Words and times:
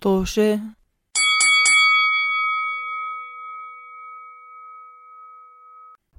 طوشة 0.00 0.58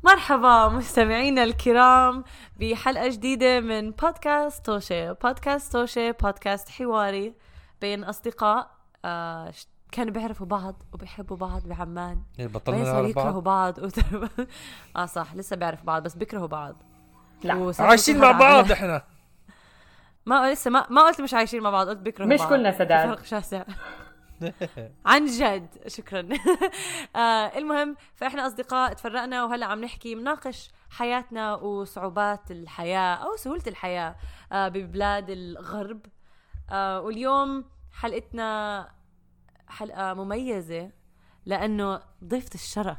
مرحبا 0.04 0.68
مستمعينا 0.68 1.44
الكرام 1.44 2.24
بحلقة 2.60 3.08
جديدة 3.10 3.60
من 3.60 3.92
بودكاست 3.92 4.66
توشي 4.66 5.14
بودكاست 5.14 5.74
توشي 5.74 6.12
بودكاست 6.12 6.70
حواري 6.70 7.36
بين 7.82 8.04
أصدقاء 8.04 8.72
آه 9.06 9.54
كانوا 9.92 10.14
بيعرفوا 10.14 10.46
بعض 10.46 10.84
وبيحبوا 10.94 11.38
بعض 11.38 11.68
بعمان. 11.68 12.22
يعني 12.38 12.52
بطلنا 12.52 12.84
نعرف 12.84 13.10
يكرهوا 13.10 13.42
بعض 13.42 13.80
بعض 13.80 13.86
وت- 13.86 14.48
آه 14.96 15.06
صح 15.06 15.36
لسه 15.36 15.56
بيعرفوا 15.56 15.86
بعض 15.86 16.04
بس 16.04 16.16
بيكرهوا 16.16 16.48
بعض. 16.48 16.76
لا 17.44 17.74
عايشين 17.80 18.20
مع 18.20 18.32
بعض 18.32 18.72
إحنا. 18.72 19.02
ما 20.26 20.52
لسه 20.54 20.72
ما, 20.72 20.88
ما 20.90 21.02
قلت 21.02 21.22
مش 21.22 21.34
عايشين 21.34 21.62
مع 21.64 21.70
بعض 21.70 21.88
قلت 21.90 21.98
بيكرهوا 22.00 22.30
مش 22.30 22.40
بعض. 22.40 22.50
كلنا 22.50 22.72
سداد. 22.72 23.08
فرق 23.10 23.24
شاسع. 23.26 23.64
عن 25.06 25.26
جد. 25.26 25.68
شكرا. 25.88 26.28
آه 27.16 27.58
المهم 27.58 27.96
فإحنا 28.16 28.48
أصدقاء 28.48 28.94
تفرقنا 28.94 29.44
وهلأ 29.46 29.66
عم 29.66 29.84
نحكي 29.84 30.16
مناقش 30.16 30.70
حياتنا 30.90 31.56
وصعوبات 31.56 32.52
الحياة 32.52 33.16
أو 33.16 33.36
سهولة 33.36 33.64
الحياة 33.68 34.16
آه 34.52 34.68
ببلاد 34.68 35.30
الغرب. 35.30 36.06
آه 36.70 37.02
واليوم 37.02 37.66
حلقتنا 37.92 38.90
حلقة 39.68 40.14
مميزة 40.14 40.92
لأنه 41.46 42.02
ضيفة 42.24 42.50
الشرف. 42.56 42.98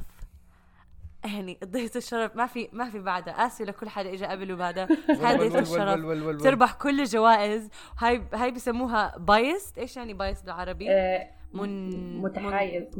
يعني 1.23 1.59
ضيفة 1.65 1.97
الشرف. 1.97 2.35
ما 2.35 2.45
في 2.45 2.69
ما 2.71 2.89
في 2.89 2.99
بعدها. 2.99 3.33
آسفة 3.33 3.65
لكل 3.65 3.89
حدا 3.89 4.13
اجى 4.13 4.25
قبل 4.25 4.51
وبعدها. 4.51 4.87
هاي 5.21 5.47
الشرف. 5.47 6.43
تربح 6.43 6.73
كل 6.73 6.99
الجوائز 6.99 7.69
هاي 7.99 8.23
هاي 8.33 8.51
بسموها 8.51 9.17
biased 9.17 9.77
إيش 9.77 9.97
يعني 9.97 10.13
biased 10.13 10.45
بالعربي؟ 10.45 10.89
آه، 10.89 11.29
من 11.53 12.21
متحيز 12.21 12.99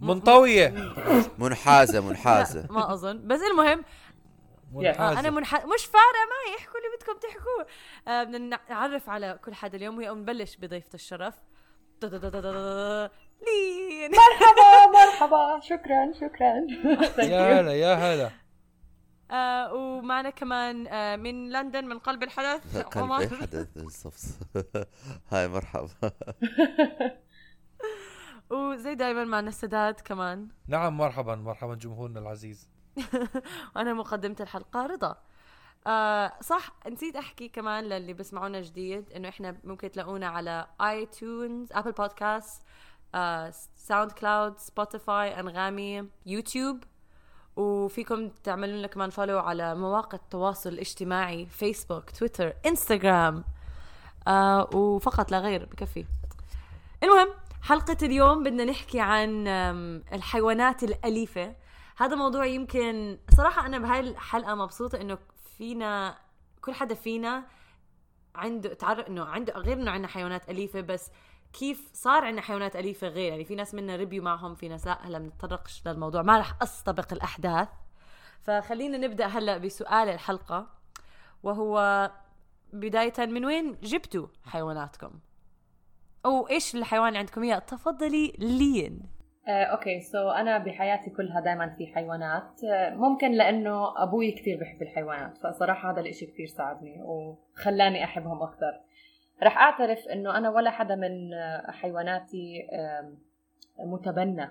منطوية. 0.00 0.94
منحازة 1.38 2.00
منحازة. 2.08 2.66
ما 2.70 2.92
أظن. 2.92 3.26
بس 3.26 3.40
المهم 3.50 3.78
آه 3.78 4.78
منحازة. 4.78 5.20
أنا 5.20 5.30
منح... 5.30 5.54
مش 5.54 5.86
فارقة 5.86 6.24
معي. 6.30 6.56
احكوا 6.58 6.74
اللي 6.78 6.96
بدكم 6.96 7.28
تحكوه. 7.28 7.66
آه 8.08 8.24
بدنا 8.24 8.58
نعرف 8.70 9.08
على 9.08 9.38
كل 9.44 9.54
حدا 9.54 9.76
اليوم. 9.76 9.98
ونبلش 9.98 10.56
بضيفة 10.56 10.94
الشرف. 10.94 11.34
لين 13.46 14.10
مرحبا 14.10 14.86
مرحبا. 15.04 15.60
شكرا 15.60 16.12
شكرا. 16.20 16.66
يا. 17.32 17.60
هلا 17.60 17.72
يا 17.72 17.94
هلا. 17.94 18.30
آه 19.30 19.74
ومعنا 19.74 20.30
كمان 20.30 20.86
آه 20.86 21.16
من 21.16 21.50
لندن 21.50 21.84
من 21.84 21.98
قلب 21.98 22.22
الحدث 22.22 22.76
قلبي 22.76 23.00
عمر. 23.00 23.26
حدث 23.36 23.76
الصفص 23.76 24.38
هاي 25.30 25.48
مرحبا. 25.48 25.88
وزي 28.50 28.94
دائما 28.94 29.24
معنا 29.24 29.48
السداد 29.48 30.00
كمان. 30.00 30.48
نعم 30.68 30.96
مرحبا 30.96 31.34
مرحبا 31.34 31.74
جمهورنا 31.74 32.20
العزيز. 32.20 32.68
وأنا 33.76 33.92
مقدمة 33.92 34.36
الحلقة 34.40 34.86
رضا. 34.86 35.16
آه 35.86 36.32
صح 36.40 36.72
نسيت 36.88 37.16
أحكي 37.16 37.48
كمان 37.48 37.84
للي 37.84 38.12
بسمعونا 38.12 38.60
جديد 38.60 39.12
إنه 39.12 39.28
إحنا 39.28 39.56
ممكن 39.64 39.90
تلاقونا 39.90 40.26
على 40.26 40.66
iTunes 40.80 41.72
Apple 41.72 41.92
Podcast 41.92 42.62
آه 42.62 42.68
SoundCloud 43.76 44.58
Spotify 44.58 45.40
أنغامي 45.40 46.08
يوتيوب 46.26 46.84
وفيكم 47.56 48.28
تعملوا 48.28 48.76
لنا 48.78 48.86
كمان 48.86 49.10
فولو 49.10 49.38
على 49.38 49.74
مواقع 49.74 50.18
التواصل 50.18 50.70
الاجتماعي 50.70 51.46
فيسبوك 51.46 52.10
تويتر 52.10 52.52
انستغرام 52.66 53.44
آه 54.28 54.70
وفقط 54.74 55.30
لا 55.30 55.38
غير 55.38 55.64
بكفي. 55.64 56.04
المهم 57.02 57.28
حلقة 57.62 57.96
اليوم 58.02 58.42
بدنا 58.42 58.64
نحكي 58.64 59.00
عن 59.00 59.48
الحيوانات 60.12 60.82
الأليفة. 60.82 61.54
هذا 61.96 62.14
موضوع 62.16 62.46
يمكن 62.46 63.18
صراحة 63.36 63.66
أنا 63.66 63.78
بهاي 63.78 64.00
الحلقة 64.00 64.54
مبسوطة 64.54 65.00
إنه 65.00 65.18
فينا 65.58 66.18
كل 66.60 66.74
حدا 66.74 66.94
فينا 66.94 67.44
عنده 68.34 68.74
تعرف 68.74 69.06
إنه 69.06 69.24
عنده 69.24 69.52
غير 69.52 69.76
إنه 69.76 69.90
عندنا 69.90 70.08
حيوانات 70.08 70.50
أليفة 70.50 70.80
بس 70.80 71.10
كيف 71.52 71.90
صار 71.92 72.24
عندنا 72.24 72.42
حيوانات 72.42 72.76
أليفة 72.76 73.08
غير؟ 73.08 73.30
يعني 73.32 73.44
في 73.44 73.54
ناس 73.54 73.74
منا 73.74 73.96
ربيوا 73.96 74.24
معهم 74.24 74.54
في 74.54 74.68
ناس 74.68 74.86
لا 74.86 75.06
هلا 75.06 75.18
بنتطرقش 75.18 75.86
للموضوع 75.86 76.22
ما 76.22 76.38
رح 76.38 76.62
أستبق 76.62 77.12
الأحداث. 77.12 77.68
فخلينا 78.42 78.98
نبدأ 78.98 79.26
هلا 79.26 79.58
بسؤال 79.58 80.08
الحلقة 80.08 80.66
وهو 81.42 82.10
بداية 82.72 83.26
من 83.26 83.44
وين 83.44 83.76
جبتوا 83.82 84.26
حيواناتكم؟ 84.44 85.10
أو 86.26 86.48
إيش 86.48 86.74
الحيوان 86.74 87.08
اللي 87.08 87.18
عندكم 87.18 87.42
إياه؟ 87.42 87.58
تفضلي 87.58 88.32
لين. 88.38 89.18
آه، 89.48 89.64
okay 89.64 90.00
so 90.00 90.30
أنا 90.30 90.58
بحياتي 90.58 91.10
كلها 91.10 91.40
دائما 91.40 91.74
في 91.78 91.86
حيوانات. 91.86 92.64
آه، 92.64 92.94
ممكن 92.94 93.32
لأنه 93.32 94.02
أبوي 94.02 94.32
كثير 94.32 94.60
بحب 94.60 94.82
الحيوانات 94.82 95.38
فصراحة 95.38 95.92
هذا 95.92 96.00
الإشي 96.00 96.26
كثير 96.26 96.46
ساعدني 96.46 97.02
وخلاني 97.02 98.04
أحبهم 98.04 98.42
أكثر 98.42 98.80
رح 99.42 99.58
أعترف 99.58 100.08
إنه 100.08 100.36
أنا 100.38 100.50
ولا 100.50 100.70
حدا 100.70 100.94
من 100.94 101.34
آه، 101.34 101.70
حيواناتي 101.80 102.68
متبنى. 103.78 104.50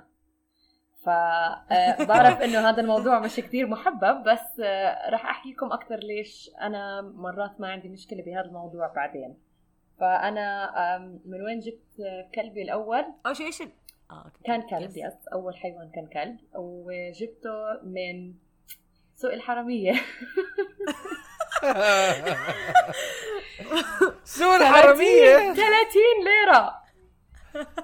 فبعرف 1.03 2.42
إنه 2.42 2.70
هذا 2.70 2.81
الموضوع 2.81 3.20
مش 3.20 3.36
كثير 3.36 3.68
محبب 3.68 4.24
بس 4.24 4.59
آه، 4.59 5.09
رح 5.09 5.25
احكيكم 5.25 5.72
أكثر 5.72 5.96
ليش 5.96 6.52
أنا 6.62 7.02
مرات 7.02 7.62
ما 7.62 7.72
عندي 7.72 7.90
مشكلة 7.90 8.24
بهذا 8.24 8.46
الموضوع 8.46 8.88
بعدين. 8.88 9.38
فأنا 10.00 10.98
من 11.25 11.42
وين 11.42 11.59
جبت 11.59 12.00
آه، 12.00 12.30
كلبي 12.36 12.62
الأول؟ 12.62 13.06
أو 13.25 13.34
شيء 13.34 13.46
إيش 13.46 13.62
okay. 13.62 14.44
كان 14.46 14.62
كلب 14.62 14.90
yes. 14.90 14.97
yes. 14.97 15.28
أول 15.34 15.56
حيوان 15.58 15.90
كان 15.90 16.08
كلب. 16.08 16.38
وجبته 16.56 17.84
من 17.84 18.34
سوق 19.16 19.34
الحرامية. 19.34 19.94
سوق 24.23 24.56
الحرامية. 24.56 25.38
30 25.38 25.56
ليرة. 26.23 26.88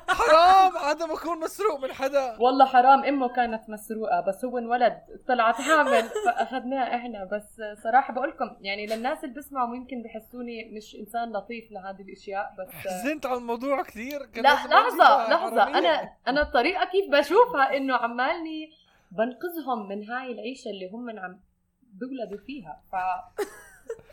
حرام 0.08 0.78
هذا 0.78 1.06
بكون 1.06 1.40
مسروق 1.40 1.80
من 1.80 1.94
حدا. 1.94 2.36
والله 2.40 2.66
حرام 2.66 3.04
إمه 3.04 3.34
كانت 3.36 3.70
مسروقة 3.70 4.22
بس 4.28 4.46
هو 4.46 4.58
انولد 4.58 5.02
طلعت 5.28 5.56
حامل 5.56 6.04
فأخذناه 6.26 6.96
إحنا. 6.96 7.30
بس 7.32 7.62
صراحة 7.84 8.14
بقول 8.14 8.30
لكم 8.30 8.58
يعني 8.62 8.86
للناس 8.86 9.24
اللي 9.24 9.36
بسمعوا 9.36 9.68
ممكن 9.68 10.04
بحسوني 10.04 10.72
مش 10.78 10.96
إنسان 10.96 11.32
لطيف 11.32 11.72
لهذه 11.72 12.02
الأشياء 12.02 12.54
بس 12.60 12.74
حزنت 12.74 13.26
على 13.26 13.38
الموضوع 13.38 13.82
كثير. 13.82 14.20
لا 14.20 14.26
أجيبها 14.26 14.68
لحظة. 14.68 15.64
حرامية. 15.64 15.78
أنا 15.78 16.14
أنا 16.28 16.42
الطريقة 16.42 16.86
كيف 16.86 17.12
بشوفها 17.12 17.78
إنه 17.78 17.96
عمالني 17.96 18.70
بنقذهم 19.12 19.88
من 19.90 20.10
هاي 20.10 20.32
العيشة 20.32 20.70
اللي 20.70 20.90
هم 20.94 21.06
من 21.06 21.20
عم 21.20 21.40
بيولدوا 21.82 22.46
فيها. 22.46 22.82
ف 22.92 22.96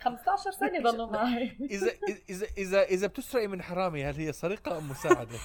15 0.00 0.50
سنة 0.50 0.91
ضلوا 0.91 1.06
معي. 1.06 1.56
اذا 1.60 1.92
اذا 2.31 2.47
اذا 2.58 2.82
اذا 2.82 3.06
بتسرقي 3.06 3.47
من 3.47 3.62
حرامي 3.62 4.04
هل 4.04 4.14
هي 4.14 4.32
سرقة 4.32 4.78
أم 4.78 4.88
مساعدة؟ 4.91 5.38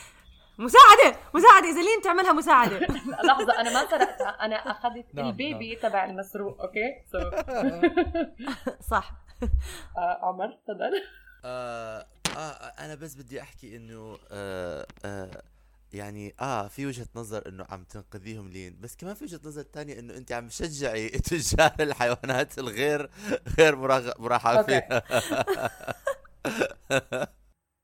مساعدة! 0.58 1.18
مساعدة! 1.34 1.68
إذا 1.68 1.82
لين 1.82 2.02
تعملها 2.04 2.32
مساعدة. 2.34 2.80
لحظة 3.28 3.60
أنا 3.62 3.74
ما 3.74 3.90
سرقتها 3.90 4.30
أنا 4.30 4.56
أخذت 4.56 5.06
نعم، 5.14 5.28
ال 5.28 5.38
baby 5.38 5.76
تبع 5.76 6.06
المسروق 6.06 6.62
okay? 6.62 7.02
so 7.12 7.20
صح. 8.92 9.12
آه، 9.98 10.20
عمر 10.22 10.48
تفضل. 10.68 11.04
آه 11.46 12.06
آه 12.38 12.40
أنا 12.86 12.96
بس 12.96 13.16
بدي 13.16 13.42
أحكي 13.42 13.76
إنه 13.78 14.18
آه 14.32 14.86
آه 15.06 15.42
يعني 15.96 16.34
آه 16.42 16.68
في 16.68 16.86
وجهة 16.86 17.08
نظر 17.16 17.48
إنه 17.50 17.66
عم 17.70 17.84
تنقذيهم 17.84 18.50
لين 18.50 18.80
بس 18.82 18.96
كمان 18.96 19.14
في 19.14 19.24
وجهة 19.24 19.40
نظر 19.46 19.62
تانية 19.64 20.00
إنه 20.00 20.18
أنت 20.18 20.32
عم 20.32 20.48
تشجعي 20.48 21.10
تجار 21.30 21.72
الحيوانات 21.80 22.60
الغير 22.60 23.10
غير 23.60 23.76
مراغ- 23.76 24.22
مرحب 24.22 24.58
أوكي. 24.58 24.82
فيها 24.82 25.04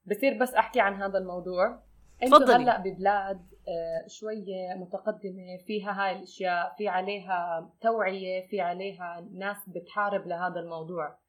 بصير 0.06 0.38
بس 0.42 0.54
أحكي 0.54 0.80
عن 0.82 0.94
هذا 0.94 1.18
الموضوع 1.18 1.84
أنتوا 2.24 2.40
تفضلي. 2.40 2.56
هلأ 2.64 2.78
ببلاد 2.80 3.38
آه، 3.68 4.08
شوية 4.08 4.74
متقدمة 4.78 5.58
فيها 5.68 5.92
هاي 5.92 6.16
الأشياء 6.18 6.76
في 6.78 6.88
عليها 6.88 7.70
توعية 7.82 8.48
في 8.48 8.62
عليها 8.62 9.28
ناس 9.34 9.58
بتحارب 9.70 10.28
لهذا 10.28 10.60
الموضوع 10.60 11.20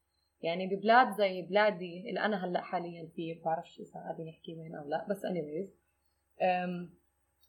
يعني 0.41 0.67
ببلاد 0.75 1.11
زي 1.17 1.41
بلادي 1.41 2.09
اللي 2.09 2.19
أنا 2.19 2.45
هلأ 2.45 2.61
حاليا 2.61 3.09
فيه 3.15 3.41
بعرفش 3.45 3.79
إذا 3.79 3.93
قاعدين 3.99 4.27
نحكي 4.27 4.55
وين 4.55 4.75
أو 4.75 4.87
لأ 4.89 5.07
بس 5.09 5.17
anyways 5.25 5.82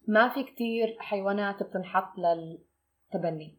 ما 0.09 0.29
في 0.29 0.45
كتير 0.45 0.97
حيوانات 0.99 1.63
بتنحط 1.63 2.13
للتبني. 2.19 3.59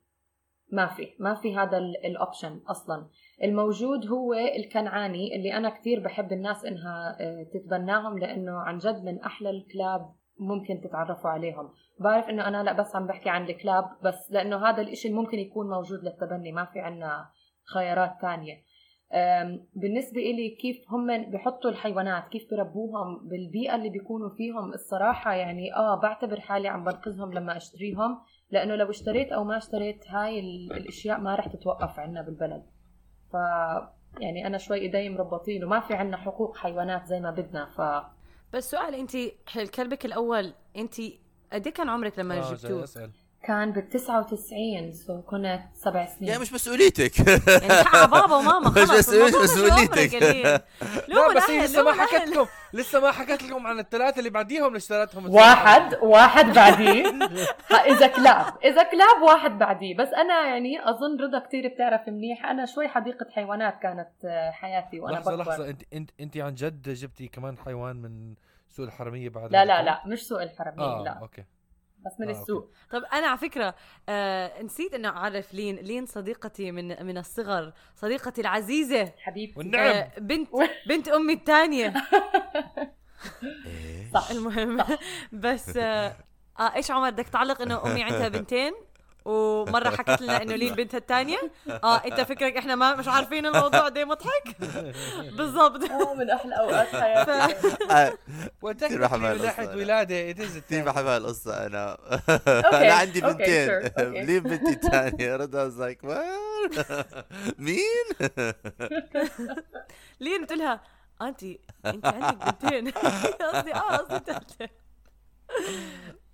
ما 0.71 0.87
في 0.87 1.15
ما 1.19 1.35
في 1.35 1.55
هذا 1.55 1.77
الاوبشن 1.77 2.61
أصلا. 2.67 3.09
الموجود 3.43 4.07
هو 4.07 4.33
الكنعاني 4.33 5.35
اللي 5.35 5.53
أنا 5.53 5.69
كتير 5.69 5.99
بحب 5.99 6.31
الناس 6.31 6.65
إنها 6.65 7.17
آه، 7.19 7.43
تتبناهم 7.53 8.17
لأنه 8.17 8.51
عن 8.51 8.77
جد 8.77 9.03
من 9.03 9.21
أحلى 9.21 9.49
الكلاب 9.49 10.15
ممكن 10.39 10.81
تتعرفوا 10.81 11.29
عليهم. 11.29 11.69
بعرف 11.99 12.29
إنه 12.29 12.47
أنا 12.47 12.63
لا 12.63 12.73
بس 12.73 12.95
عم 12.95 13.07
بحكي 13.07 13.29
عن 13.29 13.43
الكلاب 13.49 13.85
بس 14.03 14.31
لأنه 14.31 14.69
هذا 14.69 14.81
الإشي 14.81 15.13
ممكن 15.13 15.39
يكون 15.39 15.69
موجود 15.69 16.03
للتبني 16.03 16.51
ما 16.51 16.65
في 16.65 16.79
عنا 16.79 17.29
خيارات 17.73 18.11
أم، 18.23 18.45
بالنسبة 19.75 20.21
إلي 20.21 20.49
كيف 20.49 20.77
هم 20.91 21.31
بحطوا 21.31 21.69
الحيوانات 21.69 22.27
كيف 22.27 22.51
بربوهم 22.51 23.27
بالبيئة 23.27 23.75
اللي 23.75 23.89
بيكونوا 23.89 24.29
فيهم 24.29 24.73
الصراحة 24.73 25.33
يعني 25.33 25.75
آه 25.75 25.95
بعتبر 26.01 26.39
حالي 26.39 26.67
عم 26.67 26.83
بنقذهم 26.83 27.33
لما 27.33 27.57
أشتريهم 27.57 28.19
لأنه 28.51 28.75
لو 28.75 28.89
اشتريت 28.89 29.31
أو 29.31 29.43
ما 29.43 29.57
اشتريت 29.57 30.07
هاي 30.09 30.39
ال- 30.39 30.73
الأشياء 30.73 31.19
ما 31.19 31.35
رح 31.35 31.47
تتوقف 31.47 31.99
عنا 31.99 32.21
بالبلد 32.21 32.63
ف 33.31 33.33
يعني 34.19 34.47
أنا 34.47 34.57
شوي 34.57 34.77
إيدي 34.77 35.09
مربطين 35.09 35.63
وما 35.63 35.79
في 35.79 35.93
عنا 35.93 36.17
حقوق 36.17 36.57
حيوانات 36.57 37.05
زي 37.05 37.19
ما 37.19 37.31
بدنا 37.31 37.65
ف 37.65 38.05
بس 38.53 38.71
سؤال 38.71 38.95
انت 38.95 39.11
كلبك 39.75 40.05
الأول 40.05 40.53
انت 40.75 40.95
قد 41.53 41.67
إيه 41.67 41.73
كان 41.73 41.89
عمرك 41.89 42.19
لما 42.19 42.35
آه، 42.39 42.53
جبتوه؟ 42.53 42.85
كان 43.47 43.71
بال 43.71 43.89
99 43.89 44.93
سو 44.93 45.21
كنت 45.21 45.59
سبع 45.73 46.05
سنين. 46.05 46.29
يعني 46.29 46.41
مش 46.41 46.53
مسؤوليتك. 46.53 47.19
يعني 47.27 48.07
بابا 48.11 48.35
وماما 48.35 48.69
خلص 48.69 49.09
مش 49.09 49.15
مش 49.15 49.33
مسؤوليتك. 49.43 50.13
لين. 50.13 50.43
لا 51.15 51.33
بس 51.35 51.49
هي 51.49 51.63
لسه 51.65 51.83
ما 51.83 51.93
حكت. 51.93 52.27
لكم 52.27 52.45
لسه 52.73 52.99
ما 52.99 53.11
حكت 53.11 53.43
لكم 53.43 53.67
عن 53.67 53.79
الثلاثة 53.79 54.19
اللي 54.19 54.29
بعديهم 54.29 54.67
اللي 54.67 54.77
اشتريتهم 54.77 55.29
واحد 55.29 55.93
واحد 56.01 56.45
بعديه. 56.45 57.19
إذا 57.85 58.07
كلاب 58.07 58.45
إذا 58.63 58.83
كلاب 58.83 59.21
واحد 59.23 59.57
بعديه. 59.59 59.97
بس 59.97 60.07
أنا 60.07 60.47
يعني 60.47 60.89
أظن 60.89 61.21
رضا 61.21 61.39
كتير 61.39 61.67
بتعرف 61.67 62.07
منيح. 62.07 62.45
أنا 62.45 62.65
شوي 62.65 62.87
حديقة 62.87 63.25
حيوانات 63.31 63.79
كانت 63.81 64.09
آه، 64.25 64.51
حياتي 64.51 64.99
وأنا 64.99 65.13
لحظة 65.15 65.31
بكبر. 65.35 65.51
لحظة 65.51 65.69
أنت 65.69 65.81
أنت 65.93 66.09
أنت 66.19 66.37
عن 66.37 66.55
جد 66.55 66.89
جبتي 66.89 67.27
كمان 67.27 67.57
حيوان 67.57 67.95
من 67.95 68.33
سوق 68.69 68.85
الحرمية 68.85 69.29
بعد 69.29 69.51
لا 69.51 69.65
لا 69.65 69.83
لا 69.83 70.01
مش 70.05 70.27
سوق 70.27 70.41
الحرمين 70.41 70.79
آه 70.79 71.03
لا. 71.03 71.11
أوكي. 71.11 71.43
بس 72.05 72.19
من 72.19 72.27
آه، 72.27 72.31
السوق. 72.41 72.71
طب 72.91 73.03
أنا 73.13 73.27
على 73.27 73.37
فكرة 73.37 73.75
آه 74.09 74.61
نسيت 74.61 74.93
إنه 74.93 75.09
أعرف 75.09 75.53
لين 75.53 75.75
لين 75.75 76.05
صديقتي 76.05 76.71
من 76.71 77.05
من 77.05 77.17
الصغر 77.17 77.73
صديقتي 77.95 78.41
العزيزة 78.41 79.11
حبيبتي. 79.17 79.59
والنعم. 79.59 79.87
آه 79.87 80.11
بنت 80.19 80.49
بنت 80.89 81.07
أمي 81.07 81.33
الثانية. 81.33 81.93
إيه. 83.65 84.11
صح. 84.13 84.29
المهم. 84.31 84.83
بس 85.31 85.77
آه, 85.77 86.15
آه 86.59 86.75
إيش 86.75 86.91
عمر 86.91 87.09
بدك 87.09 87.27
تعلق 87.29 87.61
إنه 87.61 87.85
أمي 87.85 88.03
عندها 88.03 88.27
بنتين؟ 88.27 88.73
ومرة 89.25 89.89
حكت 89.89 90.21
لنا 90.21 90.41
إنه 90.41 90.55
لين 90.55 90.75
بنتها 90.75 90.97
الثانية 90.97 91.37
آه 91.83 91.95
أنت 92.05 92.21
فكرك 92.21 92.57
إحنا 92.57 92.75
ما 92.75 92.95
مش 92.95 93.07
عارفين 93.07 93.45
الموضوع 93.45 93.89
ده 93.89 94.05
مضحك 94.05 94.55
بالضبط. 95.37 95.83
آه، 95.91 96.13
من 96.13 96.29
أحلى 96.29 96.55
أوقات 96.55 96.87
حياتي. 96.87 97.57
بحبها 98.63 99.17
من 99.17 99.41
ناحيه 99.41 99.63
القصة. 99.63 99.77
ولادة 99.77 100.33
it 100.33 100.37
is 100.37 100.57
كثير. 100.57 100.83
بحب 100.85 101.05
هالقصة 101.05 101.65
أنا. 101.65 101.97
أوكي، 102.29 102.77
أنا 102.77 102.93
عندي 102.93 103.21
بنتين. 103.21 103.69
ليه 104.25 104.39
بنتي 104.39 104.69
الثانية 104.69 105.35
رضا 105.35 105.69
what 105.69 106.85
مين؟ 107.65 108.29
لين 110.19 110.41
قلت 110.41 110.51
لها 110.53 110.81
انتي 111.21 111.59
أنت 111.85 112.05
عندك 112.05 112.45
بنتين. 112.45 112.91
قصدي 113.41 113.73
آه 113.75 113.97
قصدي 113.97 114.19
ثالثه 114.25 114.69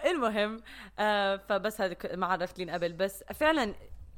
المهم 0.05 0.61
آه 0.99 1.35
فبس 1.37 1.81
هذا 1.81 1.93
ك- 1.93 2.15
ما 2.15 2.25
عرفت 2.25 2.59
لين 2.59 2.69
قبل. 2.69 2.93
بس 2.93 3.23
فعلا 3.23 3.75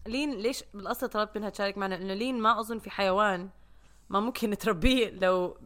لين 0.07 0.31
ليش 0.37 0.63
بالاصل 0.73 1.09
طلبت 1.09 1.37
منها 1.37 1.49
تشارك 1.49 1.77
معنا؟ 1.77 1.95
انه 1.95 2.13
لين 2.13 2.39
ما 2.39 2.59
أظن 2.59 2.79
في 2.79 2.89
حيوان 2.89 3.49
ما 4.09 4.19
ممكن 4.19 4.57
تربيه 4.57 5.09
لو 5.09 5.57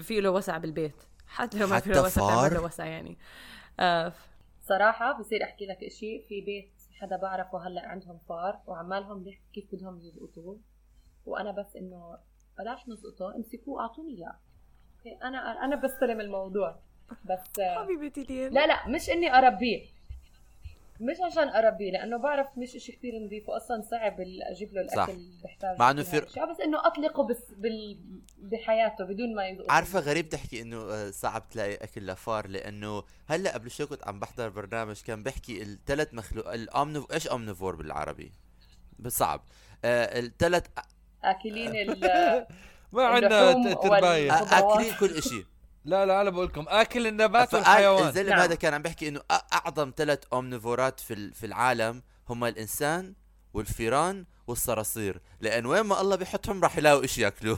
في 0.00 0.20
له 0.20 0.30
وسع 0.30 0.58
بالبيت. 0.58 0.94
حتى 1.26 1.58
لو 1.58 1.66
ما 1.66 1.80
في 1.80 1.88
له 1.90 1.96
حتى 1.96 2.06
وسع 2.06 2.46
له؟ 2.46 2.62
وسع 2.64 2.84
يعني. 2.86 3.18
آه 3.80 4.12
صراحة 4.60 5.18
بصير 5.18 5.42
أحكي 5.44 5.66
لك 5.66 5.84
إشي 5.84 6.22
في 6.28 6.40
بيت 6.40 6.72
حدا 7.00 7.16
بعرفه 7.16 7.66
هلأ 7.66 7.88
عندهم 7.88 8.18
فار 8.28 8.58
وعمالهم 8.66 9.24
بيحكوا 9.24 9.44
كيف 9.52 9.64
بدهم 9.72 10.00
يلقطوه 10.00 10.60
وأنا 11.26 11.50
بس 11.50 11.76
إنه 11.76 12.18
بلاش 12.58 12.88
نسقطه 12.88 13.36
امسكوه 13.36 13.80
أعطوني 13.80 14.16
إياه. 14.18 14.38
أوكي؟ 14.98 15.22
أنا 15.24 15.64
أنا 15.64 15.76
بستلم 15.76 16.20
الموضوع. 16.20 16.78
بس 17.24 17.58
آه، 17.60 17.82
حبيبتي 17.82 18.22
لين 18.22 18.52
لا 18.52 18.66
لا 18.66 18.88
مش 18.88 19.10
إني 19.10 19.38
أربيه. 19.38 19.98
مش 21.00 21.16
عشان 21.20 21.48
أربيه 21.48 21.90
لأنه 21.92 22.16
بعرف 22.16 22.46
مش 22.56 22.76
إشي 22.76 22.92
كثير 22.92 23.12
نظيف 23.26 23.48
واصلا 23.48 23.82
صعب 23.82 24.16
أجيب 24.50 24.74
له 24.74 24.86
صح. 24.86 24.92
الاكل 24.94 25.12
اللي 25.12 25.42
بحتاجه. 25.44 25.76
مع 25.78 25.90
إنه 25.90 26.02
كل 26.02 26.08
في- 26.08 26.16
هالأشياء، 26.16 26.50
بس 26.52 26.60
إنه 26.60 26.86
أطلقه 26.86 27.22
بس 27.26 27.42
بال... 27.56 27.98
بحياته 28.38 29.04
بدون 29.04 29.34
ما 29.34 29.48
يذوق 29.48 29.72
عارفة 29.72 30.00
غريب 30.00 30.28
تحكي 30.28 30.62
إنه 30.62 30.76
آه، 30.76 31.10
صعب 31.10 31.48
تلاقي 31.48 31.74
أكل 31.74 32.06
لفار 32.06 32.46
لأنه 32.46 33.02
هلأ 33.28 33.54
قبل 33.54 33.70
شوي 33.70 33.86
كنت 33.86 34.08
عم 34.08 34.20
بحضر 34.20 34.48
برنامج 34.48 35.00
كان 35.02 35.22
بحكي 35.22 35.62
الثلاث 35.62 36.14
مخلوق 36.14 36.52
الأمنو 36.52 37.06
إيش 37.12 37.28
أمنيفور 37.32 37.76
بالعربي؟ 37.76 38.32
صعب 39.08 39.40
آه 39.84 40.18
الثلاث 40.18 40.66
أكلين 41.24 41.76
ال 41.76 42.00
ما 42.92 43.04
عندنا 43.04 43.74
تربايه. 43.74 44.32
اكلين 44.42 44.94
كل 45.00 45.22
شيء 45.22 45.44
لا 45.84 46.06
لا 46.06 46.20
أنا 46.20 46.30
بقول 46.30 46.46
لكم 46.46 46.64
أكل 46.68 47.06
النبات 47.06 47.54
والحيوان. 47.54 48.08
الزلمة 48.08 48.30
نعم. 48.30 48.38
هذا 48.40 48.54
كان 48.54 48.74
عم 48.74 48.82
بيحكي 48.82 49.08
إنه 49.08 49.20
أعظم 49.52 49.92
ثلاث 49.96 50.18
اومنيفورات 50.32 51.00
في 51.00 51.30
في 51.34 51.46
العالم 51.46 52.02
هم 52.28 52.44
الإنسان 52.44 53.14
والفيران 53.54 54.24
والصراصير. 54.46 55.20
لأن 55.40 55.66
وين 55.66 55.80
ما 55.80 56.00
الله 56.00 56.16
بيحطهم 56.16 56.62
راح 56.62 56.78
يلاقوا 56.78 57.06
شيء 57.06 57.24
ياكلوا 57.24 57.56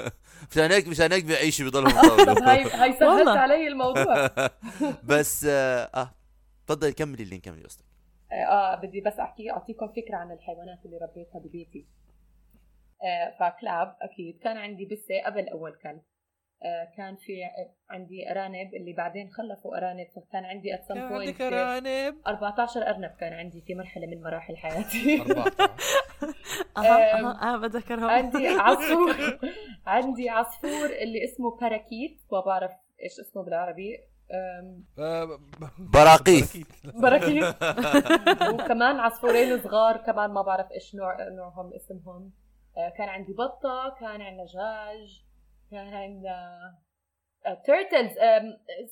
مشان 0.50 0.72
هيك 0.72 0.88
مشان 0.88 1.12
هيك 1.12 1.24
بيعيشوا 1.24 1.64
بيضلهم 1.64 1.96
هاي 2.48 2.62
هاي 2.70 2.92
سهلت. 3.00 3.28
علي 3.28 3.66
الموضوع. 3.68 4.30
بس 5.04 5.44
آه 5.44 5.90
آه، 5.94 6.10
تفضلي 6.66 6.92
كملي 6.92 7.22
اللي 7.22 7.38
كملي 7.38 7.64
قصتك. 7.64 7.84
آه 8.32 8.74
بدي 8.74 9.00
بس 9.00 9.12
أحكي 9.18 9.50
أعطيكم 9.50 9.88
فكرة 9.88 10.16
عن 10.16 10.32
الحيوانات 10.32 10.78
اللي 10.84 10.96
ربيتها 11.02 11.38
ببيتي. 11.38 11.86
آه 13.02 13.30
فكلاب 13.40 13.96
أكيد. 14.02 14.38
كان 14.44 14.56
عندي 14.56 14.84
بسة 14.84 15.22
قبل 15.26 15.48
أول 15.48 15.72
كلب. 15.82 15.92
آه 15.96 16.11
كان 16.96 17.16
في 17.16 17.42
عندي 17.90 18.30
أرانب 18.30 18.74
اللي 18.74 18.92
بعدين 18.92 19.30
خلفوا 19.30 19.76
أرانب 19.76 20.06
فكان 20.16 20.44
عندي 20.44 20.74
at 20.74 20.84
some 20.84 20.94
كان 20.94 21.02
عندك 21.02 21.14
point 21.14 21.40
أرانب. 21.42 22.16
14 22.26 22.88
أرنب 22.88 23.10
كان 23.10 23.32
عندي 23.32 23.60
في 23.60 23.74
مرحلة 23.74 24.06
من 24.06 24.22
مراحل 24.22 24.56
حياتي. 24.56 25.22
14 25.22 25.52
أها 26.76 27.14
أها 27.14 27.42
أنا 27.42 27.56
بتذكرهم. 27.56 28.04
عندي 28.04 28.48
عصفور. 28.48 29.38
عندي 29.86 30.30
عصفور 30.30 30.86
اللي 31.02 31.24
اسمه 31.24 31.56
parakeet 31.60 32.20
ما 32.32 32.40
بعرف 32.40 32.70
إيش 33.02 33.20
اسمه 33.20 33.42
بالعربي. 33.42 33.98
آه، 34.98 35.38
parakeet. 35.78 36.56
parakeet 36.84 37.44
وكمان 38.54 39.00
عصفورين 39.00 39.60
صغار 39.62 39.96
كمان 39.96 40.30
ما 40.30 40.42
بعرف 40.42 40.72
إيش 40.72 40.94
نوع 40.94 41.16
نوعهم 41.28 41.72
اسمهم. 41.74 42.32
آه، 42.76 42.88
كان 42.98 43.08
عندي 43.08 43.32
بطة 43.32 43.96
كان 44.00 44.20
عندنا 44.22 44.44
دجاج 44.44 45.22
كان 45.72 45.94
عندنا 45.94 46.74
turtles 47.64 48.12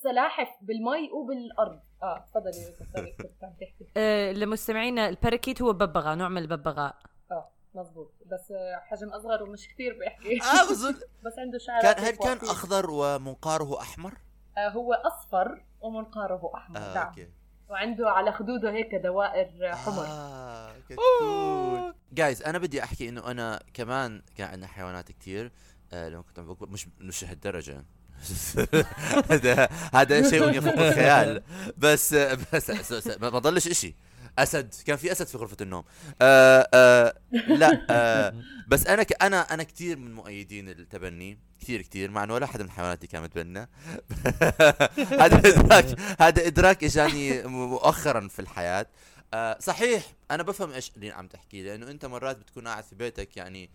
سلاحف 0.03 0.49
بالمي 0.61 1.11
وبالأرض. 1.13 1.81
آه 2.03 2.25
تفضلي 2.31 2.73
تفضلي 2.81 3.13
كنت 3.13 3.45
عم 3.45 3.53
تحكي. 3.61 3.87
آه 3.97 4.33
لمستمعينا 4.33 5.09
ال 5.09 5.15
parakeet 5.15 5.63
هو 5.63 5.73
ببغاء 5.73 6.15
نوع 6.15 6.29
من 6.29 6.39
الببغاء. 6.39 6.97
آه 7.31 7.51
مزبوط 7.75 8.13
بس 8.27 8.51
آه، 8.51 8.81
حجم 8.81 9.09
أصغر 9.09 9.43
ومش 9.43 9.69
كثير 9.69 9.99
بيحكي. 9.99 10.43
آه 10.43 10.71
بظن 10.71 10.95
بس 11.27 11.39
عنده 11.39 11.59
شعر 11.59 11.83
كان 11.83 12.05
هل 12.05 12.17
كان 12.17 12.37
أخضر 12.37 12.91
ومنقاره 12.91 13.81
أحمر؟ 13.81 14.15
آه 14.59 14.69
هو 14.69 14.93
أصفر 14.93 15.65
ومنقاره 15.81 16.51
أحمر. 16.55 16.79
آه 16.79 16.95
نعم. 16.95 17.07
okay. 17.07 17.29
وعنده 17.69 18.11
على 18.11 18.33
خدوده 18.33 18.73
هيك 18.73 18.95
دوائر 18.95 19.75
حمر. 19.75 20.05
آه 20.07 20.73
كتكوت 20.89 21.95
جايز 22.13 22.43
أنا 22.43 22.59
بدي 22.59 22.83
أحكي 22.83 23.09
إنه 23.09 23.31
أنا 23.31 23.61
كمان 23.75 24.23
كان 24.37 24.49
عندنا 24.49 24.67
حيوانات 24.67 25.13
كتير. 25.13 25.53
آه 25.93 26.09
لما 26.09 26.23
كنت 26.23 26.39
عم 26.39 26.47
بكبر 26.47 26.69
مش 26.69 26.89
مش 27.01 27.25
لهالدرجه 27.25 27.85
هذا 29.31 29.69
هذا 29.95 30.31
شيء 30.31 30.51
يفوق 30.51 30.79
الخيال. 30.79 31.43
بس 31.79 32.15
بس 32.15 33.07
ما 33.21 33.39
ضلش 33.39 33.69
إشي. 33.69 33.95
أسد. 34.39 34.75
كان 34.87 34.97
في 34.97 35.13
أسد 35.13 35.27
في 35.27 35.39
غرفة 35.39 35.57
النوم. 35.61 35.85
آه 36.23 36.69
آه 36.75 37.15
لا 37.33 37.87
آه 37.91 38.35
بس 38.69 38.87
أنا 38.87 39.03
ك 39.03 39.23
أنا 39.23 39.41
أنا 39.55 39.63
كثير 39.63 39.97
من 39.97 40.15
مؤيدين 40.15 40.69
التبني. 40.69 41.39
كثير 41.61 41.83
كثير 41.83 42.11
مع 42.11 42.25
إنه 42.25 42.35
ولا 42.35 42.47
حدا 42.47 42.65
من 42.65 42.71
حيواناتي 42.71 43.07
كان 43.07 43.23
متبنى. 43.23 43.61
هذا 45.23 45.39
ادراك 45.39 46.01
هذا 46.21 46.47
إدراك 46.47 46.85
إجاني 46.85 47.43
مؤخرا 47.43 48.29
في 48.29 48.39
الحياة. 48.39 48.87
صحيح. 49.59 50.03
أنا 50.31 50.43
بفهم 50.43 50.71
إيش 50.71 50.93
اللي 50.97 51.11
عم 51.11 51.27
تحكي 51.27 51.63
لأنه 51.63 51.91
أنت 51.91 52.07
مرات 52.07 52.37
بتكون 52.37 52.69
قاعد 52.69 52.85
في 52.85 52.95
بيتك 52.95 53.37
يعني 53.37 53.71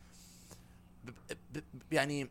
يعني 1.91 2.29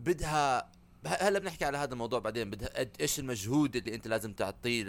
بدها 0.00 0.72
هلا 1.06 1.38
بنحكي 1.38 1.64
على 1.64 1.78
هذا 1.78 1.92
الموضوع 1.92 2.18
بعدين 2.18 2.50
بدها 2.50 2.78
قد 2.78 2.96
إيش 3.00 3.18
المجهود 3.18 3.76
اللي 3.76 3.94
أنت 3.94 4.08
لازم 4.08 4.32
تعطيه 4.32 4.82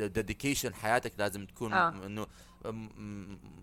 الديديكيشن 0.00 0.74
حياتك 0.74 1.12
لازم 1.18 1.46
تكون 1.46 1.72
آه. 1.72 2.06
إنه 2.06 2.26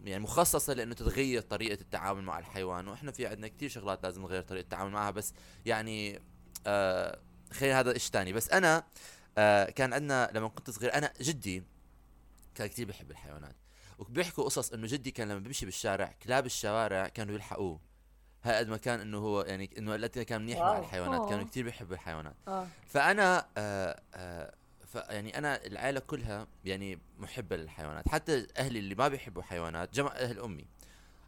يعني 0.03 0.23
مخصصة 0.23 0.73
لأنه 0.73 0.93
تتغير 0.93 1.41
طريقة 1.41 1.81
التعامل 1.81 2.23
مع 2.23 2.39
الحيوان 2.39 2.87
وإحنا 2.87 3.11
في 3.11 3.27
عندنا 3.27 3.47
كتير 3.47 3.69
شغلات 3.69 4.03
لازم 4.03 4.21
نغير 4.21 4.41
طريقة 4.41 4.63
التعامل 4.63 4.91
معها 4.91 5.11
بس 5.11 5.33
يعني 5.65 6.19
آه 6.67 7.19
خلينا 7.51 7.79
هذا 7.79 7.93
إيش 7.93 8.09
تاني 8.09 8.33
بس 8.33 8.49
أنا 8.49 8.83
آه 9.37 9.65
كان 9.65 9.93
عندنا 9.93 10.31
لما 10.33 10.47
كنت 10.47 10.69
صغير 10.69 10.93
أنا 10.93 11.13
جدي 11.21 11.63
كان 12.55 12.67
كتير 12.67 12.85
بيحب 12.85 13.11
الحيوانات 13.11 13.55
وبيحكوا 13.99 14.43
قصص 14.43 14.73
إنه 14.73 14.87
جدي 14.87 15.11
كان 15.11 15.29
لما 15.29 15.39
بيمشي 15.39 15.65
بالشارع 15.65 16.15
كلاب 16.23 16.45
الشوارع 16.45 17.07
كانوا 17.07 17.35
يلحقوه 17.35 17.79
هاي 18.45 18.55
قد 18.57 18.67
ما 18.67 18.77
كان 18.77 18.99
إنه 18.99 19.17
هو 19.17 19.41
يعني 19.41 19.69
إنه 19.77 19.93
قد 19.93 20.05
كان 20.23 20.41
منيح 20.41 20.59
مع. 20.59 20.77
الحيوانات 20.79 21.19
أوه. 21.19 21.29
كانوا 21.29 21.45
كتير 21.45 21.63
بيحبوا 21.63 21.95
الحيوانات. 21.95 22.35
آه. 22.47 22.67
فأنا 22.87 23.45
آه 23.57 24.01
آه 24.15 24.53
ف 24.85 24.95
يعني 24.95 25.37
أنا 25.37 25.65
العائله 25.65 25.99
كلها 25.99 26.47
يعني 26.65 26.99
محبة 27.19 27.55
للحيوانات. 27.55 28.09
حتى 28.09 28.47
أهلي 28.57 28.79
اللي 28.79 28.95
ما 28.95 29.07
بيحبوا 29.07 29.43
حيوانات 29.43 29.93
جمع 29.93 30.11
أهل 30.11 30.39
أمي. 30.39 30.65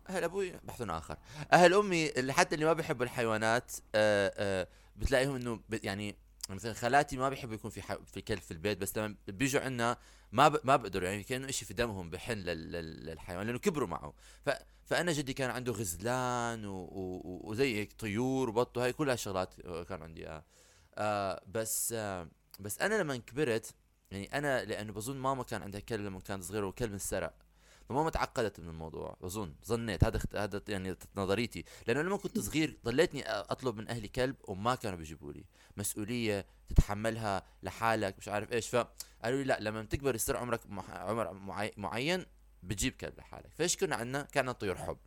أهل 0.10 0.24
أبوي 0.24 0.54
بحث 0.64 0.82
آخر. 0.82 1.18
أهل 1.54 1.74
أمي 1.74 2.10
اللي 2.10 2.34
حتى 2.34 2.56
اللي 2.56 2.66
ما 2.66 2.74
بيحبوا 2.74 3.06
الحيوانات 3.06 3.72
آه 3.96 4.34
آه 4.38 4.68
بتلاقيهم 4.98 5.36
إنه 5.36 5.60
يعني 5.84 6.16
مثلا 6.50 6.74
خالاتي 6.74 7.18
ما 7.18 7.30
بيحبوا 7.30 7.54
يكون 7.56 7.72
في 7.72 7.82
ح... 7.82 7.94
في 7.94 8.22
كلب 8.22 8.39
في 8.39 8.51
البيت 8.51 8.77
بس 8.77 8.98
لما 8.98 9.16
بيجوا 9.27 9.62
عندنا 9.62 9.98
ما 10.32 10.48
ب... 10.48 10.60
ما 10.63 10.75
بقدروا 10.75 11.10
يعني 11.10 11.24
كأنه 11.24 11.51
شيء 11.51 11.68
في 11.68 11.74
دمهم 11.74 12.10
بحن 12.10 12.32
لل... 12.34 12.72
لل- 12.72 13.06
للحيوان 13.06 13.46
لأنه 13.48 13.60
كبروا 13.60 13.88
معه. 13.88 14.13
ف... 14.46 14.50
فأنا 14.86 15.12
جدي 15.12 15.34
كان 15.34 15.50
عنده 15.50 15.72
غزلان 15.74 16.66
و... 16.66 16.74
و... 16.75 17.42
وزي 17.44 17.75
هيك 17.75 17.94
طيور 17.94 18.50
وبط 18.50 18.77
وهي 18.77 18.94
كلها 18.94 19.16
شغلات 19.16 19.54
آه، 19.66 19.84
كان 19.84 20.01
عندي 20.01 20.22
اياها 20.27 20.44
آه 20.98 21.44
بس 21.48 21.94
آه 21.98 22.30
بس 22.60 22.82
أنا 22.82 22.96
لما 23.01 23.18
كبرت 23.18 23.75
يعني 24.12 24.38
أنا 24.38 24.66
لأنه 24.66 24.94
بظن 24.94 25.18
ماما 25.18 25.44
كان 25.44 25.62
عندها 25.62 25.80
كلب 25.80 26.01
لما 26.06 26.20
كانت 26.20 26.44
صغيرة 26.44 26.66
وكلب 26.68 26.92
انسرق 26.94 27.34
فماما 27.89 28.10
تعقدت 28.10 28.60
من 28.60 28.70
الموضوع 28.70 29.17
بظن 29.22 29.53
ظنيت. 29.65 30.03
هذا 30.03 30.20
هذا 30.36 30.62
يعني 30.67 30.96
نظريتي. 31.15 31.65
لأنه 31.88 32.01
لما 32.01 32.17
كنت 32.17 32.39
صغير 32.39 32.77
ضليتني 32.86 33.24
أطلب 33.29 33.77
من 33.77 33.88
أهلي 33.89 34.08
كلب 34.08 34.36
وما 34.44 34.75
كانوا 34.75 34.98
بيجيبوا 34.98 35.34
لي. 35.34 35.46
مسؤولية 35.77 36.46
تتحملها 36.70 37.44
لحالك 37.63 38.15
مش 38.17 38.27
عارف 38.27 38.51
إيش. 38.53 38.70
فقالوا 38.70 39.38
لي 39.39 39.44
لا 39.44 39.60
لما 39.60 39.84
تكبر 39.84 40.15
يصير 40.15 40.38
عمرك 40.38 40.60
مح- 40.70 40.89
عمر 40.91 41.34
معي- 41.34 41.74
معين 41.77 42.25
بتجيب 42.63 42.94
كلب 42.94 43.17
لحالك. 43.17 43.53
فإيش 43.56 43.77
كنا 43.77 43.96
عندنا؟ 43.96 44.22
كان 44.22 44.51
طيور 44.51 44.75
حب. 44.77 44.98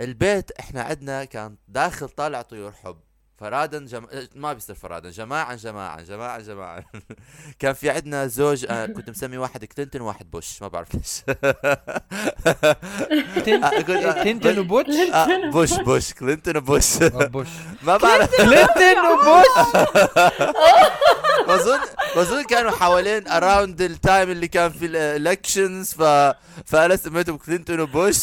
البيت 0.00 0.50
إحنا 0.50 0.82
عندنا 0.82 1.24
كان 1.24 1.56
داخل 1.68 2.08
طالع 2.08 2.42
طيور 2.42 2.72
حب. 2.72 3.00
فرادا 3.40 3.86
جم... 3.86 4.06
ما 4.34 4.52
بيصير 4.52 4.74
فرادا 4.76 5.10
جماعة 5.10 5.54
جماعة 5.54 6.02
جماعة 6.02 6.40
جماعة 6.40 6.84
كان 7.60 7.72
في 7.72 7.90
عندنا 7.90 8.26
زوج 8.26 8.66
آه 8.68 8.86
كنت 8.86 9.10
مسمي 9.10 9.36
واحد 9.38 9.64
كلينتون 9.64 10.00
وواحد 10.00 10.30
بوش 10.30 10.62
ما 10.62 10.68
بعرف 10.68 10.94
ليش. 10.94 11.20
تن- 13.44 13.64
آه، 13.64 13.68
آه، 13.68 15.14
آه 15.14 15.50
بوش 15.50 15.72
بوش 15.72 16.12
كلينتون 16.12 16.56
وبوش. 16.56 16.96
بوش. 17.02 17.48
ما 17.86 17.96
بعرف. 17.96 18.34
كلينتون 18.36 19.06
وبوش؟ 19.12 19.76
بظن 21.48 21.78
بظن 22.16 22.42
كانوا 22.44 22.70
حوالين 22.70 23.28
around 23.28 23.80
ال 23.82 23.92
time 23.92 24.30
اللي 24.30 24.48
كان 24.48 24.70
في 24.72 24.86
ال 24.86 24.97
elections 24.97 25.92
ف 25.94 26.02
فأنا 26.66 26.96
سميتهم 26.96 27.36
كلينتون 27.36 27.80
وبوش. 27.80 28.18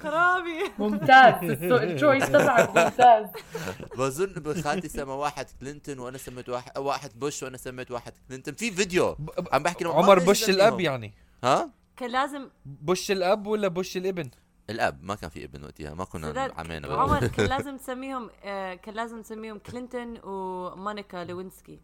خرابي. 0.00 0.72
ممتاز. 0.78 1.44
ال 1.62 1.71
choice 1.71 2.26
تبعك 2.26 2.68
ممتاز. 2.76 3.26
بظن 3.98 4.62
خالتي 4.62 4.88
سمى 4.88 5.12
واحد 5.12 5.46
كلينتون 5.60 5.98
وأنا 5.98 6.18
سميت 6.18 6.48
واحد 6.48 6.78
واحد 6.78 7.10
بوش 7.18 7.42
وأنا 7.42 7.56
سميت 7.56 7.90
واحد 7.90 8.12
كلينتون. 8.28 8.54
في 8.54 8.70
فيديو. 8.70 9.16
عم 9.52 9.62
بحكي 9.62 9.84
لهم 9.84 9.96
عمر 9.96 10.18
بوش 10.18 10.50
الأب؟ 10.50 10.80
يعني. 10.80 11.14
ها؟ 11.44 11.70
كان 11.96 12.10
لازم 12.10 12.48
بوش 12.64 13.10
الأب 13.10 13.46
ولا 13.46 13.68
بوش 13.68 13.96
الابن؟ 13.96 14.30
الأب. 14.70 14.98
ما 15.02 15.14
كان 15.14 15.30
في 15.30 15.44
ابن 15.44 15.64
وقتها. 15.64 15.94
ما 15.94 16.04
كنا 16.04 16.30
سداد، 16.30 16.52
عمينا. 16.56 16.88
عمر 16.88 17.26
كان 17.26 17.46
لازم 17.46 17.76
تسميهم 17.76 18.30
آه، 18.44 18.74
كان 18.74 18.94
لازم 18.94 19.22
تسميهم 19.22 19.58
كلينتون 19.58 20.18
ومونيكا 20.24 21.24
لوينسكي. 21.24 21.80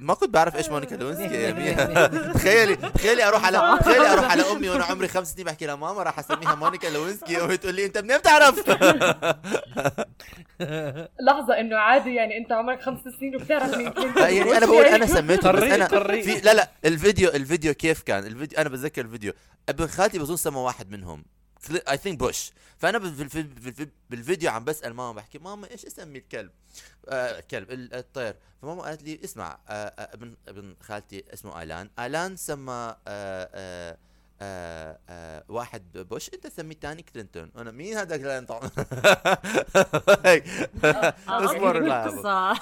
ما 0.00 0.14
كنت 0.14 0.30
بعرف 0.30 0.56
إيش 0.56 0.68
مونيكا 0.68 0.94
لوينسكي 0.94 1.34
يا 1.34 1.52
ميا 1.58 2.32
تخيلي 2.32 2.76
تخيلي 2.76 3.28
أروح 3.28 3.44
على 3.46 3.58
تخيلي 3.80 4.12
أروح 4.12 4.30
على 4.30 4.42
أمي 4.42 4.68
وأنا 4.68 4.84
عمري 4.84 5.08
خمس 5.08 5.32
سنين 5.32 5.46
بحكي 5.46 5.66
لها 5.66 5.74
ماما 5.74 6.02
راح 6.02 6.18
أسميها 6.18 6.54
مونيكا 6.54 6.86
لوينسكي 6.86 7.44
أمي 7.44 7.56
تقول 7.56 7.74
لي 7.74 7.84
أنت 7.86 7.98
منين 7.98 8.18
بتعرف؟ 8.18 8.58
لحظة 11.26 11.60
إنه 11.60 11.76
عادي 11.76 12.14
يعني 12.14 12.38
أنت 12.38 12.52
عمرك 12.52 12.82
خمس 12.82 13.00
سنين 13.20 13.36
وبتعرف 13.36 13.76
مين 13.76 13.90
كنت 13.90 14.16
يعني 14.16 14.56
أنا 14.56 14.66
بقول 14.66 14.84
أنا 14.84 15.06
سميته 15.06 15.50
بس 15.52 15.62
أنا. 15.62 15.88
في 16.22 16.40
لا 16.44 16.54
لا 16.54 16.70
الفيديو 16.84 17.28
الفيديو 17.28 17.74
كيف 17.74 18.02
كان؟ 18.02 18.26
الفيديو 18.26 18.58
أنا 18.58 18.68
بتذكر 18.68 19.04
الفيديو. 19.04 19.32
ابن 19.68 19.86
خالتي 19.86 20.18
بظن 20.18 20.36
سمى 20.36 20.58
واحد 20.58 20.90
منهم. 20.90 21.24
I 21.88 21.96
think 21.96 22.18
بوش 22.18 22.52
فأنا 22.78 22.98
بال- 22.98 23.28
في- 23.28 23.44
في- 23.44 23.72
في- 23.72 23.88
بالفيديو 24.10 24.50
عم 24.50 24.64
بسأل 24.64 24.94
ماما 24.94 25.12
بحكي 25.12 25.38
ماما 25.38 25.70
إيش 25.70 25.86
اسمي 25.86 26.18
الكلب؟ 26.18 26.50
آه 27.08 27.40
كلب 27.40 27.70
ال- 27.70 27.94
الطير. 27.94 28.36
فماما 28.62 28.82
قالت 28.82 29.02
لي 29.02 29.20
اسمع 29.24 29.58
آه 29.68 29.72
آه 29.72 30.14
ابن 30.14 30.34
ابن 30.48 30.74
خالتي 30.80 31.24
اسمه 31.34 31.62
الان 31.62 31.90
الان 31.98 32.36
سمى 32.36 32.72
آه 32.72 33.50
آه 33.54 33.98
آه 34.42 34.98
آه 35.08 35.44
واحد 35.48 35.98
بوش 35.98 36.30
انت 36.34 36.46
سمي 36.46 36.74
الثاني 36.74 37.02
كلينتون. 37.02 37.50
أنا 37.56 37.70
مين 37.70 37.96
هذا 37.96 38.16
كلينتون؟ 38.16 38.60
هيك. 40.24 40.44
اصبر 41.28 41.78
لا. 41.80 42.06
القصة 42.06 42.54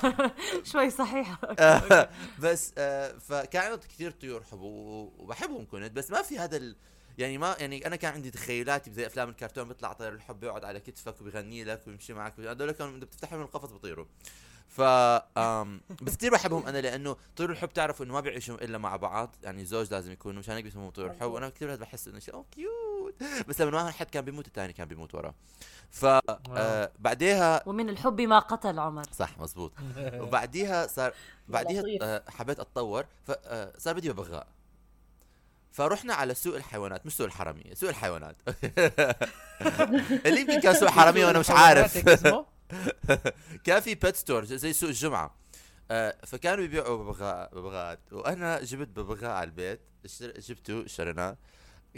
شوي 0.64 0.90
صحيحة. 0.90 1.38
آه، 1.58 2.08
بس 2.42 2.72
آه، 2.78 3.18
فكان 3.18 3.72
عندي 3.72 3.86
كثير 3.88 4.10
طيور 4.10 4.42
حب 4.44 4.60
وبحبهم 4.60 5.66
كنت 5.66 5.92
بس 5.92 6.10
ما 6.10 6.22
في 6.22 6.38
هذا 6.38 6.56
ال... 6.56 6.76
يعني 7.18 7.38
ما 7.38 7.56
يعني 7.58 7.86
أنا 7.86 7.96
كان 7.96 8.12
عندي 8.12 8.30
تخيلاتي 8.30 8.90
زي 8.92 9.06
أفلام 9.06 9.28
الكرتون 9.28 9.68
بيطلع 9.68 9.92
طير 9.92 10.12
الحب 10.12 10.44
يقعد 10.44 10.64
على 10.64 10.80
كتفك 10.80 11.20
وبيغني 11.20 11.64
لك 11.64 11.82
ويمشي 11.86 12.12
معك 12.12 12.40
هذول 12.40 12.70
كانوا 12.70 12.94
انت 12.94 13.04
بتفتح 13.04 13.34
من 13.34 13.42
القفص 13.42 13.72
بيطيروا. 13.72 14.06
ف 14.68 14.80
بس 16.02 16.16
كثير 16.16 16.32
بحبهم 16.32 16.66
أنا 16.66 16.78
لأنه 16.78 17.16
طيور 17.36 17.50
الحب 17.50 17.72
تعرفوا 17.72 18.04
إنه 18.04 18.14
ما 18.14 18.20
بيعيشوا 18.20 18.64
إلا 18.64 18.78
مع 18.78 18.96
بعض 18.96 19.36
يعني 19.42 19.64
زوج 19.64 19.92
لازم 19.92 20.12
يكونوا 20.12 20.38
مشان 20.38 20.54
هيك 20.54 20.64
بيسموهم 20.64 20.90
طيور 20.90 21.10
الحب 21.10 21.30
وأنا 21.30 21.48
كثير 21.48 21.76
بحس 21.76 22.08
إنه 22.08 22.18
شيء 22.18 22.34
أوه 22.34 22.44
كيوت 22.50 23.14
بس 23.48 23.60
لما 23.60 23.84
واحد 23.84 23.94
حد 23.94 24.06
كان 24.06 24.24
بيموت 24.24 24.46
الثاني 24.46 24.72
كان 24.72 24.88
بيموت 24.88 25.14
وراه. 25.14 25.34
ف 25.90 26.04
آه، 26.04 26.92
بعديها 26.98 27.62
ومن 27.66 27.88
الحب 27.88 28.20
ما 28.20 28.38
قتل 28.38 28.78
عمر. 28.78 29.02
صح 29.12 29.38
مزبوط. 29.38 29.72
وبعديها 30.22 30.86
صار 30.86 31.12
بعديها. 31.48 31.82
آه، 32.02 32.22
حبيت 32.28 32.60
أتطور 32.60 33.06
فصار 33.26 33.94
بدي 33.94 34.12
ببغاء 34.12 34.46
فرحنا 35.70 36.14
على 36.14 36.34
سوق 36.34 36.56
الحيوانات 36.56 37.06
مش 37.06 37.16
سوق 37.16 37.26
الحرامية 37.26 37.74
سوق 37.74 37.88
الحيوانات. 37.88 38.36
اللي 40.26 40.40
يمكن 40.40 40.60
كان 40.60 40.74
سوق 40.74 40.88
حرامية 40.90 41.26
وأنا 41.26 41.38
مش 41.38 41.50
عارف. 41.50 41.98
كان 43.64 43.80
في 43.80 43.94
بيت 43.94 44.16
ستور 44.16 44.44
زي 44.44 44.72
سوق 44.72 44.88
الجمعة. 44.88 45.34
آه، 45.90 46.16
فكانوا 46.26 46.56
بيبيعوا 46.56 47.04
ببغاء 47.04 47.54
ببغاءات. 47.54 47.98
وأنا 48.12 48.62
جبت 48.62 48.88
ببغاء 48.88 49.30
على 49.30 49.44
البيت 49.44 49.80
جبته 50.20 50.84
اشتريناه. 50.84 51.36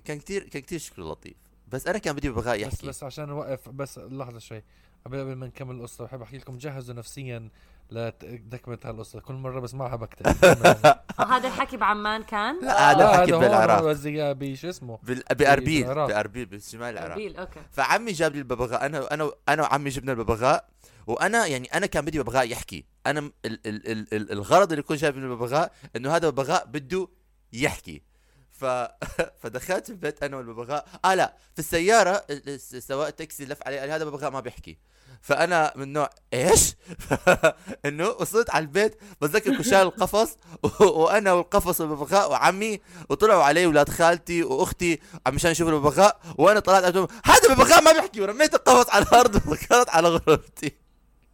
كان 0.04 0.18
كتير 0.18 0.48
كان 0.48 0.62
كتير 0.62 0.78
شكله 0.78 1.10
لطيف. 1.10 1.36
بس 1.68 1.86
أنا 1.86 1.98
كان 1.98 2.16
بدي 2.16 2.30
ببغاء 2.30 2.56
بس 2.56 2.62
يحكي. 2.62 2.86
بس 2.86 3.02
عشان 3.02 3.28
نوقف 3.28 3.68
بس 3.68 3.98
لحظة 3.98 4.38
شوي. 4.38 4.62
قبل 5.06 5.20
قبل 5.20 5.32
ما 5.32 5.46
نكمل 5.46 5.74
القصة 5.74 6.04
بحب 6.04 6.22
أحكي 6.22 6.38
لكم 6.38 6.58
جهزوا 6.58 6.94
نفسيا. 6.94 7.48
لتكمله 7.92 8.78
هالقصة. 8.84 9.20
كل 9.20 9.34
مرة 9.34 9.60
بسمعها 9.60 9.96
بكتب. 9.96 10.26
هذا 11.32 11.48
الحكي 11.48 11.76
بعمان 11.76 12.22
كان؟ 12.22 12.60
لا 12.64 12.90
هذا 12.90 13.12
حكي 13.20 13.32
هو 13.32 13.38
بالعراق. 13.38 13.92
بشو 14.32 14.68
اسمه؟ 14.68 14.98
بال- 15.02 15.22
بأربيل. 15.34 15.86
بأربيل 15.94 16.46
بشمال 16.46 16.92
العراق. 16.98 17.12
قبيل 17.12 17.36
أوكي. 17.36 17.60
فعمي 17.70 18.12
جاب 18.12 18.32
لي 18.32 18.38
الببغاء. 18.38 18.86
أنا 18.86 19.14
أنا 19.14 19.30
أنا 19.48 19.62
وعمي 19.62 19.90
جبنا 19.90 20.12
الببغاء 20.12 20.68
وأنا 21.06 21.46
يعني 21.46 21.68
أنا 21.74 21.86
كان 21.86 22.04
بدي 22.04 22.22
ببغاء 22.22 22.48
يحكي. 22.48 22.84
أنا 23.06 23.20
ال 23.20 23.32
ال 23.44 23.60
ال 23.66 24.14
ال 24.14 24.32
الغرض 24.32 24.70
اللي 24.72 24.82
كنت 24.82 24.98
جايب 24.98 25.16
من 25.16 25.24
الببغاء 25.24 25.72
إنه 25.96 26.16
هذا 26.16 26.26
الببغاء 26.26 26.66
بده 26.66 27.08
يحكي. 27.52 28.02
ف 28.50 28.64
فدخلت 29.40 29.90
البيت 29.90 30.22
أنا 30.22 30.36
والببغاء. 30.36 30.86
آه 31.04 31.14
لا 31.14 31.36
في 31.52 31.58
السيارة 31.58 32.24
ال- 32.30 32.48
الس- 32.48 32.76
سواق 32.76 33.06
التاكسي 33.06 33.44
لف 33.44 33.62
علي 33.66 33.78
قال 33.78 33.88
لي 33.88 33.94
هذا 33.94 34.04
ببغاء 34.04 34.30
ما 34.30 34.40
بيحكي. 34.40 34.78
فأنا 35.20 35.72
من 35.76 35.92
نوع 35.92 36.10
إيش؟ 36.34 36.74
إنه 37.86 38.08
وصلت 38.08 38.50
على 38.50 38.62
البيت 38.62 38.96
بتذكر 39.22 39.56
كنت 39.56 39.66
شايل 39.66 39.86
القفص 39.86 40.36
وأنا 40.80 41.32
والقفص 41.32 41.80
والببغاء 41.80 42.30
وعمي 42.30 42.80
وطلعوا 43.08 43.42
علي 43.42 43.64
أولاد 43.64 43.88
خالتي 43.88 44.42
وأختي 44.42 45.00
عم 45.26 45.34
مشان 45.34 45.50
يشوفوا 45.50 45.72
الببغاء 45.72 46.20
وأنا 46.38 46.60
طلعت 46.60 46.84
قلت 46.84 46.96
لهم 46.96 47.08
هذا 47.24 47.50
الببغاء 47.50 47.82
ما 47.82 47.92
بيحكي 47.92 48.20
ورميت 48.20 48.54
القفص 48.54 48.90
على 48.90 49.04
الأرض 49.04 49.34
وذكرت 49.34 49.90
على 49.90 50.08
غرفتي. 50.08 50.72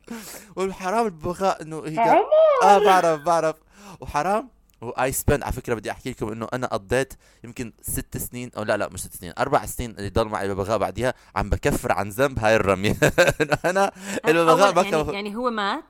والحرام 0.56 1.06
الببغاء 1.06 1.62
إنه 1.62 1.82
هي 1.86 2.22
آه 2.62 2.78
بعرف 2.78 3.20
بعرف. 3.20 3.56
وحرام 4.00 4.55
و 4.80 5.12
I 5.12 5.17
spent 5.17 5.42
على 5.42 5.52
فكرة 5.52 5.74
بدي 5.74 5.90
أحكي 5.90 6.10
لكم 6.10 6.32
إنه 6.32 6.48
أنا 6.52 6.66
قضيت 6.66 7.14
يمكن 7.44 7.72
ست 7.82 8.16
سنين 8.16 8.50
أو 8.56 8.62
لا 8.62 8.76
لا 8.76 8.88
مش 8.88 9.00
ست 9.00 9.14
سنين 9.14 9.32
أربع 9.38 9.66
سنين 9.66 9.90
اللي 9.90 10.08
ضل 10.08 10.28
معي 10.28 10.46
الببغاء 10.46 10.78
بعديها 10.78 11.14
عم 11.36 11.50
بكفر 11.50 11.92
عن 11.92 12.08
ذنب 12.08 12.38
هاي 12.38 12.56
الرمية. 12.56 12.96
أنا 13.64 13.92
الببغاء 14.28 14.74
ما 14.74 14.82
يعني, 14.82 15.12
يعني 15.12 15.36
هو 15.36 15.50
مات؟ 15.50 15.84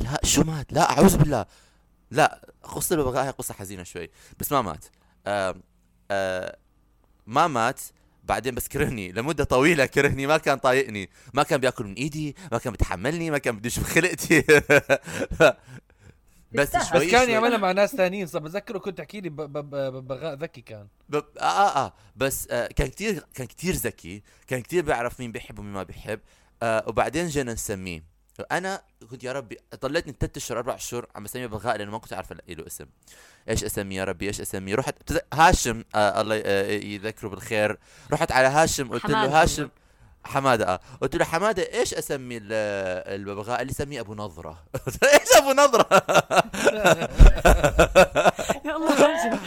لا 0.00 0.20
شو 0.24 0.42
مات؟ 0.42 0.72
لا 0.72 0.90
أعوذ 0.90 1.16
بالله. 1.16 1.46
لا 2.10 2.48
قصة 2.62 2.94
الببغاء 2.94 3.24
هي 3.24 3.30
قصة 3.30 3.54
حزينة 3.54 3.82
شوي. 3.82 4.10
بس 4.40 4.52
ما 4.52 4.62
مات. 4.62 4.84
آه 5.26 5.54
آه 6.10 6.56
ما 7.26 7.46
مات 7.46 7.80
بعدين 8.24 8.54
بس 8.54 8.68
كرهني 8.68 9.12
لمدة 9.12 9.44
طويلة 9.44 9.86
كرهني 9.86 10.26
ما 10.26 10.38
كان 10.38 10.58
طايقني. 10.58 11.10
ما 11.34 11.42
كان 11.42 11.60
بياكل 11.60 11.84
من 11.84 11.94
إيدي 11.94 12.36
ما 12.52 12.58
كان 12.58 12.72
بيتحملني 12.72 13.30
ما 13.30 13.38
كان 13.38 13.56
بده 13.56 13.66
يشوف 13.66 13.94
خلقتي 13.94 14.44
بس. 16.54 16.72
شوي 16.72 17.06
بس 17.06 17.10
كان. 17.12 17.30
يعملها 17.30 17.58
مع 17.58 17.72
ناس 17.72 17.96
ثانيين 17.96 18.26
صح 18.26 18.40
بتذكره 18.40 18.78
كنت 18.78 18.98
تحكي 18.98 19.20
لي 19.20 19.28
ببغاء 19.28 20.34
ذكي 20.34 20.60
كان. 20.60 20.86
ب... 21.08 21.14
آه, 21.14 21.22
آه 21.40 21.84
آه. 21.86 21.92
بس 22.16 22.48
آه 22.50 22.66
كان 22.66 22.86
كتير 22.88 23.24
كان 23.34 23.46
كتير 23.46 23.74
ذكي 23.74 24.22
كان 24.46 24.60
كتير 24.62 24.84
بيعرف 24.84 25.20
مين 25.20 25.32
بيحب 25.32 25.58
ومين 25.58 25.72
ما 25.72 25.82
بيحب. 25.82 26.20
آه 26.62 26.84
وبعدين 26.86 27.28
جينا 27.28 27.52
نسميه. 27.52 28.12
أنا 28.52 28.82
كنت 29.10 29.24
يا 29.24 29.32
ربي 29.32 29.56
ضليتني 29.82 30.14
ثلاث 30.20 30.36
اشهر 30.36 30.58
أربع 30.58 30.76
شهور 30.76 31.06
عم 31.16 31.22
بسميه 31.22 31.46
بغاء 31.46 31.76
لأنه 31.76 31.90
ما 31.90 31.98
كنت 31.98 32.12
عارف 32.12 32.32
الاقي 32.32 32.54
له 32.54 32.66
اسم. 32.66 32.86
إيش 33.48 33.64
اسميه 33.64 33.96
يا 33.98 34.04
ربي؟ 34.04 34.26
إيش 34.26 34.40
اسميه 34.40 34.74
رحت 34.74 34.94
هاشم 35.34 35.84
آه 35.94 36.20
الله 36.20 36.42
آه 36.44 36.70
يذكره 36.70 37.28
بالخير. 37.28 37.78
رحت 38.12 38.32
على 38.32 38.48
هاشم 38.48 38.88
قلت. 38.88 39.06
له 39.06 39.42
هاشم 39.42 39.68
حمادة 40.24 40.64
آه. 40.74 40.80
قلت 41.02 41.16
له 41.16 41.24
حمادة 41.24 41.62
إيش 41.74 41.94
أسمي 41.94 42.36
ال- 42.36 42.42
الببغاء 43.20 43.62
اللي 43.62 43.72
سميه 43.72 44.00
أبو 44.00 44.14
نظرة؟ 44.14 44.58
إيش 45.04 45.36
أبو 45.36 45.52
نظرة؟ 45.52 45.86
يا 48.66 48.76
الله 48.76 48.92
هاشم. 48.92 49.38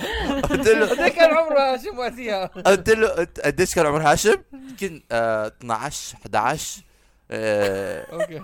قلت 0.42 0.68
له 0.68 0.90
قد 0.90 1.08
كان 1.10 1.34
عمره 1.38 1.60
هاشم 1.74 2.00
وقتها. 2.00 2.46
قلت 2.46 2.90
له 2.90 3.28
قديش 3.46 3.76
كان 3.76 3.86
عمر 3.86 4.02
هاشم؟ 4.02 4.36
يمكن 4.54 5.04
آه 5.12 5.48
12 5.48 6.18
11 6.22 6.82
آه 7.32 8.06
أوكي. 8.14 8.42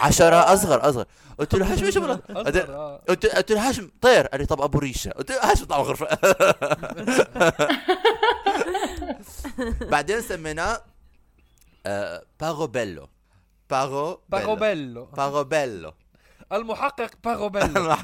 10 0.00 0.52
أصغر 0.54 0.88
أصغر. 0.88 1.04
قلت 1.38 1.54
له 1.54 1.72
هاشم 1.72 1.84
إيش 1.84 1.96
عمره؟ 1.96 2.22
أصغر 2.30 2.74
آه. 2.74 3.02
قلت 3.08 3.26
قلت 3.26 3.52
له 3.52 3.68
هاشم 3.68 3.90
طير. 4.00 4.26
قال 4.26 4.40
لي 4.40 4.46
طب 4.46 4.60
أبو 4.62 4.78
ريشة. 4.78 5.10
قلت 5.10 5.30
له 5.32 5.50
هاشم 5.52 5.64
طبعا 5.64 5.82
غرفة. 5.82 6.18
بعدين 9.90 10.20
سميناه 10.22 10.80
آه 11.86 12.26
باغوبيلو 12.40 13.08
باغو 13.70 14.20
باغوبيلو 14.28 15.04
باغوبيلو 15.04 15.94
المحقق 16.52 17.10
باغوبيلو 17.24 17.94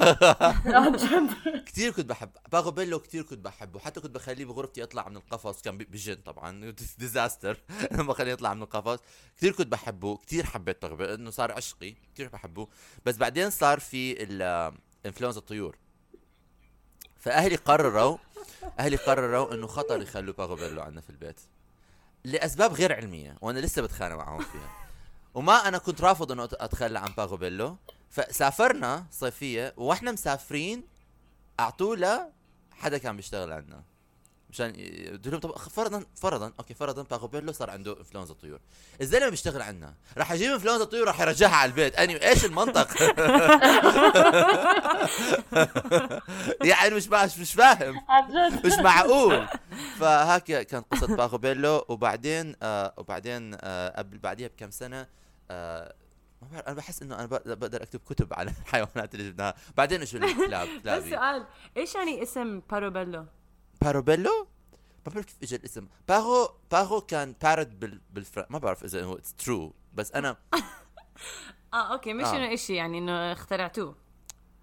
جد 0.67 1.35
كثير 1.67 1.93
كنت 1.93 2.07
بحب. 2.07 2.31
باغوبيلو 2.53 2.99
كثير 2.99 3.23
كنت 3.23 3.39
بحبه. 3.45 3.81
حتى 3.81 4.01
كنت 4.01 4.15
بخليه 4.15 4.45
بغرفتي 4.45 4.81
يطلع 4.81 5.09
من 5.09 5.17
القفص. 5.17 5.63
كان 5.63 5.79
بجن 5.79 6.15
طبعا. 6.15 6.71
disaster 6.99 7.61
لما 7.93 8.15
خليه 8.15 8.33
يطلع 8.33 8.55
من 8.55 8.63
القفص. 8.63 8.99
كثير 9.37 9.53
كنت 9.53 9.67
بحبه. 9.67 10.17
كثير 10.17 10.47
حبيت 10.47 10.83
باغوبيلو 10.83 11.15
إنه 11.15 11.31
صار 11.31 11.53
عشقي. 11.53 11.95
كثير 12.15 12.29
بحبه. 12.29 12.69
بس 13.07 13.17
بعدين 13.17 13.51
صار 13.51 13.81
في 13.81 14.23
ال- 14.23 14.73
انفلونزا 15.07 15.39
الطيور. 15.41 15.77
فأهلي 17.17 17.57
قرروا 17.57 18.17
أهلي 18.79 18.97
قرروا 18.97 19.55
إنه 19.55 19.67
خطر 19.67 20.03
يخلوا 20.03 20.35
باغوبيلو 20.35 20.83
عندنا 20.83 21.01
في 21.01 21.11
البيت. 21.11 21.41
لأسباب 22.25 22.73
غير 22.73 22.93
علمية 22.93 23.37
وأنا 23.41 23.59
لسه 23.59 23.83
بتخانق 23.83 24.17
معهم 24.17 24.41
فيها. 24.41 24.71
وما 25.35 25.69
أنا 25.69 25.79
كنت 25.79 26.00
رافض 26.00 26.33
إنه 26.33 26.45
أتخلى 26.45 26.99
عن 26.99 27.12
باغوبيلو. 27.17 27.77
فسافرنا 28.11 29.07
صيفية 29.11 29.75
وإحنا 29.77 30.12
مسافرين 30.12 30.87
أعطوه 31.61 32.33
حدا 32.73 32.99
كان 32.99 33.17
بيشتغل 33.17 33.53
عندنا. 33.53 33.89
مشان 34.50 34.75
ي- 34.80 35.09
قلت 35.11 35.28
لهم 35.28 35.40
طب 35.40 35.59
فرضا 35.59 36.04
فرضا 36.16 36.52
okay 36.59 36.75
فرضا 36.75 37.02
باغوبيلو 37.02 37.52
صار 37.52 37.71
عنده 37.71 37.99
إنفلونزا 37.99 38.35
طيور. 38.35 38.61
الزلمه 39.00 39.28
بيشتغل 39.28 39.62
عندنا 39.62 39.95
راح 40.19 40.33
يجيب 40.33 40.52
إنفلونزا 40.52 40.85
طيور 40.85 41.07
راح 41.07 41.21
يرجعها 41.21 41.57
على 41.57 41.69
البيت. 41.69 41.97
يعني 41.97 42.29
إيش 42.28 42.45
المنطق؟ 42.45 42.88
يعني 46.64 46.95
مش 46.95 47.09
مش 47.09 47.38
مش 47.38 47.54
فاهم. 47.54 48.00
مش 48.64 48.73
معقول. 48.78 49.47
فهاك 49.99 50.45
كانت 50.45 50.87
قصة 50.92 51.07
باغوبيلو 51.16 51.85
وبعدين 51.88 52.54
آه 52.62 52.95
وبعدين 52.97 53.57
آه 53.61 53.99
قبل 53.99 54.19
بعديها 54.19 54.49
بكم 54.49 54.71
سنة 54.71 55.07
آه 55.50 55.95
ما 56.42 56.49
بعرف 56.52 56.66
أنا 56.66 56.75
بحس 56.76 57.02
إنه 57.02 57.14
أنا 57.14 57.26
بقدر 57.26 57.83
أكتب 57.83 58.00
كتب 58.09 58.35
على 58.35 58.50
الحيوانات 58.66 59.14
اللي 59.14 59.30
جبناها 59.30 59.54
بعدين 59.76 60.00
إيش 60.00 60.14
الكلاب 60.14 60.69
بس 60.85 61.04
سؤال 61.04 61.45
إيش 61.76 61.95
يعني 61.95 62.23
اسم 62.23 62.61
باروبيلو؟ 62.71 63.25
باروبيلو 63.81 64.49
ما 65.07 65.13
بعرف 65.13 65.27
كيف 65.27 65.37
اجى 65.43 65.57
الاسم. 65.57 65.89
باغو 66.09 66.49
باغو 66.71 67.01
كان 67.01 67.35
بارد 67.43 67.81
بال 67.81 68.01
بالفر... 68.11 68.47
ما 68.51 68.59
بعرف 68.59 68.85
إذا 68.85 69.05
هو 69.05 69.15
it's 69.14 69.35
true 69.35 69.75
بس 69.95 70.13
أنا 70.13 70.37
آه 71.75 71.93
okay 71.93 72.12
مش 72.13 72.25
آه. 72.25 72.37
إنه 72.37 72.55
إشي 72.55 72.75
يعني 72.75 72.99
إنه 72.99 73.33
اخترعتوه. 73.33 73.97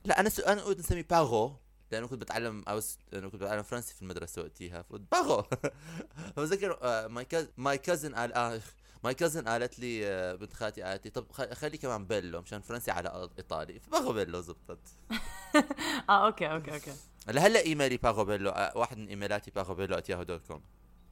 لا 0.05 0.19
أنا 0.19 0.29
س... 0.29 0.39
أنا 0.39 0.61
قلت 0.61 0.79
نسميه 0.79 1.05
باغو 1.09 1.55
لأنه 1.91 2.07
كنت 2.07 2.21
بتعلم 2.21 2.63
أوس... 2.67 2.97
لأنه 3.11 3.29
كنت 3.29 3.41
بتعلم 3.43 3.63
فرنسي 3.63 3.95
في 3.95 4.01
المدرسة 4.01 4.41
وقتها. 4.41 4.81
فقلت 4.81 5.03
باغو 5.11 5.43
فبتذكر 6.35 6.79
my 7.09 7.25
cous 7.25 7.47
my 7.57 7.77
cousin 7.77 8.15
قال 8.15 8.33
آه 8.33 8.61
my 9.03 9.13
cousin 9.13 9.47
قالت 9.47 9.79
لي 9.79 10.07
آه، 10.07 10.35
بنت 10.35 10.53
خالتي 10.53 10.81
قالت 10.81 11.05
لي 11.05 11.11
طب 11.11 11.31
خ- 11.31 11.53
خلي 11.53 11.77
كمان 11.77 12.05
بيلو 12.05 12.41
مشان 12.41 12.61
فرنسي 12.61 12.91
على 12.91 13.29
إيطالي. 13.37 13.79
فباغو 13.79 14.13
بيلو 14.13 14.41
زبطت. 14.41 14.79
آه 16.09 16.25
okay 16.25 16.51
okay 16.51 16.73
okay. 16.73 16.93
لهلا 17.27 17.59
إيميلي 17.65 17.97
باغو 17.97 18.25
بيلو 18.25 18.49
آه، 18.49 18.71
واحد 18.75 18.97
من 18.97 19.07
إيميلاتي 19.07 19.51
باغو 19.55 19.73
بيلو 19.73 19.97
@yahoo 19.97 20.11
dot 20.11 20.41
com 20.47 20.61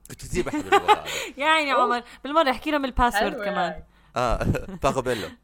كنت 0.10 0.21
كثير 0.21 0.43
بحب 0.43 0.65
يعني. 1.38 1.71
عمر 1.71 2.04
بالمرة 2.23 2.51
أحكي 2.51 2.71
لهم 2.71 2.86
ال 2.86 2.91
password 2.91 3.36
كمان 3.36 3.71
يعني. 3.71 3.86
آه 4.15 4.43
باغو 4.84 5.01
بيلو 5.01 5.28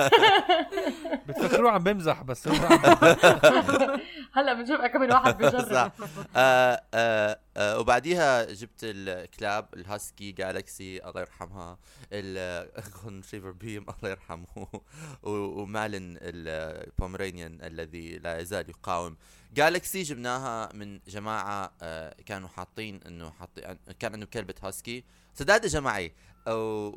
بتفكروه 1.28 1.70
عم 1.70 1.82
بمزح 1.84 2.22
بس 2.22 2.48
هلا 4.36 4.52
بنشوف 4.54 4.80
كم 4.80 5.00
من 5.00 5.12
واحد 5.12 5.38
بيجرب 5.38 5.72
صح. 5.74 5.92
آه 6.36 6.82
آه 6.94 7.38
آه 7.56 7.78
وبعديها 7.78 8.44
جبت 8.52 8.80
الكلاب 8.82 9.68
الهاسكي 9.74 10.32
جالكسي 10.32 11.04
الله 11.04 11.20
يرحمها 11.20 11.78
ال 12.12 12.28
golden 12.28 13.22
retriever 13.34 13.50
بيم 13.50 13.82
الله 13.82 14.10
يرحمه 14.10 14.46
ومالن 15.22 16.18
ال 16.22 16.34
Pomeranian 16.34 17.58
الذي 17.62 18.18
لا 18.18 18.38
يزال 18.38 18.68
يقاوم. 18.70 19.16
جالكسي 19.54 20.02
جبناها 20.02 20.72
من 20.72 21.00
جماعة 21.08 21.72
آه 21.82 22.14
كانوا 22.26 22.48
حاطين 22.48 23.00
إنه 23.06 23.30
حاطين 23.30 23.64
كان 23.98 24.12
عنده 24.12 24.26
كلبة 24.26 24.54
هاسكي. 24.62 25.04
سداد 25.34 25.64
اجى 25.64 25.80
معي 25.80 26.12
أو- 26.46 26.48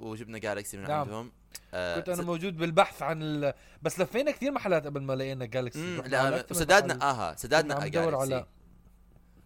وجبنا 0.04 0.38
جالكسي 0.38 0.78
من 0.78 0.84
نعم. 0.84 1.00
عندهم. 1.00 1.32
آه 1.74 1.96
كنت 2.00 2.10
أنا 2.10 2.18
سد- 2.18 2.26
موجود 2.26 2.58
بالبحث 2.58 3.02
عن 3.02 3.22
ال... 3.22 3.54
بس 3.82 4.00
لفينا 4.00 4.32
كثير 4.32 4.52
محلات 4.52 4.86
قبل 4.86 5.02
ما 5.02 5.14
لقينا 5.14 5.46
جالكسي 5.46 5.98
على 6.02 6.08
لا 6.10 6.30
محل. 6.82 7.02
آها 7.02 7.36
سدادنا 7.36 7.76
ندور 7.86 7.90
جالكسي 7.90 8.40
على- 8.42 8.46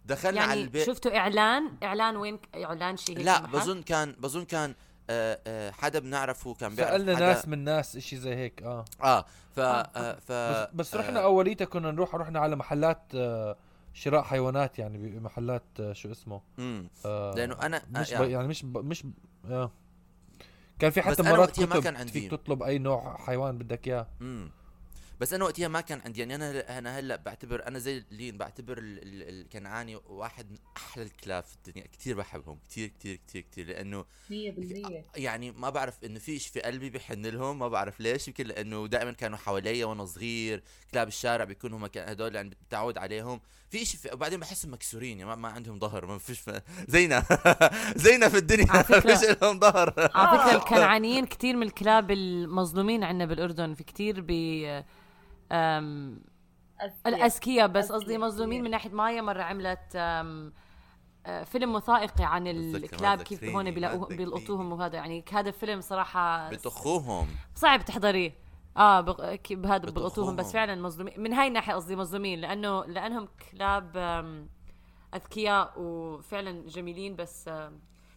دخلنا 0.06 0.40
على 0.40 0.48
يعني 0.50 0.62
البيت 0.62 0.86
شفتوا 0.86 1.16
اعلان 1.16 1.70
إعلان 1.82 2.16
وين 2.16 2.38
إعلان 2.54 2.96
شيء 2.96 3.18
هيك 3.18 3.26
لا؟ 3.26 3.40
بظن 3.40 3.82
كان 3.82 4.12
بظن 4.18 4.44
كان 4.44 4.74
آه 5.10 5.40
آه 5.46 5.70
حدا 5.70 5.98
بنعرفه 5.98 6.54
كان 6.54 6.74
بيعرف 6.74 6.90
سألنا 6.92 7.16
حدا 7.16 7.26
ناس 7.26 7.48
من 7.48 7.58
ناس 7.64 7.96
إشي 7.96 8.16
زي 8.16 8.34
هيك 8.34 8.62
آه 8.62 8.84
آه 9.02 9.24
ف 9.56 9.60
آه، 9.60 9.62
آه 9.96 10.14
ف 10.18 10.32
بس, 10.32 10.68
بس 10.74 10.94
رحنا 10.94 11.20
آه 11.20 11.24
اوليتها 11.24 11.64
كنا 11.64 11.90
نروح 11.90 12.14
رحنا 12.14 12.38
على 12.40 12.56
محلات 12.56 13.02
آه 13.14 13.56
شراء 13.94 14.22
حيوانات 14.22 14.78
يعني 14.78 14.98
بمحلات 14.98 15.62
آه 15.80 15.92
شو 15.92 16.10
اسمه 16.12 16.40
مم. 16.58 16.88
آه 17.06 17.34
لأنه 17.34 17.54
أنا 17.62 17.82
مش 17.90 18.12
آه 18.14 18.18
ب... 18.24 18.30
يعني 18.30 18.48
مش 18.48 18.62
ب... 18.62 18.78
مش 18.78 19.02
ب... 19.02 19.10
آه. 19.50 19.70
كان 20.78 20.90
في 20.90 21.02
حتى 21.02 21.22
مرات 21.22 21.38
وقتها 21.38 21.66
ما 21.66 21.74
كتب 21.74 21.82
كان 21.82 21.96
عندي. 21.96 22.12
فيك 22.12 22.30
تطلب 22.30 22.62
أي 22.62 22.78
نوع 22.78 23.16
حيوان 23.16 23.58
بدك 23.58 23.88
إياه. 23.88 24.06
بس 25.24 25.32
أنا 25.32 25.44
وقتها 25.44 25.68
ما 25.68 25.80
كان 25.80 26.00
عندي 26.04 26.20
يعني 26.20 26.34
أنا 26.34 26.78
أنا 26.78 26.98
هلأ 26.98 27.16
بعتبر 27.16 27.66
أنا 27.68 27.78
زي 27.78 28.04
لين 28.10 28.38
بعتبر 28.38 28.78
ال- 28.78 29.02
ال- 29.02 29.28
الكنعاني 29.40 29.96
واحد 30.06 30.50
من 30.50 30.58
أحلى 30.76 31.02
الكلاب 31.04 31.44
في 31.44 31.54
الدنيا 31.56 31.86
كثير 31.86 32.16
بحبهم 32.16 32.58
كثير 32.70 32.92
كثير 33.00 33.20
كثير 33.28 33.44
كثير 33.52 33.66
لأنه 33.66 34.04
100% 34.30 34.34
يعني 35.16 35.50
ما 35.50 35.70
بعرف 35.70 36.04
إنه 36.04 36.18
في 36.18 36.38
شيء 36.38 36.52
في 36.52 36.60
قلبي 36.60 36.90
بحن 36.90 37.26
لهم 37.26 37.58
ما 37.58 37.68
بعرف 37.68 38.00
ليش 38.00 38.28
يمكن 38.28 38.46
لأنه 38.46 38.86
دائما 38.86 39.12
كانوا 39.12 39.38
حوالي 39.38 39.84
وأنا 39.84 40.04
صغير 40.04 40.62
كلاب 40.92 41.08
الشارع 41.08 41.44
بيكونوا 41.44 41.78
هم 41.78 41.84
هدول 41.96 42.34
يعني 42.34 42.50
بتعود 42.68 42.98
عليهم. 42.98 43.40
في 43.70 43.84
شيء 43.84 44.00
في 44.00 44.10
وبعدين 44.12 44.40
بحسهم 44.40 44.72
مكسورين 44.72 45.18
يعني 45.18 45.30
ما, 45.30 45.36
ما 45.36 45.48
عندهم 45.48 45.78
ظهر 45.78 46.06
ما 46.06 46.18
فيش 46.18 46.40
ف... 46.40 46.50
زينا 46.88 47.24
زينا 48.06 48.28
في 48.28 48.36
الدنيا 48.36 48.66
ما 48.66 48.82
فيش 48.82 49.28
لهم 49.42 49.60
ظهر. 49.60 49.94
على 50.14 50.38
فكرة 50.38 50.56
الكنعانيين 50.62 51.26
كثير 51.26 51.56
من 51.56 51.62
الكلاب 51.66 52.10
المظلومين 52.10 53.04
عندنا 53.04 53.26
بالأردن 53.26 53.74
في 53.74 53.84
كثير 53.84 54.20
ب 54.20 54.30
أم... 54.30 54.84
الأذكياء 57.06 57.68
بس 57.68 57.92
قصدي 57.92 58.18
مظلومين. 58.18 58.62
من 58.64 58.70
ناحية 58.70 58.90
مايا 58.90 59.20
مرة 59.22 59.42
عملت 59.42 59.96
أم... 59.96 60.52
آه، 61.26 61.44
فيلم 61.44 61.74
وثائقي 61.74 62.24
عن 62.24 62.46
الكلاب 62.46 63.22
كيف 63.22 63.44
هون. 63.44 63.70
بيلقطوهم 64.08 64.72
وهذا. 64.72 64.96
يعني 64.96 65.24
هذا 65.32 65.50
فيلم 65.50 65.80
صراحة 65.80 66.50
بتخوهم 66.50 67.28
صعب 67.54 67.84
تحضريه. 67.84 68.34
آه 68.76 69.00
بق... 69.00 69.34
ك- 69.34 69.52
بهذا. 69.52 69.90
بلقطوهم 69.90 70.36
بس 70.36 70.52
فعلا 70.52 70.74
مظلومين. 70.82 71.20
من 71.20 71.32
هاي 71.32 71.48
الناحية 71.48 71.74
قصدي 71.74 71.96
مظلومين 71.96 72.40
لأنه 72.40 72.84
لأنهم 72.84 73.28
كلاب 73.52 73.96
أذكياء 75.14 75.72
وفعلا 75.76 76.68
جميلين. 76.68 77.16
بس 77.16 77.50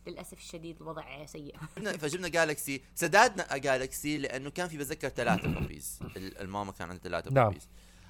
للأسف 0.07 0.37
الشديد 0.37 0.81
الوضع 0.81 1.25
سيء. 1.25 1.55
جبنا- 1.77 1.97
فجبنا 1.97 2.27
جالكسي 2.27 2.81
سداد 2.95 3.26
نقى 3.26 3.57
جالكسي 3.57 4.17
لأنه 4.17 4.49
كان 4.49 4.67
في 4.67 4.77
بتذكر 4.77 5.09
ثلاثة 5.09 5.47
puppies 5.47 5.99
ال- 6.17 6.37
الماما 6.41 6.71
كان 6.71 6.89
عندها 6.89 7.03
ثلاثة 7.03 7.31
نعم. 7.31 7.45
puppies 7.49 7.67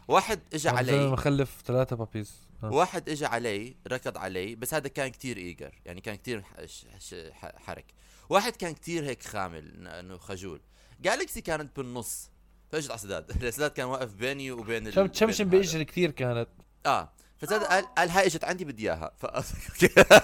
واحد 0.08 0.40
اجى 0.54 0.70
علي. 0.70 1.08
مخلف 1.08 1.62
ثلاثة 1.66 1.96
puppies 1.96 2.48
آه. 2.64 2.70
واحد 2.74 3.10
اجى 3.10 3.26
علي 3.26 3.76
ركض 3.88 4.18
علي 4.18 4.56
بس 4.56 4.74
هذا 4.74 4.88
كان 4.88 5.08
كتير 5.08 5.38
eager 5.38 5.76
يعني 5.86 6.02
كان 6.02 6.16
كتير 6.16 6.44
حرك. 7.66 7.86
واحد 8.30 8.56
كان 8.56 8.74
كتير 8.74 9.06
هيك 9.06 9.24
خامل 9.24 9.88
إنه 9.88 10.18
خجول. 10.18 10.62
جالكسي 11.02 11.42
كانت 11.42 11.78
بالنص. 11.78 12.30
فاجت 12.72 12.90
على 12.92 13.00
سداد. 13.00 13.50
سداد 13.56 13.72
كان 13.72 13.86
واقف 13.86 14.14
بيني 14.14 14.52
وبين 14.52 14.88
ال- 14.88 14.94
شم 14.94 15.02
بين 15.02 15.12
تشمشم 15.12 15.48
هذا. 15.48 15.58
باجري 15.58 15.86
كثير 15.86 16.12
كانت. 16.12 16.48
آه. 16.86 17.12
فسداد 17.38 17.64
قال 17.64 17.86
قال 17.96 18.10
هاي 18.10 18.26
إجت 18.26 18.44
عندي 18.44 18.66
بدي 18.66 18.84
إياها. 18.84 19.12
ف... 19.18 19.26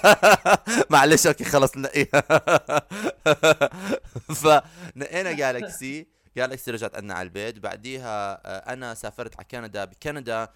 معلش 0.94 1.28
okay 1.28 1.44
خلص 1.44 1.78
نقيها. 1.78 2.22
فنقينا 4.42 5.32
جالكسي 5.32 6.08
جالكسي 6.38 6.72
رجعت 6.72 6.96
عندنا 6.96 7.14
على 7.14 7.26
البيت. 7.26 7.60
بعديها 7.60 8.42
آه، 8.46 8.74
أنا 8.74 8.94
سافرت 8.94 9.36
على 9.36 9.48
كندا. 9.52 9.86
بكندا 9.86 10.50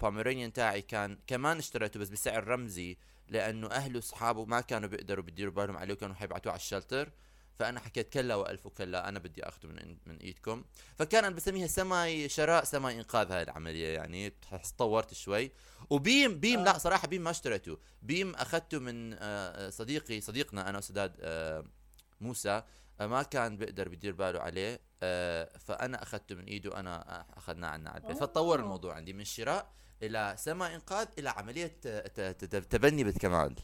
Pomeranian 0.00 0.52
تاعي 0.52 0.82
كان 0.82 1.18
كمان 1.26 1.58
اشتريته 1.58 2.00
بس 2.00 2.08
بسعر 2.08 2.48
رمزي 2.48 2.96
لأنه 3.28 3.70
أهله 3.70 3.96
وأصحابه 3.96 4.44
ما 4.44 4.60
كانوا 4.60 4.88
بيقدروا 4.88 5.24
بيديروا 5.24 5.52
بالهم 5.52 5.76
عليه 5.76 5.94
وكانوا 5.94 6.14
حيبعتوه 6.14 6.52
على 6.52 6.58
ال 6.60 6.66
shelter. 6.66 7.10
فأنا 7.58 7.80
حكيت 7.80 8.12
كلا 8.12 8.34
وألف 8.34 8.66
وكلا 8.66 9.08
أنا 9.08 9.18
بدي 9.18 9.48
أخذه 9.48 9.66
من 9.66 9.96
من 10.06 10.16
إيدكم. 10.16 10.64
فكان 10.98 11.24
أنا 11.24 11.34
بسميها 11.36 11.66
semi 11.66 12.28
شراء 12.28 12.64
semi 12.64 12.96
إنقاذ 12.98 13.32
هاي 13.32 13.42
العملية 13.42 13.94
يعني 13.94 14.30
تطورت 14.76 15.14
شوي. 15.14 15.50
وبيم 15.90 16.40
بيم 16.40 16.64
لا 16.64 16.78
صراحة 16.78 17.08
بيم 17.08 17.22
ما 17.24 17.30
اشتريته. 17.30 17.78
بيم 18.02 18.34
أخذته 18.34 18.78
من 18.78 19.12
آه، 19.12 19.18
آه، 19.20 19.70
صديقي 19.70 20.20
صديقنا 20.20 20.68
أنا 20.68 20.78
وسداد 20.78 21.16
آه، 21.20 21.64
موسى 22.20 22.62
آه، 23.00 23.06
ما 23.06 23.22
كان 23.22 23.56
بيقدر 23.56 23.88
بيدير 23.88 24.12
باله 24.12 24.40
عليه 24.40 24.80
آه، 25.02 25.58
فأنا 25.58 26.02
أخذته 26.02 26.34
من 26.34 26.44
إيده 26.44 26.80
أنا 26.80 27.20
آه، 27.20 27.26
أخذناه 27.38 27.68
عنا 27.68 27.90
على 27.90 28.00
البيت. 28.02 28.16
فتطور 28.16 28.60
الموضوع 28.60 28.94
عندي 28.94 29.12
من 29.12 29.24
شراء 29.24 29.70
إلى 30.02 30.34
سما 30.38 30.74
إنقاذ 30.74 31.06
إلى 31.18 31.28
عملية 31.30 31.76
آه، 31.86 32.32
تبني 32.70 33.04
بالكمال 33.04 33.54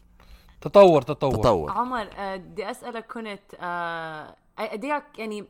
تطور 0.62 1.02
تطور. 1.02 1.34
تطور. 1.34 1.70
عمر 1.70 2.08
آه، 2.16 2.36
بدي 2.36 2.70
أسألك 2.70 3.12
كنت 3.12 3.54
آه، 3.60 4.36
قد 4.58 4.84
إيه 4.84 5.04
يعني 5.18 5.44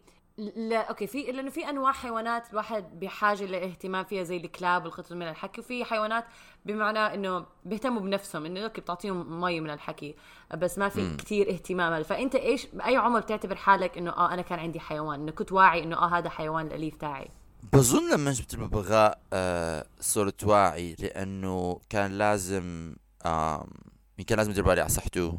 لا 0.57 0.89
okay 0.89 1.07
في 1.07 1.23
لأنه 1.23 1.51
في 1.51 1.71
أنواع 1.71 1.93
حيوانات 1.93 2.51
الواحد 2.51 3.01
بحاجة 3.01 3.45
لإهتمام 3.45 4.05
فيها 4.05 4.23
زي 4.23 4.37
الكلاب 4.37 4.85
والقطط 4.85 5.13
من 5.13 5.29
الحكي 5.29 5.61
وفي 5.61 5.85
حيوانات 5.85 6.25
بمعنى 6.65 6.99
إنه 6.99 7.47
بيهتموا 7.65 8.01
بنفسهم 8.01 8.45
إنه 8.47 8.61
okay 8.61 8.81
بتعطيهم 8.81 9.41
مي 9.41 9.61
من 9.61 9.71
الحكي 9.71 10.15
بس 10.55 10.79
ما 10.79 10.89
في. 10.89 11.17
كثير 11.17 11.51
إهتمام. 11.51 12.03
فأنت 12.03 12.35
إيش 12.35 12.67
بأي 12.67 12.97
عمر 12.97 13.21
بتعتبر 13.21 13.57
حالك 13.57 13.99
إنه 13.99 14.11
آه 14.11 14.35
أنا 14.35 14.43
كان 14.43 14.59
عندي 14.59 14.81
حيوان 14.81 15.21
إنه 15.21 15.33
كنت 15.33 15.53
واعي 15.53 15.83
إنه 15.83 15.97
آه 15.97 16.19
هذا 16.19 16.29
حيوان 16.29 16.67
الأليف 16.67 16.97
تاعي؟ 16.97 17.31
بظن 17.73 18.13
لما 18.13 18.33
جبت 18.33 18.55
الببغاء 18.55 19.19
آه 19.33 19.87
صرت 20.01 20.45
واعي 20.45 20.97
لأنه 20.99 21.81
كان 21.91 22.19
لازم 22.19 22.97
آم 23.27 23.92
كان 24.25 24.39
لازم 24.39 24.51
ندير 24.51 24.65
بالي 24.65 24.81
على 24.81 24.91
صحته 24.91 25.39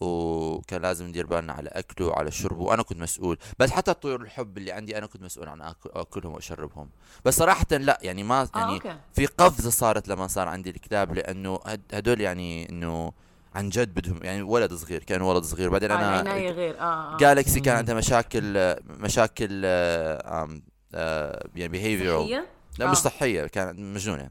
وكان 0.00 0.82
لازم 0.82 1.06
ندير 1.06 1.26
بالنا 1.26 1.52
على 1.52 1.68
أكله 1.68 2.06
وعلى 2.06 2.30
شربه 2.30 2.62
وأنا 2.62 2.82
كنت 2.82 2.98
مسؤول 2.98 3.38
بس 3.58 3.70
حتى 3.70 3.94
طيور 3.94 4.20
الحب 4.22 4.58
اللي 4.58 4.72
عندي 4.72 4.98
أنا 4.98 5.06
كنت 5.06 5.22
مسؤول 5.22 5.48
عن 5.48 5.74
أكلهم 5.86 6.32
وأشربهم 6.34 6.88
بس 7.24 7.36
صراحة 7.36 7.66
لا 7.70 7.98
يعني 8.02 8.22
ما 8.22 8.42
آه 8.42 8.48
يعني 8.58 8.72
أوكي 8.74 8.96
في 9.14 9.26
قفزة 9.26 9.70
صارت 9.70 10.08
لما 10.08 10.26
صار 10.26 10.48
عندي 10.48 10.70
الكلاب 10.70 11.14
لأنه 11.14 11.58
هد- 11.66 11.82
هدول 11.94 12.20
يعني 12.20 12.68
إنه 12.70 13.12
عن 13.54 13.68
جد 13.68 13.94
بدهم 13.94 14.18
يعني 14.22 14.42
ولد 14.42 14.74
صغير 14.74 15.02
كان 15.04 15.22
ولد 15.22 15.44
صغير 15.44 15.70
بعدين 15.70 15.90
آه 15.90 15.94
أنا 15.96 16.20
العناية 16.20 16.50
غير 16.50 16.80
آه, 16.80 17.14
آه. 17.14 17.16
جالكسي 17.16 17.60
كان 17.60 17.72
مم. 17.74 17.78
عندها 17.78 17.94
مشاكل 17.94 18.74
مشاكل 18.86 19.62
آه، 19.64 20.42
آم، 20.44 20.62
آه، 20.94 21.48
يعني 21.56 21.78
behavioral 21.78 22.22
صحية؟ 22.24 22.46
لا 22.78 22.86
آه. 22.86 22.90
مش 22.90 22.96
صحية 22.96 23.46
كانت 23.46 23.78
مجنونة 23.78 24.30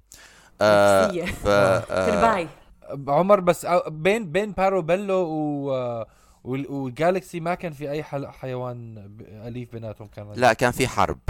آه 0.61 1.05
نفسية. 1.07 1.25
ف 1.25 1.47
آه، 1.47 1.79
ترباي 2.09 2.47
عمر 3.07 3.39
بس 3.39 3.65
أو- 3.65 3.89
بين 3.89 4.31
بين 4.31 4.51
بارو 4.51 4.81
بيلو 4.81 5.15
و 5.15 6.05
وال- 6.43 6.71
والجالكسي 6.71 7.39
ما 7.39 7.55
كان 7.55 7.71
في 7.73 7.91
أي 7.91 8.03
حل- 8.03 8.27
حيوان 8.27 8.97
أليف 9.47 9.71
بيناتهم 9.71 10.07
كان 10.07 10.31
لا 10.35 10.53
كان 10.53 10.71
في 10.71 10.87
حرب. 10.87 11.19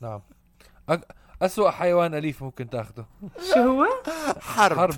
نعم. 0.00 0.20
أسوأ 1.42 1.70
حيوان 1.70 2.14
أليف 2.14 2.42
ممكن 2.42 2.70
تاخده. 2.70 3.06
شو 3.54 3.60
هو؟ 3.60 3.86
حرب, 4.40 4.76
حرب. 4.78 4.92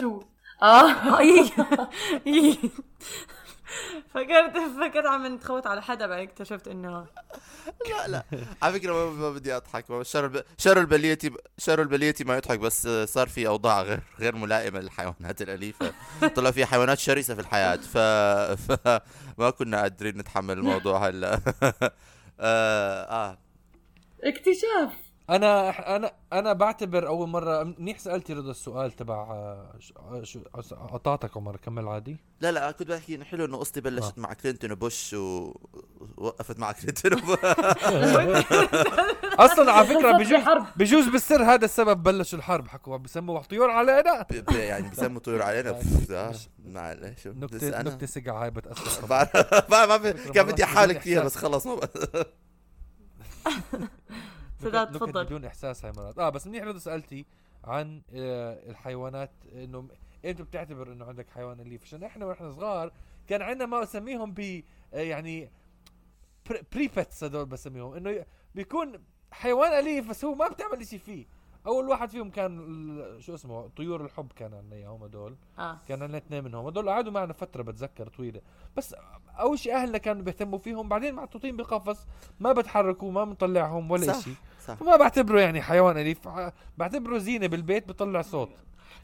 شو 0.00 0.22
آه 0.62 0.90
آه،. 0.90 1.20
فكرت 4.14 4.56
فكرت 4.56 5.06
عم 5.06 5.26
نتخوت 5.34 5.66
على 5.66 5.82
حدا 5.82 6.06
بعدين 6.06 6.28
اكتشفت 6.28 6.68
إنه 6.68 7.06
لا 7.88 8.08
لا. 8.08 8.24
على 8.62 8.72
فكرة 8.72 8.92
ما, 8.92 9.10
ما 9.10 9.30
بدي 9.30 9.56
أضحك. 9.56 10.02
شر 10.02 10.24
الب... 10.24 10.44
شر 10.58 10.80
البليتي 10.80 11.30
شر 11.58 11.82
البليتي 11.82 12.24
ما 12.24 12.36
يضحك 12.36 12.58
بس 12.58 12.88
صار 12.88 13.28
في 13.28 13.46
أوضاع 13.46 13.82
غير 13.82 14.00
غير 14.18 14.36
ملائمة 14.36 14.80
للحيوانات 14.80 15.42
الأليفة. 15.42 15.92
طلع 16.36 16.50
في 16.50 16.66
حيوانات 16.66 16.98
شرسة 16.98 17.34
في 17.34 17.40
الحياة. 17.40 17.76
ف... 17.76 17.98
فما 18.72 19.50
كنا 19.50 19.80
قادرين 19.80 20.18
نتحمل 20.18 20.58
الموضوع 20.58 21.08
هلا. 21.08 21.40
آه, 22.40 23.02
آه. 23.02 23.38
اكتشاف. 24.24 25.07
أنا 25.30 25.70
أنا 25.96 26.12
أنا 26.32 26.52
بعتبر 26.52 27.06
أول 27.06 27.28
مرة 27.28 27.62
منيح 27.62 27.98
سألتي 27.98 28.32
رضا 28.32 28.50
السؤال 28.50 28.92
تبع 28.92 29.14
آه، 29.14 29.74
آه، 29.96 30.22
شو 30.22 30.40
قطعتك 30.92 31.36
عمر 31.36 31.56
كمل 31.56 31.88
عادي. 31.88 32.16
لا 32.40 32.52
لا 32.52 32.70
كنت 32.70 32.88
بحكي 32.88 33.14
إنه 33.14 33.24
حلو 33.24 33.44
إنه 33.44 33.56
قصتي 33.56 33.80
بلشت 33.80 34.18
آه. 34.18 34.20
مع 34.22 34.32
كلينتون 34.32 34.72
وبوش 34.72 35.14
ووقفت 35.14 36.58
مع 36.58 36.72
كلينتون 36.72 37.12
وب... 37.12 37.38
أصلا 39.38 39.72
على 39.72 39.86
فكرة 39.86 40.12
بجوز. 40.12 40.42
بجوز 40.76 41.08
بالسر 41.08 41.42
هذا 41.42 41.64
السبب 41.64 42.02
بلش 42.02 42.34
الحرب 42.34 42.68
حكوا 42.68 42.96
بسموا 42.96 43.40
طيور 43.42 43.70
علينا 43.70 44.26
يعني 44.50 44.88
بيسموا 44.88 45.20
طيور 45.20 45.42
علينا 45.42 45.70
بف- 45.70 46.10
آه، 46.12 46.34
معلش. 46.64 47.26
نكته 47.26 47.80
أنا 47.80 47.90
نكتة 47.90 48.06
سقعه 48.06 48.42
هاي 48.44 48.50
بتأثر. 48.50 49.06
بعرف- 49.70 49.70
ما 49.70 50.32
كان 50.34 50.46
بدي 50.46 50.64
أحاول 50.64 50.92
كثير 50.92 51.18
إحساس. 51.18 51.36
بس 51.36 51.42
خلص. 51.42 51.66
سداد 54.58 54.92
تفضل. 54.92 55.24
بدون 55.24 55.44
إحساس 55.44 55.84
هاي 55.84 55.92
مرات. 55.96 56.18
آه 56.18 56.28
بس 56.28 56.46
منيح 56.46 56.64
رضا 56.64 56.78
سألتي 56.78 57.26
عن 57.64 58.02
آه، 58.14 58.70
الحيوانات 58.70 59.30
إنه 59.52 59.88
إمتى 60.24 60.42
بتعتبر 60.42 60.92
إنه 60.92 61.04
عندك 61.04 61.30
حيوان 61.30 61.60
أليف. 61.60 61.82
عشان 61.82 62.02
إحنا 62.04 62.26
وإحنا 62.26 62.52
صغار 62.52 62.92
كان 63.28 63.42
عندنا 63.42 63.66
ما 63.66 63.82
أسميهم 63.82 64.32
ب 64.32 64.62
آه، 64.94 65.00
يعني 65.00 65.50
بريبتس 66.72 67.24
هدول 67.24 67.46
بسميهم. 67.46 67.94
إنه 67.94 68.24
بيكون 68.54 69.04
حيوان 69.32 69.72
أليف 69.72 70.08
بس 70.10 70.24
هو 70.24 70.34
ما 70.34 70.48
بتعمل 70.48 70.86
شيء 70.86 70.98
فيه. 70.98 71.26
أول 71.66 71.88
واحد 71.88 72.10
فيهم 72.10 72.30
كان 72.30 73.16
شو 73.20 73.34
اسمه 73.34 73.68
طيور 73.76 74.04
الحب 74.04 74.32
كان 74.36 74.54
عندنا 74.54 74.76
إياهم 74.76 75.02
هدول. 75.02 75.36
آه. 75.58 75.78
كان 75.88 76.02
عندنا 76.02 76.18
اثنين 76.18 76.44
منهم. 76.44 76.66
هدول 76.66 76.88
قعدوا 76.88 77.12
معنا 77.12 77.32
فترة 77.32 77.62
بتذكر 77.62 78.08
طويلة. 78.08 78.40
بس 78.76 78.94
أول 79.38 79.58
شيء 79.58 79.74
أهلنا 79.74 79.98
كانوا 79.98 80.22
بيهتموا 80.22 80.58
فيهم 80.58 80.88
بعدين 80.88 81.14
محطوطين 81.14 81.56
بقفص 81.56 82.06
ما 82.40 82.52
بتحركوا 82.52 83.12
ما 83.12 83.24
بنطلعهم 83.24 83.90
ولا 83.90 84.12
صح. 84.12 84.20
شيء 84.24 84.34
صح. 84.66 84.74
فما 84.74 84.96
بعتبره 84.96 85.40
يعني 85.40 85.62
حيوان 85.62 85.98
اليف 85.98 86.18
بعتبره 86.78 87.18
زينة 87.18 87.46
بالبيت 87.46 87.88
بطلع 87.88 88.22
صوت. 88.22 88.50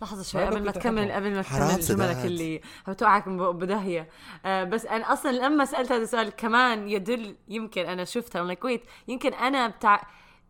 لحظة 0.02 0.22
شوي 0.22 0.44
قبل 0.44 0.64
ما 0.64 0.70
تكمل. 0.72 1.12
قبل 1.12 1.34
ما 1.34 1.42
تكمل 1.42 1.80
جملك. 1.80 2.24
اللي 2.24 2.60
بتوعك 2.88 3.28
من 3.28 3.36
بق- 3.36 3.50
بداهية 3.50 4.08
آه 4.44 4.64
بس 4.64 4.86
أنا 4.86 5.12
أصلا 5.12 5.30
لما 5.32 5.64
سألت 5.64 5.92
هذا 5.92 6.02
السؤال 6.02 6.30
كمان 6.30 6.88
يدل 6.88 7.36
يمكن 7.48 7.86
أنا 7.86 8.04
شفتها 8.04 8.54
like 8.54 8.58
wait 8.58 8.80
يمكن 9.08 9.34
أنا 9.34 9.68
بتاع 9.68 10.06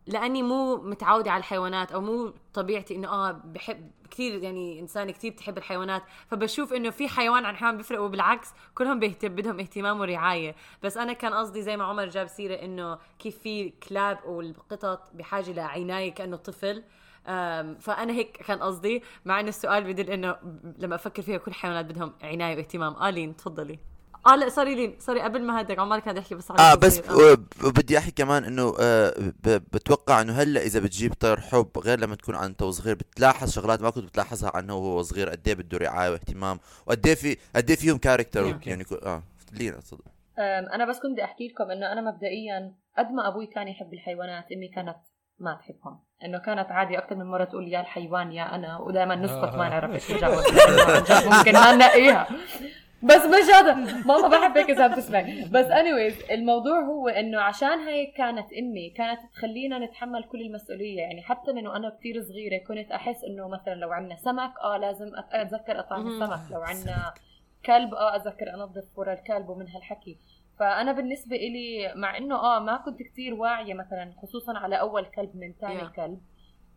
لأني 0.07 0.43
مو 0.43 0.75
متعودة 0.75 1.31
على 1.31 1.39
الحيوانات 1.39 1.91
أو 1.91 2.01
مو 2.01 2.33
طبيعتي 2.53 2.95
إنه 2.95 3.07
آه 3.07 3.31
بحب 3.31 3.91
كثير 4.11 4.43
يعني 4.43 4.79
إنسان 4.79 5.11
كثير 5.11 5.31
بتحب 5.31 5.57
الحيوانات 5.57 6.03
فبشوف 6.27 6.73
إنه 6.73 6.89
في 6.89 7.07
حيوان 7.07 7.45
عن 7.45 7.55
حيوان 7.55 7.77
بيفرق 7.77 8.01
وبالعكس 8.01 8.49
كلهم 8.75 8.99
بيهتم 8.99 9.27
بدهم 9.35 9.59
اهتمام 9.59 9.99
ورعاية. 9.99 10.55
بس 10.83 10.97
أنا 10.97 11.13
كان 11.13 11.33
قصدي 11.33 11.61
زي 11.61 11.77
ما 11.77 11.83
عمر 11.83 12.05
جاب 12.09 12.27
سيرة 12.27 12.55
إنه 12.55 12.97
كيف 13.19 13.37
في 13.39 13.69
كلاب 13.69 14.19
والقطط 14.25 15.01
بحاجة 15.13 15.51
لعناية 15.51 16.13
كأنه 16.13 16.37
طفل 16.37 16.83
فأنا 17.79 18.13
هيك 18.13 18.37
كان 18.37 18.59
قصدي 18.59 19.03
مع 19.25 19.39
ان 19.39 19.47
السؤال 19.47 19.83
بدل 19.83 20.09
إنه 20.09 20.35
لما 20.79 20.95
أفكر 20.95 21.21
فيها 21.21 21.37
كل 21.37 21.51
الحيوانات 21.51 21.85
بدهم 21.85 22.13
عناية 22.23 22.55
واهتمام. 22.55 22.93
آه 22.93 23.09
لين 23.09 23.35
تفضلي. 23.37 23.79
آه 24.27 24.35
لا 24.35 24.49
sorry 24.49 24.75
لين 24.75 24.95
سوري 24.99 25.21
قبل 25.21 25.41
ما 25.43 25.61
هدك 25.61 25.79
عمر 25.79 25.99
كان 25.99 26.17
يحكي 26.17 26.35
بس 26.35 26.51
آه. 26.51 26.75
بس 26.75 26.99
آه. 26.99 27.37
وبدي 27.65 27.97
أحكي 27.97 28.11
كمان 28.11 28.43
إنه 28.43 28.73
آه 28.79 29.13
ب- 29.19 29.63
بتوقع 29.73 30.21
إنه 30.21 30.33
هلأ 30.33 30.61
إذا 30.61 30.79
بتجيب 30.79 31.13
طير 31.13 31.39
حب 31.39 31.69
غير 31.77 31.99
لما 31.99 32.15
تكون 32.15 32.35
انت 32.35 32.61
وصغير 32.61 32.95
بتلاحظ 32.95 33.51
شغلات 33.51 33.81
ما 33.81 33.89
كنت 33.89 34.03
بتلاحظها 34.05 34.51
عنه 34.55 34.75
وهو 34.75 35.01
صغير 35.01 35.29
قد 35.29 35.47
إيه 35.47 35.55
بده 35.55 35.77
رعاية 35.77 36.09
واهتمام 36.11 36.59
وقد 36.87 37.07
إيه 37.07 37.15
في 37.15 37.37
قد 37.55 37.69
إيه 37.69 37.77
فيهم 37.77 37.97
كاركتر. 37.97 38.59
يعني 38.65 38.85
آه 39.03 39.23
لينا 39.53 39.77
تصدق 39.77 40.05
أم، 40.39 40.65
أنا 40.73 40.85
بس 40.89 40.95
كنت 40.99 41.11
بدي 41.13 41.23
أحكي 41.23 41.47
لكم 41.47 41.71
إنه 41.71 41.91
أنا 41.91 42.01
مبدئيا 42.11 42.75
قد 42.97 43.11
ما 43.11 43.27
أبوي 43.27 43.47
كان 43.47 43.67
يحب 43.67 43.93
الحيوانات 43.93 44.45
امي 44.51 44.67
كانت 44.67 44.95
ما 45.39 45.53
تحبهم 45.61 45.99
إنه 46.25 46.37
كانت 46.37 46.71
عادي 46.71 46.97
أكثر 46.97 47.15
من 47.15 47.25
مرة 47.25 47.43
تقول 47.43 47.67
يا 47.73 47.81
الحيوان 47.81 48.31
يا 48.31 48.55
أنا 48.55 48.77
ودائما 48.77 49.15
نسكت 49.15 49.55
ما 49.55 49.69
نعرف 49.69 49.91
إيش 49.91 50.11
ممكن 51.33 51.53
ما 51.53 51.75
نلاقيها 51.75 52.27
بس 53.03 53.25
مش 53.25 53.55
هذا. 53.55 53.73
ماما 54.05 54.27
بحب 54.27 54.57
هيك 54.57 54.69
اذا 54.69 54.87
بتسمعي 54.87 55.45
بس 55.51 55.65
anyways 55.65 56.31
الموضوع 56.31 56.79
هو 56.79 57.07
إنه 57.09 57.41
عشان 57.41 57.79
هيك 57.79 58.13
كانت 58.17 58.53
أمي 58.53 58.89
كانت 58.89 59.19
تخلينا 59.33 59.79
نتحمل 59.79 60.23
كل 60.23 60.41
المسؤولية. 60.41 60.97
يعني 61.01 61.21
حتى 61.21 61.53
من 61.53 61.67
وأنا 61.67 61.89
كثير 61.89 62.21
صغيرة 62.21 62.57
كنت 62.67 62.91
أحس 62.91 63.23
إنه 63.23 63.47
مثلا 63.47 63.73
لو 63.75 63.91
عندنا 63.91 64.15
سمك 64.15 64.51
آه 64.63 64.77
لازم 64.77 65.11
أتذكر 65.33 65.79
أطعم. 65.79 66.07
السمك 66.07 66.51
لو 66.51 66.61
عندنا 66.61 67.13
كلب 67.65 67.93
آه 67.93 68.15
أتذكر 68.15 68.53
أنظف 68.53 68.83
ورا 68.95 69.13
الكلب 69.13 69.49
ومن 69.49 69.67
هالحكي. 69.69 70.17
فأنا 70.59 70.91
بالنسبة 70.91 71.35
إلي 71.35 71.93
مع 71.95 72.17
إنه 72.17 72.35
آه 72.35 72.59
ما 72.59 72.77
كنت 72.77 73.01
كتير 73.03 73.33
واعية 73.33 73.73
مثلا 73.73 74.13
خصوصا 74.21 74.57
على 74.57 74.79
أول 74.79 75.05
كلب 75.05 75.35
من 75.35 75.53
ثاني 75.61 75.79
Yeah. 75.79 75.95
كلب. 75.95 76.19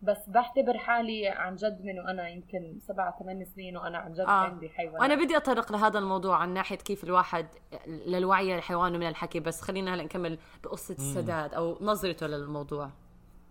بس 0.02 0.28
بعتبر 0.28 0.78
حالي 0.78 1.28
عن 1.28 1.56
جد 1.56 1.84
من 1.84 1.98
وأنا 1.98 2.28
يمكن 2.28 2.78
سبعة 2.80 3.18
ثمان 3.18 3.44
سنين 3.44 3.76
وأنا 3.76 3.98
عن 3.98 4.12
جد 4.12 4.20
آه. 4.20 4.30
عندي 4.30 4.68
حيوانات. 4.68 5.00
وأنا 5.00 5.14
بدي 5.24 5.36
اتطرق 5.36 5.72
لهذا 5.72 5.98
الموضوع 5.98 6.36
عن 6.36 6.54
ناحية 6.54 6.76
كيف 6.76 7.04
الواحد 7.04 7.46
للوعي 7.86 8.56
الحيواني 8.56 8.98
من 8.98 9.08
الحكي 9.08 9.40
بس 9.40 9.60
خلينا 9.60 9.94
هلأ 9.94 10.02
نكمل 10.02 10.38
بقصة 10.64 10.94
السداد 10.94 11.54
أو 11.54 11.78
نظرته 11.80 12.26
للموضوع. 12.26 12.90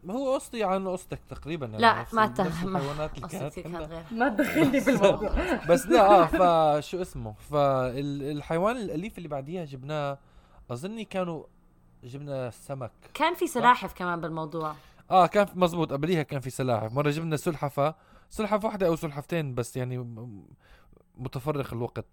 ما 0.03 0.13
هو 0.13 0.33
قصتي 0.33 0.63
عن 0.63 0.87
قصتك 0.87 1.19
تقريبا؟ 1.29 1.65
يعني 1.65 1.81
لا 1.81 2.05
ما 2.13 2.27
تهم 2.27 2.75
الحيوانات 2.77 3.17
اللي 3.17 3.27
كانت. 3.27 3.59
غير. 3.59 4.03
ما 4.11 4.29
تدخلني 4.29 4.79
بالموضوع 4.79 5.31
بس 5.69 5.85
لا 5.85 6.01
آه 6.01 6.25
فشو 6.79 7.01
اسمه؟ 7.01 7.33
فالحيوان 7.33 8.77
الأليف 8.77 9.17
اللي 9.17 9.29
بعديها 9.29 9.65
جبناه 9.65 10.17
أظني 10.71 11.05
كانوا 11.05 11.43
جبنا 12.03 12.49
سمك. 12.49 12.91
كان 13.13 13.33
في 13.33 13.47
سلاحف 13.47 13.93
كمان 13.93 14.21
بالموضوع. 14.21 14.75
آه 15.11 15.27
كان 15.27 15.47
مزبوط 15.55 15.93
قبليها 15.93 16.23
كان 16.23 16.39
في 16.39 16.49
سلاحف. 16.49 16.93
مرة 16.93 17.09
جبنا 17.09 17.37
سلحفة 17.37 17.95
سلحفه 18.29 18.65
واحدة 18.67 18.87
أو 18.87 18.95
سلحفتين 18.95 19.55
بس 19.55 19.77
يعني 19.77 19.97
متفرق 21.17 21.73
الوقت. 21.73 22.05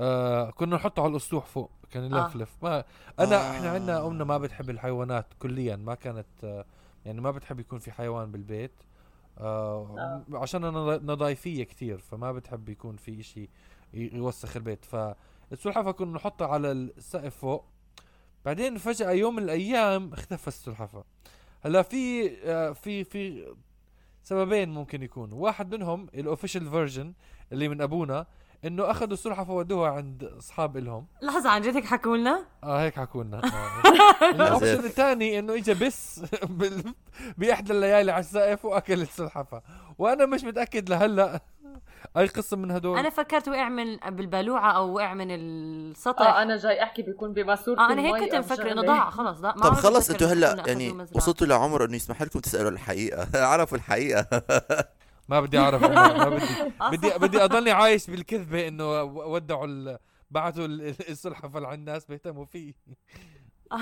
آه 0.00 0.50
كنا 0.50 0.76
نحطه 0.76 1.02
على 1.02 1.10
الأسطوح 1.10 1.46
فوق 1.46 1.70
كان 1.90 2.14
آه. 2.14 2.24
يلفلف. 2.24 2.56
ما 2.62 2.84
أنا 3.20 3.36
آه. 3.36 3.50
إحنا 3.56 3.70
عندنا 3.70 4.06
أمنا 4.06 4.24
ما 4.24 4.38
بتحب 4.38 4.70
الحيوانات 4.70 5.26
كليا 5.38 5.76
ما 5.76 5.94
كانت 5.94 6.26
آه 6.44 6.64
يعني 7.06 7.20
ما 7.20 7.30
بتحب 7.30 7.60
يكون 7.60 7.78
في 7.78 7.92
حيوان 7.92 8.30
بالبيت. 8.32 8.72
آه 9.38 10.22
عشان 10.32 10.64
أنا 10.64 10.78
نظايفية 11.02 11.64
كثير 11.64 11.98
فما 11.98 12.32
بتحب 12.32 12.68
يكون 12.68 12.96
في 12.96 13.20
إشي 13.20 13.42
ي- 13.94 14.10
يوسخ 14.16 14.56
البيت. 14.56 14.84
فالسلحفه 14.84 15.90
كنا 15.90 16.12
نحطها 16.12 16.46
على 16.48 16.72
السقف 16.72 17.36
فوق. 17.36 17.64
بعدين 18.44 18.78
فجأة 18.78 19.10
يوم 19.10 19.36
من 19.36 19.42
الأيام 19.42 20.12
اختفى 20.12 20.48
السلحفة. 20.48 21.04
هلا 21.64 21.82
في 21.82 22.30
آه، 22.44 22.72
في 22.72 23.04
في 23.04 23.46
سببين 24.22 24.68
ممكن 24.68 25.02
يكونوا 25.02 25.38
واحد 25.42 25.74
منهم 25.74 26.06
ال 26.14 26.20
official 26.20 26.70
version 26.70 27.12
اللي 27.52 27.68
من 27.68 27.80
أبونا 27.80 28.26
إنه 28.64 28.90
أخذوا 28.90 29.12
السلحفة 29.12 29.52
ودوها 29.54 29.90
عند 29.90 30.24
أصحاب 30.24 30.76
إلهم. 30.76 31.06
لحظة 31.22 31.50
عن 31.50 31.62
جدك 31.62 31.84
حكوا 31.84 32.16
لنا؟ 32.16 32.44
آه 32.64 32.82
هيك 32.82 32.94
حكوا 32.96 33.24
لنا. 33.24 33.40
ال 34.34 34.41
option 34.41 34.84
الثاني 34.84 35.38
إنه 35.38 35.54
اجى 35.54 35.74
بس 35.74 36.20
بال- 36.58 36.94
باحدى 37.38 37.72
الليالي 37.72 38.12
على 38.12 38.20
السقف 38.20 38.64
وأكل 38.64 39.00
السلحفة. 39.02 39.62
وأنا 39.98 40.26
مش 40.26 40.44
متأكد 40.44 40.88
لهلأ. 40.90 41.40
أي 42.16 42.26
قسم 42.26 42.58
من 42.58 42.70
هدول؟ 42.70 42.98
أنا 42.98 43.10
فكرت 43.10 43.48
وقع 43.48 43.68
من 43.68 43.96
بالبالوعة 43.96 44.72
أو 44.72 44.94
وقع 44.94 45.14
من 45.14 45.30
السطح. 45.30 46.22
آه 46.26 46.42
أنا 46.42 46.56
جاي 46.56 46.82
أحكي 46.82 47.02
بيكون 47.02 47.32
بماسوره 47.32 47.80
آه 47.80 47.92
أنا 47.92 48.02
هيك 48.02 48.24
كنت 48.24 48.34
مفكره 48.34 48.72
إنه. 48.72 48.82
ضاع 48.82 49.10
خلص 49.10 49.38
ضاع. 49.40 49.54
ما 49.56 49.62
طب 49.62 49.74
خلص 49.74 50.10
أنتوا 50.10 50.26
هلا 50.26 50.62
يعني. 50.66 50.90
وصلتوا 51.14 51.46
لعمر 51.46 51.84
إنه 51.84 51.96
يسمح 51.96 52.22
لكم 52.22 52.38
تسألوا 52.40 52.70
الحقيقة. 52.70 53.28
عرفوا 53.52 53.76
الحقيقة. 53.78 54.26
ما 55.28 55.40
بدي 55.40 55.58
أعرف 55.58 55.82
ما 55.82 56.28
بدي 56.28 56.44
آه، 56.82 56.90
بدي. 56.90 57.10
بدي 57.18 57.44
أضلني 57.44 57.70
عايش 57.70 58.10
بالكذبة 58.10 58.68
إنه 58.68 59.02
ودعوا 59.02 59.66
ال- 59.66 59.98
بعثوا 60.30 60.64
ال- 60.64 60.82
السلحفة 61.08 61.60
لعند 61.60 61.78
الناس 61.88 62.06
بيهتموا 62.06 62.44
فيه. 62.44 62.74
آه، 63.72 63.76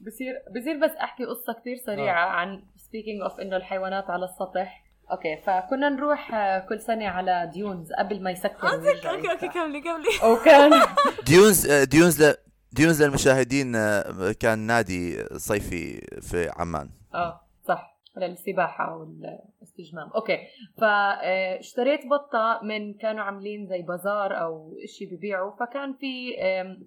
بصير 0.00 0.34
بصير 0.60 0.76
بس 0.84 0.90
أحكي 0.90 1.24
قصة 1.24 1.52
كتير 1.52 1.76
سريعة 1.86 2.26
عن 2.28 2.62
speaking 2.76 3.20
of 3.22 3.40
إنه 3.40 3.56
الحيوانات 3.56 4.10
على 4.10 4.24
السطح. 4.24 4.83
okay 5.10 5.36
فكنا 5.36 5.88
نروح 5.88 6.34
آه، 6.34 6.58
كل 6.58 6.80
سنة 6.80 7.06
على 7.08 7.50
Dunes 7.54 7.92
قبل 7.92 8.22
ما 8.22 8.30
يسكر 8.30 8.68
okay 8.72 9.08
okay 9.08 9.26
يفتح. 9.26 9.54
كملي 9.54 9.80
كملي. 9.80 10.08
وكان 10.32 10.70
Dunes 11.28 11.66
آه، 11.70 11.84
Dunes 11.84 12.22
ل... 12.22 12.34
Dunes 12.72 13.02
للمشاهدين 13.02 13.76
آه، 13.76 14.32
كان 14.40 14.58
نادي 14.58 15.24
صيفي 15.36 16.00
في 16.20 16.50
عمان. 16.56 16.90
آه 17.14 17.40
صح 17.68 17.94
للسباحة 18.16 18.96
والاستجمام. 18.96 20.10
okay 20.14 20.38
فاشتريت 20.80 22.00
بطة 22.06 22.60
من 22.62 22.94
كانوا 22.94 23.24
عاملين 23.24 23.66
زي 23.66 23.82
بازار 23.82 24.40
أو 24.40 24.76
إشي 24.84 25.06
ببيعوا 25.06 25.52
فكان 25.60 25.94
في 26.00 26.32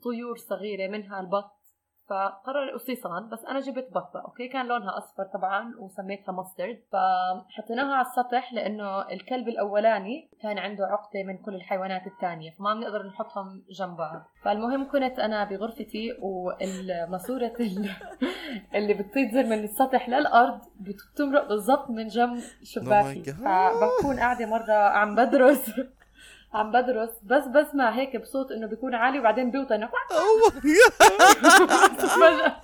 طيور 0.04 0.38
صغيرة 0.38 0.92
منها 0.92 1.20
البط. 1.20 1.57
فقرر 2.10 2.70
قصيصان 2.74 3.30
بس 3.30 3.46
أنا 3.46 3.60
جبت 3.60 3.88
بطة 3.92 4.22
okay؟ 4.26 4.48
كان 4.48 4.66
لونها 4.68 4.98
أصفر 4.98 5.24
طبعا 5.34 5.74
وسميتها 5.80 6.32
Mustard 6.32 6.80
فحطيناها 6.92 7.94
على 7.96 8.06
السطح 8.08 8.54
لأنه 8.54 9.02
الكلب 9.12 9.48
الأولاني 9.48 10.30
كان 10.42 10.58
عنده 10.58 10.86
عقدة 10.86 11.24
من 11.24 11.38
كل 11.38 11.56
الحيوانات 11.56 12.08
الثانية 12.08 12.52
فما 12.52 12.74
بنقدر 12.74 13.08
نحطهم 13.08 13.64
جنب 13.70 13.98
بعض. 13.98 14.22
فالمهم 14.44 14.92
كنت 14.92 15.20
أنا 15.20 15.44
بغرفتي 15.44 16.12
والماسورة 16.22 17.54
ال- 17.60 17.90
اللي 18.76 18.94
بتنزل 18.94 19.50
من 19.50 19.64
السطح 19.64 20.10
للأرض 20.10 20.60
بتمرق 20.80 21.48
بالضبط 21.50 21.90
من 21.90 22.08
جنب 22.08 22.40
شباكي. 22.64 23.24
God. 23.24 23.36
فبكون 23.36 24.20
قاعدة 24.20 24.46
مرة 24.46 24.74
عم 24.74 25.16
بدرس. 25.16 25.72
عم 26.58 26.72
بدرس 26.72 27.10
بس 27.24 27.44
بسمع 27.48 27.90
هيك 27.90 28.16
بصوت 28.18 28.52
إنه 28.52 28.68
بيكون 28.68 28.96
عالي 28.96 29.20
وبعدين 29.20 29.52
بيوطى 29.52 29.76
انه 29.78 29.90
فجأة 32.08 32.62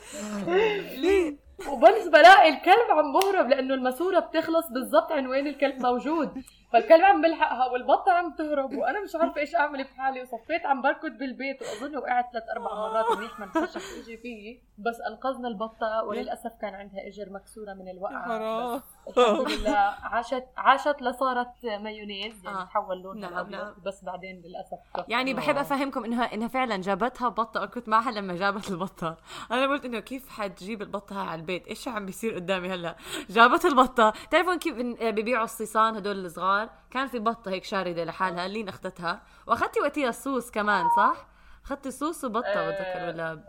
ليه 0.97 1.37
وبس 1.69 2.07
بلاقي 2.07 2.49
الكلب 2.49 2.91
عم 2.91 3.13
بهرب 3.13 3.49
لأنه 3.49 3.73
الماسورة 3.73 4.19
بتخلص 4.19 4.71
بالضبط 4.71 5.11
عن 5.11 5.27
وين 5.27 5.47
الكلب 5.47 5.81
موجود. 5.81 6.43
فالكلب 6.73 7.03
عم 7.03 7.21
بلحقها 7.21 7.65
والبطة 7.65 8.11
عم 8.11 8.31
تهرب 8.31 8.73
وأنا 8.73 9.03
مش 9.03 9.15
عارفة 9.15 9.41
إيش 9.41 9.55
أعمل 9.55 9.83
بحالي 9.83 10.21
وصفيت 10.21 10.65
عم 10.65 10.81
بركض 10.81 11.11
بالبيت 11.11 11.61
وأظن 11.61 11.97
وقعت 11.97 12.31
ثلاث 12.33 12.43
أربع 12.49 12.73
مرات 12.75 13.17
منيح 13.17 13.39
ما 13.39 13.45
انفشخ 13.45 13.81
أجي 14.03 14.17
فيي 14.17 14.61
بس 14.77 15.01
انقذنا 15.01 15.47
البطة 15.47 16.03
وللأسف 16.03 16.51
كان 16.61 16.73
عندها 16.75 17.07
إجر 17.07 17.29
مكسورة 17.29 17.73
من 17.73 17.89
الوقعة. 17.89 18.83
الحمد 19.17 19.51
لله 19.51 19.77
عاشت 20.03 20.43
عاشت 20.57 21.01
لصارت 21.01 21.65
مايونيز 21.65 22.45
يعني 22.45 22.57
آه. 22.57 22.63
تحول 22.63 23.01
لونها 23.01 23.29
نعم، 23.29 23.33
الأبيض، 23.33 23.55
نعم. 23.55 23.73
بس 23.85 24.03
بعدين 24.03 24.41
للأسف. 24.45 24.77
يعني 25.07 25.33
بحب 25.33 25.57
أفهمكم 25.57 26.03
انها 26.03 26.33
إنها 26.33 26.47
فعلا 26.47 26.77
جابتها 26.77 27.29
بطة 27.29 27.65
كنت 27.65 27.89
معها 27.89 28.11
لما 28.11 28.35
جابت 28.35 28.69
البطة. 28.69 29.17
أنا 29.51 29.67
قلت 29.67 29.85
إنه 29.85 29.99
كيف 29.99 30.29
حتجيب 30.29 30.81
البطة 30.81 31.29
على 31.29 31.41
البيت؟ 31.41 31.67
إيش 31.67 31.87
عم 31.87 32.05
بيصير 32.05 32.35
قدامي 32.35 32.69
هلأ؟ 32.69 32.95
جابت 33.29 33.65
البطة. 33.65 34.13
تعرفون 34.31 34.59
كيف 34.59 34.75
بيبيعوا 35.03 35.43
الصيصان 35.43 35.95
هدول 35.95 36.25
الصغار؟ 36.25 36.62
كان 36.91 37.07
في 37.07 37.19
بطة 37.19 37.51
هيك 37.51 37.63
شاردة 37.63 38.03
لحالها 38.03 38.47
لين 38.47 38.69
أخذتها. 38.69 39.21
وأخذتي 39.47 39.79
وقتها 39.81 40.09
الصوص 40.09 40.51
كمان 40.51 40.85
صح؟ 40.97 41.27
أخذتي 41.65 41.91
صوص 41.91 42.23
وبطة 42.23 42.47
آه، 42.47 42.69
بتذكر 42.69 43.07
ولا؟ 43.07 43.39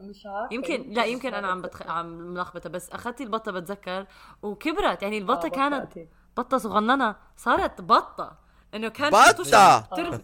مش 0.00 0.26
عارفة. 0.26 0.54
يمكن 0.54 0.84
لا 0.92 1.04
يمكن 1.04 1.34
أنا 1.34 1.48
عم 1.48 1.62
بتخ... 1.62 1.82
عم 1.82 2.06
ملخبطة 2.06 2.70
بس 2.70 2.90
أخذتي 2.90 3.22
البطة 3.24 3.52
بتذكر. 3.52 4.06
وكبرت 4.42 5.02
يعني 5.02 5.18
البطة 5.18 5.46
آه، 5.46 5.50
كانت. 5.50 5.98
بطة 6.36 6.58
صغننة. 6.58 7.16
صارت 7.36 7.80
بطة. 7.80 8.50
إنه 8.74 8.88
كان 8.88 9.10
بطة! 9.10 9.80
ترب... 9.80 10.14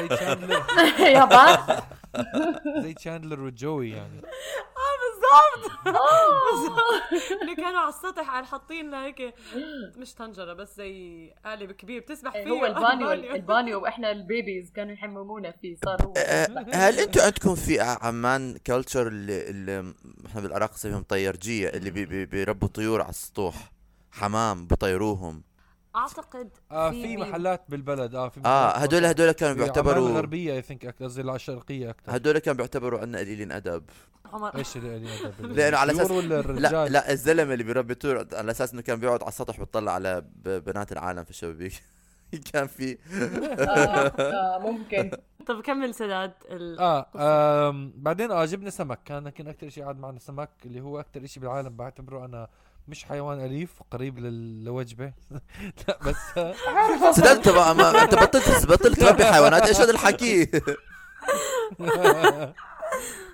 زي 0.00 0.08
تشاندلر 0.08 0.62
يا 1.16 1.24
بط 1.24 1.82
زي 2.82 2.94
تشاندلر 2.94 3.40
وجوي 3.40 3.90
يعني. 3.90 4.22
بالضبط. 5.84 6.80
اللي 7.42 7.54
كانوا 7.56 7.80
على 7.80 7.88
السطح 7.88 8.30
قاعد 8.30 8.44
حاطين 8.44 8.90
لها 8.90 9.04
هيك 9.06 9.34
مش 9.96 10.14
طنجرة 10.14 10.52
بس 10.52 10.76
زي 10.76 11.30
قالب 11.44 11.72
كبير 11.72 12.00
بتسبح 12.00 12.32
فيه 12.32 12.50
هو 12.50 12.66
البانيو 12.70 13.12
البانيو. 13.12 13.82
وإحنا 13.82 14.10
ال 14.10 14.19
babies 14.19 14.70
كانوا 14.72 14.92
يحممونا 14.92 15.50
فيه 15.50 15.76
صار 15.84 16.02
هو. 16.06 16.12
آه، 16.16 16.46
هل 16.72 16.98
أنتوا 16.98 17.22
عندكم 17.22 17.54
في 17.54 17.80
عمان 17.80 18.58
culture 18.66 19.06
اللي, 19.08 19.50
اللي 19.50 19.94
إحنا 20.26 20.40
بالعراق 20.40 20.72
نسميهم 20.74 21.02
طيرجيه 21.02 21.68
اللي 21.68 21.90
بي 21.90 22.04
بي 22.04 22.26
بيربوا 22.26 22.68
طيور 22.68 23.00
على 23.00 23.10
السطوح؟ 23.10 23.54
حمام 24.12 24.66
بطيروهم. 24.66 25.42
أعتقد 25.96 26.50
آه 26.70 26.90
في 26.90 27.02
بي- 27.02 27.16
محلات 27.16 27.62
بالبلد. 27.68 28.14
آه 28.14 28.28
في 28.28 28.40
آه 28.44 28.70
هدول 28.70 29.04
هدول 29.04 29.32
كانوا 29.32 29.54
في 29.54 29.60
عمان 29.62 29.72
بيعتبروا 29.72 30.08
الغربية 30.08 30.52
I 30.54 30.62
think 30.62 31.02
قصدي 31.02 31.22
الشرقية 31.22 31.90
أكثر. 31.90 32.16
هدول 32.16 32.38
كانوا 32.38 32.56
بيعتبروا 32.56 33.00
عنا 33.00 33.18
قليلين 33.18 33.52
أدب. 33.52 33.82
عمر 34.32 34.56
إيش 34.56 34.76
اللي 34.76 34.96
اللي 34.96 35.26
أدب؟ 35.26 35.52
لأنه 35.56 35.76
على 35.76 35.92
ولا 36.02 36.42
لا 36.42 36.88
لا 36.88 37.12
الزلمة 37.12 37.52
اللي 37.52 37.64
بيربي 37.64 37.94
طيور 37.94 38.26
على 38.32 38.50
أساس 38.50 38.72
إنه 38.72 38.82
كان 38.82 39.00
بيقعد 39.00 39.22
على 39.22 39.28
السطح 39.28 39.58
بيطلع 39.58 39.92
على 39.92 40.24
بنات 40.44 40.92
العالم 40.92 41.24
في 41.24 41.30
الشبابيك. 41.30 41.72
كان 42.52 42.66
في 42.66 42.98
آه 43.12 44.12
آه 44.18 44.58
ممكن. 44.58 45.10
طب 45.46 45.60
كمل 45.60 45.94
سداد. 45.94 46.32
ال... 46.50 46.78
آه 46.78 47.06
آم، 47.68 47.92
بعدين 47.96 48.30
آه 48.30 48.44
جبنا 48.44 48.70
سمك. 48.70 48.98
كان 49.04 49.22
يمكن 49.26 49.48
أكثر 49.48 49.68
شيء 49.68 49.84
قعد 49.84 49.98
معنا. 49.98 50.18
سمك 50.18 50.50
اللي 50.64 50.80
هو 50.80 51.00
أكثر 51.00 51.26
شيء 51.26 51.42
بالعالم 51.42 51.76
بعتبره 51.76 52.24
أنا 52.24 52.48
مش 52.88 53.04
حيوان 53.04 53.44
أليف 53.44 53.70
قريب 53.90 54.18
لل- 54.18 54.64
لوجبه 54.64 55.12
لا 55.88 55.98
بس 56.06 56.16
سداد 57.16 57.42
تبع 57.42 57.72
ما 57.72 58.02
أنت 58.02 58.14
بطلت 58.14 58.66
بطلت 58.66 59.00
تربي 59.00 59.24
حيوانات. 59.24 59.62
إيش 59.62 59.80
هذا 59.80 59.90
الحكي؟ 59.90 60.44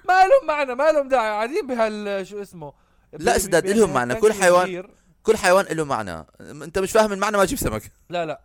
ما 0.08 0.26
لهم 0.26 0.46
معنى 0.46 0.74
ما 0.74 0.92
لهم 0.92 1.08
داعي. 1.08 1.30
قاعدين 1.30 1.66
بهال 1.66 2.26
شو 2.26 2.42
اسمه؟ 2.42 2.72
لا 3.12 3.38
سداد، 3.38 3.66
إلهم 3.66 3.92
معنى. 3.94 4.14
كل 4.14 4.32
حيوان-. 4.32 4.86
كل 5.22 5.36
حيوان 5.36 5.64
له 5.76 5.84
معنى. 5.84 6.26
أنت 6.40 6.78
مش 6.78 6.92
فاهم 6.92 7.12
المعنى 7.12 7.36
ما 7.36 7.44
تجيب 7.44 7.58
سمك. 7.58 7.92
لا 8.10 8.26
لا. 8.26 8.40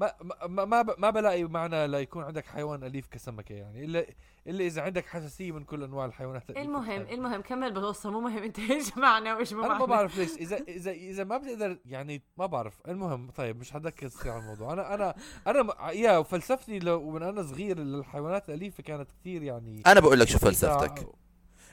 ما 0.00 0.12
ما 0.48 0.64
ما, 0.64 0.82
ب- 0.82 0.94
ما 0.98 1.10
بلاقي 1.10 1.44
معنى 1.44 1.86
ليكون 1.88 2.24
عندك 2.24 2.46
حيوان 2.46 2.84
أليف 2.84 3.06
كسمكة 3.06 3.54
يعني 3.54 3.84
الا 3.84 4.06
إلا 4.46 4.64
إذا 4.64 4.82
عندك 4.82 5.06
حساسية 5.06 5.52
من 5.52 5.64
كل 5.64 5.82
أنواع 5.82 6.04
الحيوانات 6.06 6.50
المهم. 6.50 7.00
المهم 7.10 7.40
كمل 7.40 7.72
بالقصة 7.72 8.10
مو 8.10 8.20
مهم 8.20 8.42
أنت 8.42 8.58
إيش 8.58 8.96
معنى 8.98 9.32
وإيش 9.32 9.52
مو 9.52 9.60
أنا 9.60 9.68
ما 9.68 9.74
معنى 9.78 9.86
بعرف 9.90 10.18
ليش 10.18 10.30
اذا 10.30 10.56
اذا 10.56 10.90
إذا 10.90 11.24
ما 11.24 11.36
بتقدر 11.38 11.78
يعني 11.86 12.22
ما 12.38 12.46
بعرف 12.46 12.80
المهم 12.88 13.30
طيب 13.30 13.58
مش 13.60 13.72
حدكر 13.72 14.08
كثير 14.08 14.32
على 14.32 14.40
الموضوع 14.42 14.72
أنا 14.72 14.94
أنا 14.94 15.14
أنا 15.46 15.90
يا 15.90 16.22
فلسفتي 16.22 16.78
لو 16.78 17.10
من 17.10 17.22
أنا 17.22 17.42
صغير 17.42 17.78
للحيوانات 17.78 18.48
الأليفة 18.48 18.82
كانت 18.82 19.08
كثير 19.20 19.42
يعني 19.42 19.82
أنا 19.86 20.00
بقول 20.00 20.20
لك 20.20 20.28
شو. 20.28 20.38
فلسفتك 20.38 21.06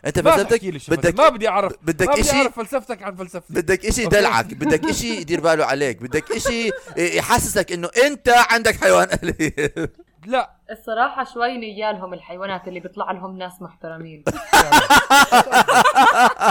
أنت 0.05 0.19
ما 0.19 0.37
فلسفتك 0.37 0.89
بدك 0.91 1.19
ما 1.19 1.29
بدي 1.29 1.47
أعرف. 1.47 1.71
ما 1.71 1.77
بدك 1.83 2.09
بدي 2.09 2.21
إشي؟ 2.21 2.31
أعرف 2.31 2.59
فلسفتك 2.59 3.03
عن 3.03 3.15
فلسفتي. 3.15 3.53
بدك 3.53 3.85
إشي. 3.85 4.03
يدلعك 4.03 4.45
بدك 4.45 4.85
إشي 4.85 5.15
يدير 5.15 5.39
باله 5.39 5.65
عليك 5.65 6.01
بدك 6.01 6.31
إشي 6.31 6.69
يحسسك 6.97 7.71
إنه 7.71 7.89
أنت 8.05 8.29
عندك 8.29 8.75
حيوان 8.75 9.07
أليف. 9.23 9.89
لا. 10.27 10.49
الصراحة 10.71 11.23
شوي 11.23 11.57
نيالهم 11.57 12.13
الحيوانات 12.13 12.67
اللي 12.67 12.79
بيطلع 12.79 13.11
لهم 13.11 13.37
ناس 13.37 13.61
محترمين. 13.61 14.23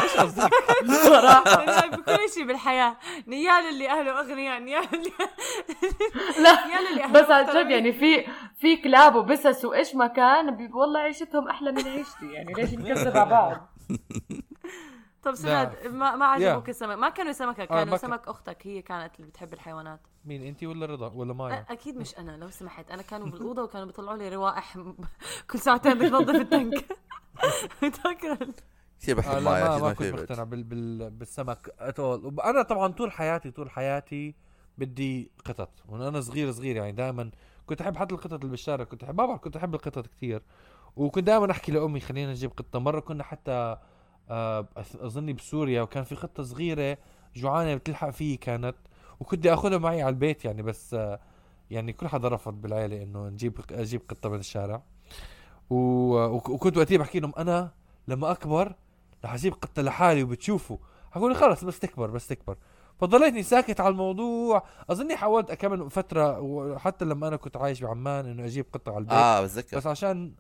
إيش 0.03 0.17
قصدك؟ 0.21 0.51
صراحة 1.05 1.87
بكل 1.97 2.19
شيء 2.35 2.47
بالحياة. 2.47 2.97
نيال 3.27 3.69
اللي 3.69 3.91
أهله 3.91 4.21
أغنياء 4.21 4.59
نيال 4.61 4.85
اللي 4.95 5.11
لا. 6.43 6.67
نيال 6.69 6.87
اللي 6.91 7.05
أهله 7.05 7.13
بس 7.23 7.31
عن 7.31 7.45
جد. 7.47 7.71
يعني 7.71 7.93
في 7.93 8.27
في 8.59 8.77
كلاب 8.77 9.15
وبسس 9.15 9.65
وإيش 9.65 9.95
ما 9.95 10.07
كان 10.07 10.71
والله 10.75 11.01
عيشتهم 11.01 11.49
أحلى 11.49 11.73
من 11.73 11.89
عيشتي. 11.89 12.33
يعني 12.33 12.53
ليش 12.53 12.75
نكذب 12.75 13.17
على 13.17 13.31
بعض؟ 13.31 13.69
طب 15.27 15.35
سمعت 15.35 15.87
ما, 15.87 16.17
ما. 16.17 16.27
عجبوك 16.27 16.69
السمك؟ 16.69 16.97
ما 16.99 17.09
كانوا 17.09 17.33
سمكة 17.33 17.59
ما 17.61 17.65
كانوا 17.67 17.85
كان- 17.85 17.99
سمك 17.99 18.29
أختك 18.29 18.67
هي 18.67 18.83
كانت 18.83 19.17
اللي 19.17 19.27
بتحب 19.31 19.53
الحيوانات. 19.53 20.01
مين 20.25 20.43
انت 20.43 20.65
ولا 20.65 20.87
رضا 20.87 21.09
ولا 21.15 21.35
مايا؟ 21.35 21.67
أكيد 21.71 21.97
مش 21.97 22.19
أنا 22.19 22.37
لو 22.37 22.51
سمحت. 22.51 22.91
أنا 22.91 23.03
كانوا 23.03 23.27
بالأوضة 23.27 23.63
وكانوا 23.63 23.87
بيطلعوا 23.87 24.17
لي 24.17 24.29
روائح 24.29 24.79
كل 25.51 25.59
ساعتين 25.59 25.95
بدك 25.95 26.09
تنظف 26.09 26.35
التنك. 26.35 26.87
متذكر 27.83 28.49
كثير 29.01 29.17
آه 29.17 29.21
بحب 29.21 29.33
لا 29.35 29.41
مايا 29.41 29.69
ما, 29.69 29.79
ما 29.79 29.93
كنت 29.93 30.15
مقتنع 30.15 30.45
بال 30.45 30.63
بال 30.65 31.11
بالسمك 31.11 31.71
اتول 31.79 32.41
أنا 32.41 32.63
طبعا 32.63 32.89
طول 32.93 33.13
حياتي 33.13 33.51
طول 33.51 33.71
حياتي 33.71 34.35
بدي 34.79 35.31
قطط. 35.45 35.71
من 35.89 36.03
أنا 36.03 36.21
صغير 36.21 36.53
صغير 36.53 36.77
يعني 36.77 36.93
دائما 36.93 37.31
كنت 37.67 37.81
أحب 37.81 37.97
حتى 37.97 38.15
القطط 38.15 38.33
اللي 38.35 38.49
بالشارع. 38.51 38.85
كنت 38.85 39.03
احب 39.05 39.21
ما 39.21 39.27
بعرف 39.27 39.41
كنت 39.41 39.57
أحب 39.57 39.75
القطط 39.75 40.07
كثير 40.07 40.43
وكنت 40.97 41.25
دائما 41.27 41.51
أحكي 41.51 41.73
لأمي 41.73 42.01
خلينا 42.01 42.31
نجيب 42.31 42.51
قطة. 42.57 42.79
مرة 42.79 43.01
كنا 43.01 43.23
حتى 43.25 43.51
آه 43.53 43.81
أظني 44.31 45.33
بسوريا 45.33 45.83
وكان 45.83 46.05
في 46.05 46.15
قطه 46.15 46.43
صغيرة 46.43 46.99
جوعانة 47.37 47.75
بتلحق 47.75 48.11
فيي 48.11 48.37
كانت 48.37 48.75
وكنت 49.21 49.39
بدي 49.39 49.55
أخذها 49.55 49.79
معي 49.79 50.03
على 50.03 50.13
البيت 50.13 50.45
يعني 50.45 50.63
بس 50.63 50.95
آه 50.95 51.21
يعني 51.71 51.93
كل 51.93 52.09
حدا 52.09 52.29
رفض 52.29 52.53
بالعيلة 52.61 53.03
إنه 53.03 53.29
نجيب 53.29 53.61
أجيب 53.71 54.01
قطه 54.09 54.29
من 54.29 54.39
الشارع. 54.39 54.83
وك- 55.71 56.49
وكنت 56.49 56.77
وقتها 56.77 56.99
بحكي 56.99 57.21
لهم 57.21 57.33
أنا 57.39 57.71
لما 58.09 58.31
أكبر 58.31 58.75
رح 59.25 59.35
أجيب 59.35 59.53
قطه 59.55 59.83
لحالي 59.83 60.23
وبتشوفوا. 60.23 60.77
حقول 61.11 61.33
لي 61.33 61.39
خلص 61.39 61.65
بس 61.65 61.79
تكبر 61.79 62.11
بس 62.11 62.29
تكبر. 62.29 62.57
فضليتني 63.01 63.43
ساكت 63.43 63.81
على 63.81 63.89
الموضوع. 63.93 64.63
أظني 64.91 65.17
حاولت 65.17 65.51
أكمل 65.51 65.91
فترة 65.91 66.41
وحتى 66.41 67.05
لما 67.05 67.29
أنا 67.29 67.37
كنت 67.37 67.57
عايش 67.57 67.81
بعمان 67.85 68.27
إنه 68.27 68.45
أجيب 68.45 68.67
قطه 68.73 68.91
على 68.91 68.99
البيت. 68.99 69.13
آه 69.13 69.43
بتذكر. 69.45 69.77
بس 69.77 69.87
عشان 69.87 70.33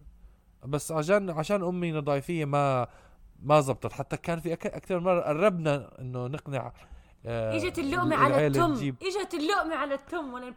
بس 0.64 0.92
عشان 0.92 1.30
عشان 1.30 1.62
أمي 1.62 1.92
نضايفيه 1.92 2.44
ما 2.44 2.86
ما 3.42 3.60
زبطت. 3.60 3.92
حتى 3.92 4.16
كان 4.16 4.40
في. 4.40 4.52
أكثر 4.52 5.00
مرة 5.00 5.20
قربنا 5.20 5.90
إنه 6.00 6.26
نقنع 6.26 6.72
آه 7.26 7.56
إجت 7.56 7.78
اللقمة 7.78 8.16
على 8.16 8.46
التم. 8.46 8.74
تجيب. 8.74 8.96
إجت 9.02 9.34
اللقمة 9.34 9.74
على 9.74 9.94
التم 9.94 10.32
ولا 10.34 10.54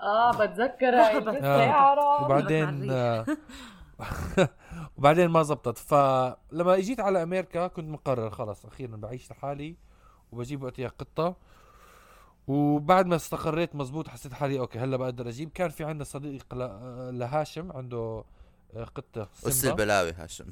آه. 0.00 0.30
يا 1.64 1.72
عرب 1.72 2.24
وبعدين 2.24 2.90
آه، 2.90 3.26
وبعدين 4.98 5.28
ما 5.28 5.42
زبطت. 5.42 5.78
فلما 5.78 6.74
إجيت 6.74 7.00
على 7.00 7.22
أمريكا 7.22 7.66
كنت 7.66 7.88
مقرر 7.90 8.30
خلص 8.30 8.66
أخيرا 8.66 8.96
بعيش 8.96 9.30
لحالي 9.30 9.76
وبجيب 10.32 10.62
وقتها 10.62 10.88
قطة. 10.88 11.36
وبعد 12.48 13.06
ما 13.06 13.16
استقريت 13.16 13.76
مزبوط 13.76 14.08
حسيت 14.08 14.32
حالي 14.32 14.58
okay 14.58 14.78
هلأ 14.78 14.96
بقدر 14.96 15.28
أجيب. 15.28 15.50
كان 15.50 15.68
في 15.70 15.84
عندنا 15.84 16.04
صديق 16.04 16.54
ل- 16.54 17.18
لهاشم 17.18 17.72
عنده 17.72 18.24
آه، 18.76 18.84
قطة 18.84 19.28
سيمبا. 19.34 19.70
البلاوي 19.82 20.12
هاشم. 20.12 20.46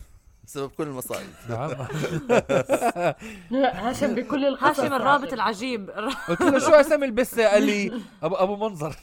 سبب 0.46 0.70
كل 0.70 0.82
المصايب. 0.82 1.28
نعم. 1.50 1.70
هاشم 3.86 4.14
بكل 4.14 4.44
القصص. 4.44 4.80
هاشم 4.80 4.94
الرابط 4.94 5.32
العجيب. 5.32 5.90
قلت 6.28 6.42
له 6.42 6.58
شو 6.58 6.70
اسمي 6.70 7.06
البسة؟ 7.06 7.48
قال 7.48 7.62
لي 7.62 8.00
ابو 8.22 8.34
أبو 8.34 8.56
منظر. 8.56 8.96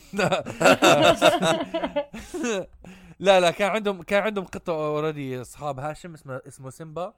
لا. 3.19 3.39
لا 3.39 3.51
كان 3.51 3.69
عندهم 3.71 4.01
كان 4.01 4.23
عندهم 4.23 4.45
قطة 4.45 4.73
already 4.73 5.41
أصحاب 5.41 5.79
هاشم 5.79 6.13
اسمه 6.13 6.41
اسمه 6.47 6.69
سيمبا. 6.69 7.13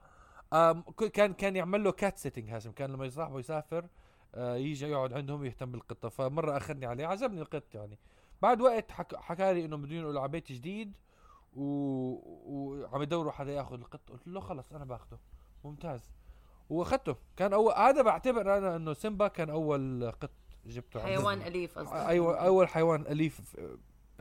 كان 1.14 1.34
كان 1.34 1.56
يعمل 1.56 1.84
له 1.84 1.92
cat 1.92 2.18
sitting 2.18 2.50
هاشم. 2.50 2.72
كان 2.72 2.94
لما 2.94 3.10
صاحبه 3.10 3.40
يسافر 3.40 3.86
آه، 4.36 4.56
يجي 4.56 4.86
يقعد 4.86 5.14
عندهم 5.14 5.42
ويهتم 5.42 5.72
بالقطة. 5.72 6.10
فمرة 6.10 6.58
أخذني 6.58 6.86
عليه 6.86 7.08
عجبني 7.08 7.42
القط 7.42 7.76
يعني. 7.76 8.00
بعد 8.42 8.62
وقت 8.62 8.92
حك... 8.92 9.16
حكى 9.16 9.54
لي 9.54 9.66
إنه 9.66 9.78
بدهم 9.78 9.92
ينقلوا 9.92 10.22
على 10.22 10.32
بيت 10.32 10.52
جديد. 10.52 10.98
و... 11.56 11.62
وعم 12.46 13.02
يدوروا 13.02 13.32
حدا 13.32 13.52
ياخذ 13.52 13.74
القط. 13.74 14.00
قلت 14.12 14.28
له 14.28 14.40
خلص 14.40 14.72
أنا 14.74 14.86
باخده. 14.86 15.20
ممتاز. 15.64 16.02
وأخذته. 16.70 17.16
كان 17.38 17.54
أول 17.54 17.74
هذا 17.74 18.02
بعتبر 18.02 18.58
أنا 18.58 18.76
إنه 18.76 18.94
سيمبا 18.94 19.28
كان 19.28 19.50
أول 19.50 20.12
قط 20.22 20.32
جبته 20.66 21.00
عندي. 21.02 21.12
حيوان 21.18 21.42
أليف 21.42 21.80
قصدي 21.80 21.96
أيوه 22.08 22.38
أول 22.38 22.68
حيوان 22.68 23.02
أليف 23.02 23.40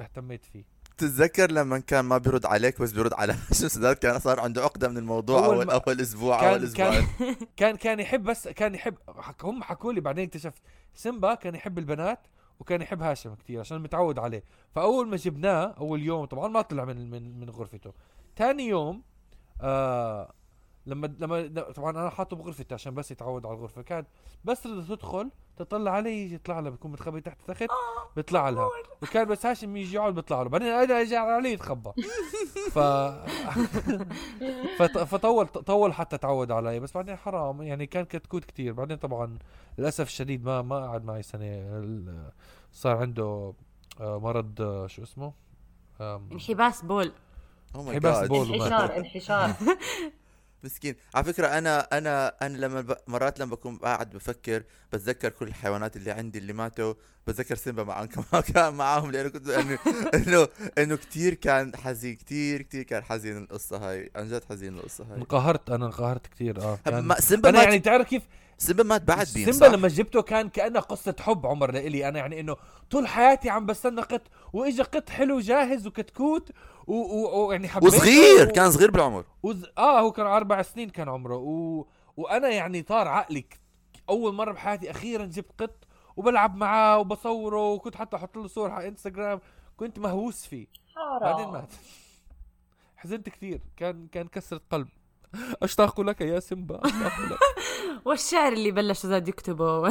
اهتميت 0.01 0.45
فيه. 0.45 0.65
تتذكر 0.99 1.51
لما 1.51 1.79
كان 1.79 2.05
ما 2.05 2.19
بيرد 2.19 2.47
عليك 2.47 2.81
بس 2.83 2.93
بيرد 2.93 3.13
على 3.13 3.33
هاشم 3.51 3.69
سداد 3.69 3.97
كان 3.97 4.19
صار 4.19 4.41
عنده 4.41 4.63
عقدة 4.63 4.89
من 4.89 4.99
الموضوع 4.99 5.45
أول 5.47 5.55
أول 5.57 5.71
أول 5.71 6.01
أسبوع 6.01 6.41
كان- 6.41 6.51
أول 6.53 6.65
أسبوعين 6.65 7.07
كان 7.57 7.77
كان 7.77 8.01
يحب 8.01 8.23
بس 8.23 8.49
كان 8.49 8.75
يحب 8.75 8.95
هم 9.43 9.63
حكوا 9.63 9.93
لي 9.93 10.01
بعدين 10.01 10.25
اكتشفت 10.25 10.63
سيمبا 10.95 11.35
كان 11.35 11.55
يحب 11.55 11.79
البنات 11.79 12.19
وكان 12.61 12.83
يحب 12.83 13.03
هاشم 13.03 13.35
كثير 13.35 13.61
عشان 13.61 13.81
متعود 13.81 14.19
عليه. 14.19 14.45
فأول 14.75 15.09
ما 15.09 15.17
جبناه 15.17 15.75
أول 15.79 16.03
يوم 16.03 16.25
طبعا 16.25 16.49
ما 16.49 16.63
طلع 16.63 16.85
من 16.85 17.11
من 17.11 17.41
من 17.41 17.51
غرفته. 17.51 17.93
ثاني 18.37 18.69
يوم 18.69 19.03
آه 19.61 20.33
لما 20.87 21.15
لما 21.19 21.61
طبعا 21.73 21.91
أنا 21.91 22.11
حاطه 22.11 22.37
بغرفتي 22.37 22.75
عشان 22.75 22.95
بس 22.95 23.11
يتعود 23.11 23.47
على 23.47 23.55
الغرفة. 23.55 23.83
كان 23.83 24.05
بس 24.45 24.67
رضا 24.67 24.95
تدخل 24.97 25.31
تطلع 25.57 25.91
عليه 25.91 26.25
يجي 26.25 26.35
يطلع 26.35 26.61
لها 26.61 26.71
بيكون 26.71 26.93
متخبي 26.93 27.21
تحت 27.21 27.39
التخت 27.41 27.69
بيطلع 28.17 28.49
لها. 28.49 28.69
وكان 29.03 29.25
بس 29.29 29.47
هاشم 29.47 29.77
يجي 29.77 29.95
يقعد 29.97 30.15
بيطلع 30.15 30.43
له. 30.43 30.49
بعدين 30.49 30.69
أنا 30.69 31.01
أجي 31.01 31.17
عليه 31.17 31.51
يتخبى. 31.51 31.91
ف 32.71 32.79
فط- 34.79 34.99
فطول 34.99 35.47
طول 35.47 35.93
حتى 35.93 36.19
تعود 36.19 36.51
علي. 36.53 36.81
بس 36.81 36.93
بعدين 36.95 37.17
حرام. 37.17 37.63
يعني 37.63 37.87
كان 37.87 38.05
كتكوت 38.05 38.45
كتير. 38.45 38.73
بعدين 38.73 38.97
طبعا 38.97 39.39
للأسف 39.79 40.07
الشديد 40.07 40.45
ما 40.45 40.63
ما 40.63 40.87
قعد 40.89 41.05
معي 41.05 41.23
سنة. 41.23 41.45
ال- 41.45 42.31
صار 42.73 42.97
عنده 42.97 43.53
آه، 44.01 44.19
مرض 44.19 44.61
آه، 44.63 44.87
شو 44.87 45.03
اسمه؟ 45.03 45.33
انحباس 46.01 46.83
بول. 46.85 47.13
Oh 47.75 47.79
my 47.79 47.91
حباس 47.95 48.25
God. 48.25 48.29
بول. 48.29 48.55
انحشار 48.55 48.97
انحشار. 48.97 49.51
مسكين. 50.65 50.95
على 51.15 51.25
فكرة 51.25 51.47
أنا 51.47 51.81
أنا 51.99 52.35
أنا 52.43 52.57
لما 52.57 52.81
ب... 52.81 52.97
مرات 53.07 53.41
لما 53.41 53.51
بكون 53.51 53.77
قاعد 53.77 54.11
بفكر 54.11 54.63
بتذكر 54.93 55.29
كل 55.29 55.49
الحيوانات 55.49 55.97
اللي 55.97 56.11
عندي 56.11 56.39
اللي 56.39 56.53
ماتوا 56.53 56.95
بتذكر 57.27 57.55
سيمبا 57.55 57.85
معهم 57.85 58.07
كمان 58.15 58.43
كان 58.43 58.75
معاهم 58.75 59.11
لأنه 59.11 59.29
كنت 59.29 59.49
إنه 59.49 59.79
إنه 60.15 60.49
إنه 60.79 60.97
كثير 60.97 61.35
كان 61.35 61.77
حزين 61.77 62.17
كثير 62.17 62.63
كثير 62.63 62.83
كان 62.83 63.03
حزين 63.03 63.37
القصة 63.37 63.77
هاي. 63.91 64.11
عن 64.17 64.29
جد 64.29 64.45
حزين 64.45 64.75
القصة 64.79 65.05
هاي. 65.05 65.17
انقهرت 65.19 65.71
أنا 65.71 65.87
انقهرت 65.87 66.27
كثير 66.27 66.63
آه. 66.63 66.79
ما 66.87 67.21
سيمبا 67.21 67.49
أنا 67.49 67.63
يعني 67.63 67.79
تعرف 67.79 68.09
كيف 68.09 68.23
سيمبا 68.59 68.83
مات 68.83 69.03
بعد 69.03 69.27
بين 69.35 69.53
سيمبا؟ 69.53 69.77
لما 69.77 69.89
جبته 69.89 70.23
كان 70.23 70.49
كأنه 70.49 70.81
قصة 70.81 71.15
حب 71.21 71.47
عمر 71.47 71.71
لإلي 71.73 72.09
أنا 72.09 72.19
يعني 72.19 72.41
إنه 72.41 72.57
طول 72.91 73.07
حياتي 73.09 73.51
عم 73.51 73.67
بستنى 73.67 74.01
قط 74.01 74.23
وإجا 74.53 74.83
قط 74.83 75.09
حلو 75.09 75.41
جاهز 75.41 75.87
وكتكوت 75.87 76.51
ويعني. 76.87 77.53
يعني 77.53 77.69
حبيته 77.69 77.97
وصغير 77.97 78.49
و... 78.49 78.53
كان 78.53 78.71
صغير 78.71 78.91
بالعمر. 78.91 79.25
وز... 79.43 79.67
آه 79.79 80.01
هو 80.01 80.13
كان 80.13 80.27
أربع 80.27 80.63
سنين 80.63 80.91
كان 80.91 81.09
عمره. 81.09 81.37
و... 81.37 81.87
وأنا 82.17 82.49
يعني 82.49 82.83
طار 82.83 83.09
عقلي 83.09 83.45
أول 84.09 84.35
مرة 84.35 84.53
بحياتي 84.53 84.91
أخيرا 84.91 85.25
جبت 85.25 85.63
قط 85.63 85.85
وبلعب 86.17 86.57
معاه 86.57 86.99
وبصوره 86.99 87.73
وكنت 87.73 87.97
حتى 87.97 88.17
أحط 88.17 88.37
له 88.37 88.47
صور 88.47 88.71
على 88.71 88.89
إنستغرام 88.89 89.41
كنت 89.77 89.99
مهووس 89.99 90.47
فيه. 90.47 90.67
بعدين 91.21 91.49
مات. 91.49 91.73
حزنت 92.97 93.29
كثير 93.29 93.61
كان 93.77 94.07
كان 94.07 94.29
كسرة 94.29 94.61
قلب. 94.71 94.89
اشتاق 95.63 96.01
لك 96.01 96.21
يا 96.21 96.41
سيمبا 96.41 96.81
أشتاق 96.87 97.21
لك. 97.21 97.39
والشعر 98.07 98.53
اللي 98.53 98.71
بلش 98.71 99.07
زاد 99.07 99.29
يكتبه. 99.29 99.87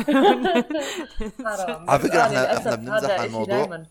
على 1.90 2.00
فكرة 2.00 2.24
إحنا- 2.24 2.32
للأسف 2.32 2.60
إحنا 2.68 2.76
بنمزح 2.76 3.10
على 3.10 3.26
الموضوع. 3.26 3.84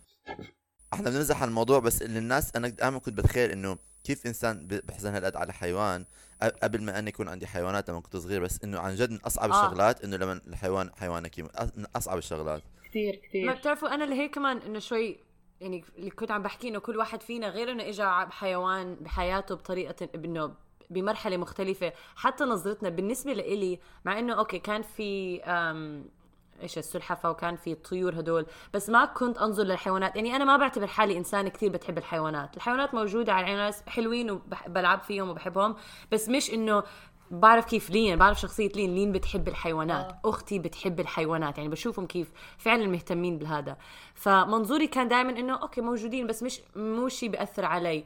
إحنا 0.94 1.10
بنمزح 1.10 1.42
عن 1.42 1.48
الموضوع 1.48 1.78
بس 1.78 2.02
اللي 2.02 2.18
الناس 2.18 2.56
أنا 2.56 2.68
دائما 2.68 2.98
كنت 2.98 3.14
بتخيل 3.18 3.50
إنه 3.50 3.76
كيف 4.04 4.26
إنسان 4.26 4.66
بحزن 4.66 5.14
هالقد 5.14 5.36
على 5.36 5.52
حيوان. 5.52 6.04
قبل 6.62 6.82
ما 6.82 6.98
أنا 6.98 7.08
يكون 7.08 7.28
عندي 7.28 7.46
حيوانات 7.46 7.90
لما 7.90 8.00
كنت 8.00 8.16
صغير 8.16 8.42
بس 8.42 8.58
إنه 8.64 8.78
عن 8.80 8.94
جد 8.94 9.10
من 9.10 9.18
أصعب 9.26 9.50
آه. 9.52 9.66
الشغلات 9.66 10.04
إنه 10.04 10.16
لما 10.16 10.40
الحيوان 10.46 10.90
حيوانك 11.00 11.38
من 11.76 11.86
أصعب 11.96 12.18
الشغلات. 12.18 12.62
كثير 12.88 13.12
ما 13.14 13.28
كثير 13.28 13.52
بتعرفوا 13.54 13.94
أنا 13.94 14.04
اللي 14.04 14.16
هيك 14.16 14.34
كمان 14.34 14.58
إنه 14.58 14.78
شوي 14.78 15.18
يعني 15.60 15.84
اللي 15.98 16.10
كنت 16.10 16.30
عم 16.30 16.42
بحكي 16.42 16.68
إنه 16.68 16.78
كل 16.78 16.96
واحد 16.96 17.22
فينا 17.22 17.48
غير 17.48 17.70
إنه 17.70 17.82
اجى 17.88 18.02
بحيوان 18.28 18.94
بحياته 18.94 19.54
بطريقة 19.54 20.08
إنه 20.14 20.54
بمرحلة 20.92 21.36
مختلفة 21.36 21.92
حتى 22.16 22.44
نظرتنا 22.44 22.88
بالنسبة 22.88 23.32
لإلي 23.32 23.78
مع 24.04 24.18
إنه 24.18 24.34
أوكي 24.34 24.58
كان 24.58 24.82
في 24.82 25.40
إيش 26.62 26.78
السلحفة 26.78 27.30
وكان 27.30 27.56
في 27.56 27.72
الطيور 27.72 28.20
هدول 28.20 28.46
بس 28.74 28.90
ما 28.90 29.04
كنت 29.04 29.38
أنظر 29.38 29.62
للحيوانات. 29.62 30.16
يعني 30.16 30.36
أنا 30.36 30.44
ما 30.44 30.56
بعتبر 30.56 30.86
حالي 30.86 31.18
إنسان 31.18 31.48
كثير 31.48 31.70
بتحب 31.70 31.98
الحيوانات. 31.98 32.56
الحيوانات 32.56 32.94
موجودة 32.94 33.32
على 33.32 33.54
العين 33.54 33.72
حلوين 33.86 34.30
وبلعب 34.30 35.00
فيهم 35.02 35.28
وبحبهم 35.28 35.76
بس 36.12 36.28
مش 36.28 36.50
إنه 36.50 36.82
بعرف 37.30 37.64
كيف 37.64 37.90
لين 37.90 38.18
بعرف 38.18 38.40
شخصية 38.40 38.68
لين 38.68 38.94
لين 38.94 39.12
بتحب 39.12 39.48
الحيوانات. 39.48 40.12
آه. 40.12 40.20
أختي 40.24 40.58
بتحب 40.58 41.00
الحيوانات 41.00 41.58
يعني 41.58 41.70
بشوفهم 41.70 42.06
كيف 42.06 42.32
فعلا 42.58 42.86
مهتمين 42.86 43.38
بهذا. 43.38 43.76
فمنظوري 44.14 44.86
كان 44.86 45.08
دائما 45.08 45.30
إنه 45.30 45.54
okay 45.54 45.80
موجودين 45.80 46.26
بس 46.26 46.42
مش 46.42 46.60
مو 46.76 47.08
شيء 47.08 47.28
بيأثر 47.28 47.64
علي. 47.64 48.04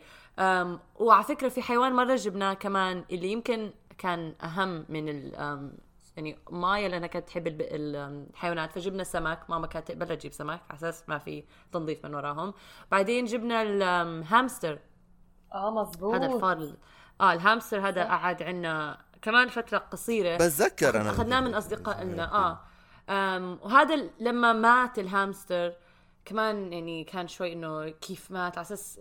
وعلى 0.97 1.25
فكرة 1.25 1.49
في 1.49 1.63
حيوان 1.63 1.93
مرة 1.93 2.17
جبناه 2.17 2.55
كمان 2.55 3.05
اللي 3.11 3.33
يمكن 3.33 3.71
كان 3.99 4.35
أهم 4.43 4.87
من 4.89 5.09
ال 5.09 5.35
يعني 6.17 6.39
مايا 6.51 6.89
لانها 6.89 7.07
كانت 7.07 7.27
تحب 7.27 7.61
الحيوانات 7.61 8.73
فجبنا 8.73 9.05
سمك 9.05 9.41
ماما 9.49 9.67
كانت 9.67 9.89
تقبل 9.89 10.17
تجيب 10.17 10.33
سمك 10.33 10.61
على 10.71 10.79
أساس 10.79 11.09
ما 11.09 11.19
في 11.19 11.45
تنظيف 11.73 12.07
من 12.07 12.15
وراهم. 12.15 12.55
بعدين 12.91 13.25
جبنا 13.25 13.63
الهامستر 13.63 14.79
آه 15.55 15.71
مزبوط 15.71 16.15
هذا 16.15 16.27
الفار 16.27 16.73
آه 17.21 17.33
الهامستر 17.33 17.89
هذا 17.89 18.05
قعد 18.05 18.43
عندنا 18.43 18.99
كمان 19.23 19.49
فترة 19.49 19.79
قصيرة. 19.79 20.35
بتذكر 20.35 21.01
أنا 21.01 21.11
أخذناه 21.11 21.41
من 21.41 21.55
اصدقائنا 21.55 22.35
آه. 22.35 22.61
أم 23.09 23.59
وهذا 23.63 24.11
لما 24.21 24.53
مات 24.53 24.99
الهامستر 24.99 25.73
كمان 26.25 26.73
يعني 26.73 27.05
كان 27.05 27.29
شوي 27.29 27.53
إنه 27.53 27.89
كيف 27.89 28.31
مات 28.31 28.59
على 28.59 28.65
أساس 28.65 29.01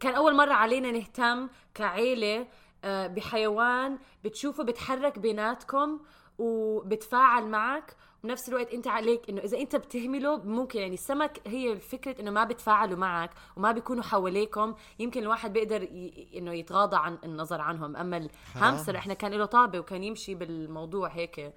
كان 0.00 0.14
أول 0.14 0.36
مرة 0.36 0.52
علينا 0.52 0.90
نهتم 0.90 1.48
كعيلة 1.74 2.46
آه، 2.84 3.06
بحيوان 3.06 3.98
بتشوفه 4.24 4.64
بتحرك 4.64 5.18
بيناتكم 5.18 6.00
وبتفاعل 6.38 7.46
معك. 7.46 7.96
بنفس 8.24 8.48
الوقت 8.48 8.72
أنت 8.72 8.86
عليك 8.88 9.30
إنه 9.30 9.40
إذا 9.40 9.58
أنت 9.58 9.76
بتهمله 9.76 10.36
ممكن 10.44 10.78
يعني 10.78 10.94
السمك 10.94 11.40
هي 11.46 11.76
فكره 11.76 12.20
إنه 12.20 12.30
ما 12.30 12.44
بتفاعلوا 12.44 12.98
معك 12.98 13.30
وما 13.56 13.72
بيكونوا 13.72 14.02
حواليكم. 14.02 14.74
يمكن 14.98 15.22
الواحد 15.22 15.52
بيقدر 15.52 15.82
ي... 15.82 16.28
إنه 16.36 16.52
يتغاضى 16.52 16.96
عن 16.96 17.18
النظر 17.24 17.60
عنهم. 17.60 17.96
أما 17.96 18.28
الهامستر 18.56 18.96
إحنا 18.96 19.14
كان 19.14 19.32
له 19.32 19.44
طابه 19.44 19.78
وكان 19.78 20.04
يمشي 20.04 20.34
بالموضوع 20.34 21.08
هيك. 21.08 21.52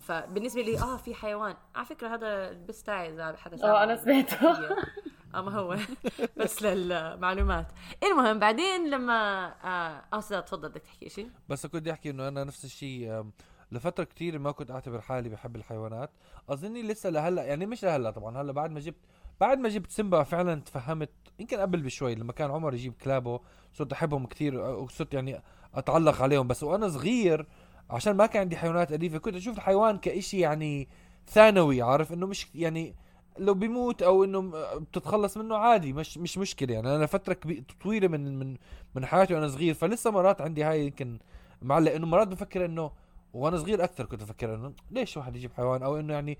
فبالنسبة 0.00 0.62
لي 0.62 0.78
آه 0.78 0.96
في 0.96 1.14
حيوان. 1.14 1.56
على 1.74 1.86
فكرة 1.86 2.08
هذا 2.08 2.50
البس 2.50 2.82
تاعي 2.82 3.14
إذا 3.14 3.36
حدا 3.36 3.64
آه 3.64 3.82
أنا 3.82 3.96
سمعته. 3.96 4.38
آه 5.34 5.40
ما 5.40 5.52
هو. 5.52 5.76
بس 6.40 6.62
للمعلومات. 6.62 7.66
المهم 8.02 8.38
بعدين 8.38 8.90
لما 8.90 9.46
آه, 9.64 10.04
آه 10.12 10.40
تفضل 10.40 10.68
بدك 10.68 10.80
تحكي 10.82 11.08
شيء 11.08 11.30
بس 11.48 11.66
كنت 11.66 11.88
أحكي 11.88 12.10
إنه 12.10 12.28
أنا 12.28 12.44
نفس 12.44 12.64
الشيء 12.64 13.24
لفترة 13.72 14.04
كتير 14.04 14.38
ما 14.38 14.52
كنت 14.52 14.70
أعتبر 14.70 15.00
حالي 15.00 15.28
بحب 15.28 15.56
الحيوانات. 15.56 16.10
أظني 16.48 16.82
لسه 16.82 17.10
لهلأ 17.10 17.44
يعني 17.44 17.66
مش 17.66 17.84
لهلأ 17.84 18.10
طبعا 18.10 18.42
هلأ 18.42 18.52
بعد 18.52 18.70
ما 18.70 18.80
جبت 18.80 19.00
بعد 19.40 19.58
ما 19.58 19.68
جبت 19.68 19.90
سيمبا 19.90 20.22
فعلا 20.22 20.60
تفهمت 20.60 21.10
يمكن 21.38 21.56
قبل 21.56 21.82
بشوي 21.82 22.14
لما 22.14 22.32
كان 22.32 22.50
عمر 22.50 22.74
يجيب 22.74 22.92
كلابه 22.92 23.40
صرت 23.74 23.92
أحبهم 23.92 24.26
كثير 24.26 24.60
وصرت 24.60 25.14
يعني 25.14 25.42
أتعلق 25.74 26.22
عليهم. 26.22 26.48
بس 26.48 26.62
وأنا 26.62 26.88
صغير 26.88 27.46
عشان 27.90 28.16
ما 28.16 28.26
كان 28.26 28.40
عندي 28.40 28.56
حيوانات 28.56 28.92
أليفة 28.92 29.18
كنت 29.18 29.36
أشوف 29.36 29.56
الحيوان 29.56 29.98
كإشي 29.98 30.40
يعني 30.40 30.88
ثانوي 31.26 31.82
عارف؟ 31.82 32.12
إنه 32.12 32.26
مش 32.26 32.46
يعني 32.54 32.96
لو 33.38 33.54
بيموت 33.54 34.02
أو 34.02 34.24
إنه 34.24 34.52
بتتخلص 34.78 35.36
منه 35.36 35.56
عادي 35.56 35.92
مش 35.92 36.18
مش 36.18 36.38
مشكلة. 36.38 36.74
يعني 36.74 36.96
أنا 36.96 37.06
فترة 37.06 37.36
طويلة 37.82 38.08
من 38.08 38.38
من 38.38 38.56
من 38.94 39.06
حياتي 39.06 39.34
وأنا 39.34 39.48
صغير 39.48 39.74
فلسه 39.74 40.10
مرات 40.10 40.40
عندي 40.40 40.64
هاي 40.64 40.86
يمكن 40.86 41.18
معلق 41.62 41.92
إنه 41.92 42.06
مرات 42.06 42.28
بفكر 42.28 42.64
إنه 42.64 42.90
وأنا 43.34 43.56
صغير 43.56 43.84
أكثر 43.84 44.04
كنت 44.06 44.22
أفكر 44.22 44.54
إنه 44.54 44.72
ليش 44.90 45.16
واحد 45.16 45.36
يجيب 45.36 45.52
حيوان؟ 45.52 45.82
أو 45.82 46.00
إنه 46.00 46.12
يعني 46.12 46.38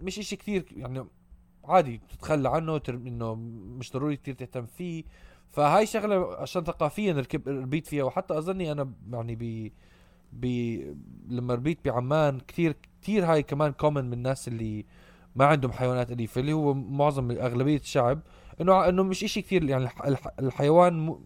مش 0.00 0.18
إشي 0.18 0.36
كثير 0.36 0.64
يعني 0.76 1.04
عادي 1.64 2.00
تتخلى 2.08 2.48
عنه 2.48 2.80
إنه 2.88 3.34
مش 3.78 3.92
ضروري 3.92 4.16
كثير 4.16 4.34
تهتم 4.34 4.66
فيه. 4.66 5.04
فهاي 5.48 5.86
شغلة 5.86 6.36
عشان 6.36 6.64
ثقافيا 6.64 7.12
ركب 7.12 7.48
ربيت 7.48 7.86
فيها. 7.86 8.04
وحتى 8.04 8.38
أظني 8.38 8.72
أنا 8.72 8.92
يعني 9.12 9.36
ب 9.36 9.72
ب 10.32 10.46
لما 11.28 11.54
ربيت 11.54 11.78
بعمان 11.84 12.40
كثير 12.40 12.76
كثير 13.02 13.24
هاي 13.24 13.42
كمان 13.42 13.72
كومن 13.72 14.04
من 14.04 14.12
الناس 14.12 14.48
اللي 14.48 14.86
ما 15.36 15.44
عندهم 15.44 15.72
حيوانات 15.72 16.12
أليفة 16.12 16.40
اللي 16.40 16.52
هو 16.52 16.74
معظم 16.74 17.30
أغلبية 17.30 17.76
الشعب 17.76 18.20
إنه 18.60 18.88
إنه 18.88 19.02
مش 19.02 19.24
إشي 19.24 19.42
كثير 19.42 19.64
يعني 19.64 19.88
الحيوان 20.38 21.18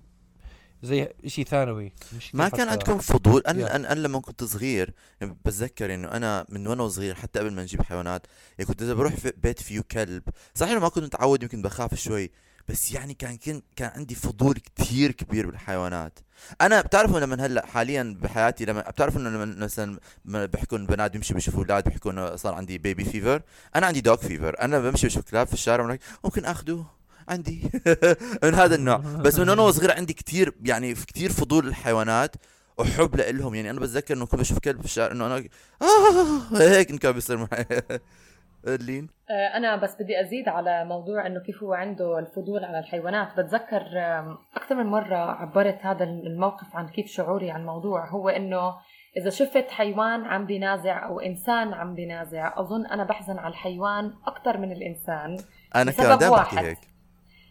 زي 0.82 1.08
شيء 1.26 1.44
ثانوي 1.44 1.92
مش 2.16 2.34
ما 2.34 2.48
كان 2.48 2.68
عندكم 2.68 2.98
فضول؟ 2.98 3.42
أنا 3.46 3.76
أنا, 3.76 4.00
لما 4.00 4.20
كنت 4.20 4.44
صغير 4.44 4.94
بتذكر 5.22 5.94
إنه 5.94 6.08
أنا 6.08 6.46
من 6.48 6.66
وأنا 6.66 6.88
صغير 6.88 7.14
حتى 7.14 7.38
قبل 7.38 7.52
ما 7.52 7.62
نجيب 7.62 7.82
حيوانات 7.82 8.26
يعني 8.58 8.68
كنت 8.68 8.82
إذا 8.82 8.94
بروح 8.94 9.14
في 9.14 9.32
بيت 9.42 9.62
فيه 9.62 9.80
كلب 9.80 10.22
صحيح 10.54 10.80
ما 10.80 10.88
كنت 10.88 11.04
متعود 11.04 11.42
يمكن 11.42 11.62
بخاف 11.62 11.94
شوي 11.94 12.30
بس 12.68 12.92
يعني 12.92 13.14
كان 13.14 13.36
كان 13.36 13.62
كان 13.76 13.90
عندي 13.96 14.14
فضول 14.14 14.58
كثير 14.76 15.12
كبير 15.12 15.46
بالحيوانات. 15.46 16.18
أنا 16.60 16.80
بتعرفوا 16.80 17.20
لما 17.20 17.46
هلأ 17.46 17.66
حاليا 17.66 18.16
بحياتي 18.22 18.64
لما 18.64 18.80
بتعرفوا 18.90 19.20
إنه 19.20 19.30
لما 19.30 19.44
مثلا 19.44 19.98
بيحكوا 20.24 20.78
البنات 20.78 21.10
بيمشوا 21.10 21.34
بيشوفوا 21.34 21.60
أولاد 21.60 21.84
بيحكوا 21.84 22.10
انه 22.10 22.36
صار 22.36 22.54
عندي 22.54 22.78
baby 22.78 23.04
fever 23.04 23.42
أنا 23.76 23.86
عندي 23.86 24.00
dog 24.00 24.16
fever 24.16 24.60
أنا 24.60 24.78
بمشي 24.78 25.06
بشوف 25.06 25.30
كلاب 25.30 25.46
في 25.46 25.54
الشارع 25.54 25.98
ممكن 26.24 26.44
اخذه 26.44 26.86
عندي. 27.28 27.70
من 28.44 28.54
هذا 28.54 28.74
النوع. 28.74 28.96
بس 28.96 29.38
من 29.38 29.48
وأنا 29.48 29.70
صغير 29.70 29.92
عندي 29.92 30.12
كثير 30.12 30.52
يعني 30.62 30.94
كثير 30.94 31.32
فضول 31.32 31.68
الحيوانات 31.68 32.36
وحب 32.78 33.16
لهم 33.16 33.54
يعني 33.54 33.70
أنا 33.70 33.80
بتذكر 33.80 34.14
إنه 34.14 34.26
كنت 34.26 34.40
بشوف 34.40 34.58
كلب 34.58 34.78
في 34.78 34.84
الشارع 34.84 35.12
إنه 35.12 35.26
أنا 35.26 35.44
آه 35.82 36.58
هيك 36.58 36.94
كان 36.94 37.12
بيصير 37.12 37.36
معي. 37.36 37.66
لين 38.66 39.08
آه، 39.30 39.56
أنا 39.56 39.76
بس 39.76 40.02
بدي 40.02 40.20
أزيد 40.20 40.48
على 40.48 40.84
موضوع 40.84 41.26
إنه 41.26 41.40
كيف 41.40 41.62
هو 41.62 41.72
عنده 41.72 42.18
الفضول 42.18 42.64
على 42.64 42.78
الحيوانات. 42.78 43.40
بتذكر 43.40 43.82
أكثر 44.56 44.74
من 44.74 44.86
مرة 44.86 45.16
عبرت 45.16 45.78
هذا 45.86 46.04
الموقف 46.04 46.76
عن 46.76 46.88
كيف 46.88 47.06
شعوري 47.06 47.50
عن 47.50 47.60
الموضوع. 47.60 48.08
هو 48.08 48.28
إنه 48.28 48.74
إذا 49.16 49.30
شفت 49.30 49.70
حيوان 49.70 50.24
عم 50.24 50.46
بينازع 50.46 51.06
أو 51.06 51.20
إنسان 51.20 51.72
عم 51.72 51.94
بينازع 51.94 52.60
أظن 52.60 52.86
أنا 52.86 53.04
بحزن 53.04 53.38
على 53.38 53.52
الحيوان 53.52 54.12
أكثر 54.26 54.58
من 54.58 54.72
الإنسان 54.72 55.36
أنا 55.76 55.90
كمان 55.90 56.18
بحكي 56.18 56.60
هيك. 56.60 56.78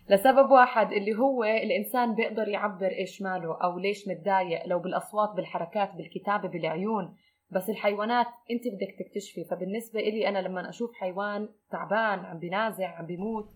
لسبب 0.10 0.52
واحد 0.52 0.92
اللي 0.92 1.16
هو 1.16 1.44
الإنسان 1.44 2.16
بيقدر 2.16 2.48
يعبر 2.48 2.88
إيش 2.88 3.22
ماله 3.22 3.58
أو 3.64 3.80
ليش 3.80 4.08
متضايق 4.08 4.68
لو 4.68 4.80
بالأصوات 4.80 5.30
بالحركات 5.36 5.92
بالكتابة 5.96 6.50
بالعيون. 6.50 7.16
بس 7.52 7.70
الحيوانات 7.70 8.28
انت 8.52 8.62
بدك 8.68 8.96
تكتشفي. 9.00 9.44
فبالنسبة 9.44 10.00
إلي 10.00 10.30
أنا 10.30 10.40
لما 10.40 10.70
أشوف 10.70 10.94
حيوان 10.94 11.50
تعبان 11.72 12.20
عم 12.26 12.40
بينازع 12.40 12.88
عم 12.88 13.06
بيموت 13.06 13.50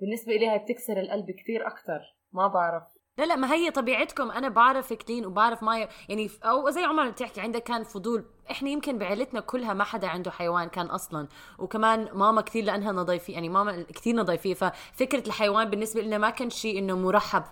بالنسبة 0.00 0.32
إلي 0.32 0.50
هي 0.50 0.58
بتكسر 0.58 1.00
القلب 1.00 1.30
كثير 1.30 1.66
أكثر 1.66 2.00
ما 2.32 2.48
بعرف. 2.48 2.82
لا 3.18 3.24
لا 3.24 3.36
ما 3.36 3.54
هي 3.54 3.70
طبيعتكم. 3.70 4.30
أنا 4.30 4.48
بعرف 4.48 4.92
كلين 4.92 5.26
وبعرف 5.26 5.62
ما 5.62 5.88
يعني 6.08 6.28
أو 6.44 6.70
زي 6.70 6.84
عمر 6.84 7.10
بتحكي 7.10 7.40
عندك 7.40 7.62
كان 7.62 7.82
فضول 7.82 8.24
إحنا 8.50 8.70
يمكن 8.70 8.98
بعائلتنا 8.98 9.40
كلها 9.40 9.74
ما 9.74 9.84
حدا 9.84 10.08
عنده 10.08 10.30
حيوان 10.30 10.68
كان 10.68 10.86
أصلا. 10.86 11.28
وكمان 11.58 12.08
ماما 12.14 12.40
كثير 12.40 12.64
لأنها 12.64 12.92
نظيفيه 12.92 13.32
يعني 13.34 13.48
ماما 13.48 13.82
كثير 13.82 14.16
نظيفيه 14.16 14.54
ففكرة 14.54 15.26
الحيوان 15.26 15.70
بالنسبة 15.70 16.00
لنا 16.00 16.18
ما 16.18 16.30
كان 16.30 16.50
شيء 16.50 16.78
إنه 16.78 16.96
مرحب 16.96 17.44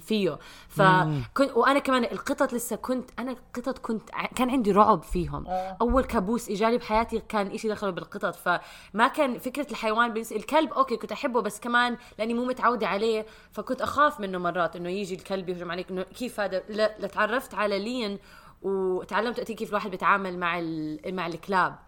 فيه. 0.00 0.38
فكنت 0.68 1.56
وأنا 1.56 1.78
كمان 1.78 2.04
القطط 2.04 2.52
لسه 2.52 2.76
كنت 2.76 3.10
أنا 3.18 3.36
قطط 3.54 3.78
كنت 3.78 4.10
كان 4.36 4.50
عندي 4.50 4.72
رعب 4.72 5.02
فيهم. 5.02 5.46
آه. 5.46 5.76
أول 5.80 6.04
كابوس 6.04 6.50
إجاني 6.50 6.78
بحياتي 6.78 7.22
كان 7.28 7.46
إشي 7.46 7.68
دخله 7.68 7.90
بالقطط 7.90 8.34
فما 8.34 9.08
كان 9.08 9.38
فكرة 9.38 9.70
الحيوان 9.70 10.12
بالنسبة 10.12 10.36
الكلب 10.36 10.72
أوكي 10.72 10.96
كنت 10.96 11.12
أحبه 11.12 11.40
بس 11.40 11.60
كمان 11.60 11.96
لأني 12.18 12.34
مو 12.34 12.44
متعودة 12.44 12.86
عليه 12.86 13.26
فكنت 13.52 13.82
أخاف 13.82 14.20
منه 14.20 14.38
مرات 14.38 14.76
إنه 14.76 14.88
يجي 14.90 15.14
الكلب 15.14 15.48
يهجم 15.48 15.70
عليك 15.70 15.90
إنه 15.90 16.02
كيف 16.02 16.40
هذا؟ 16.40 16.62
لا 16.68 16.96
لتعرفت 16.98 17.54
على 17.54 17.78
لين 17.78 18.18
وتعلمت 18.62 19.38
وقتها 19.38 19.54
كيف 19.54 19.68
الواحد 19.68 19.90
بيتعامل 19.90 20.38
مع 20.38 20.60
مع 21.06 21.26
الكلاب. 21.26 21.78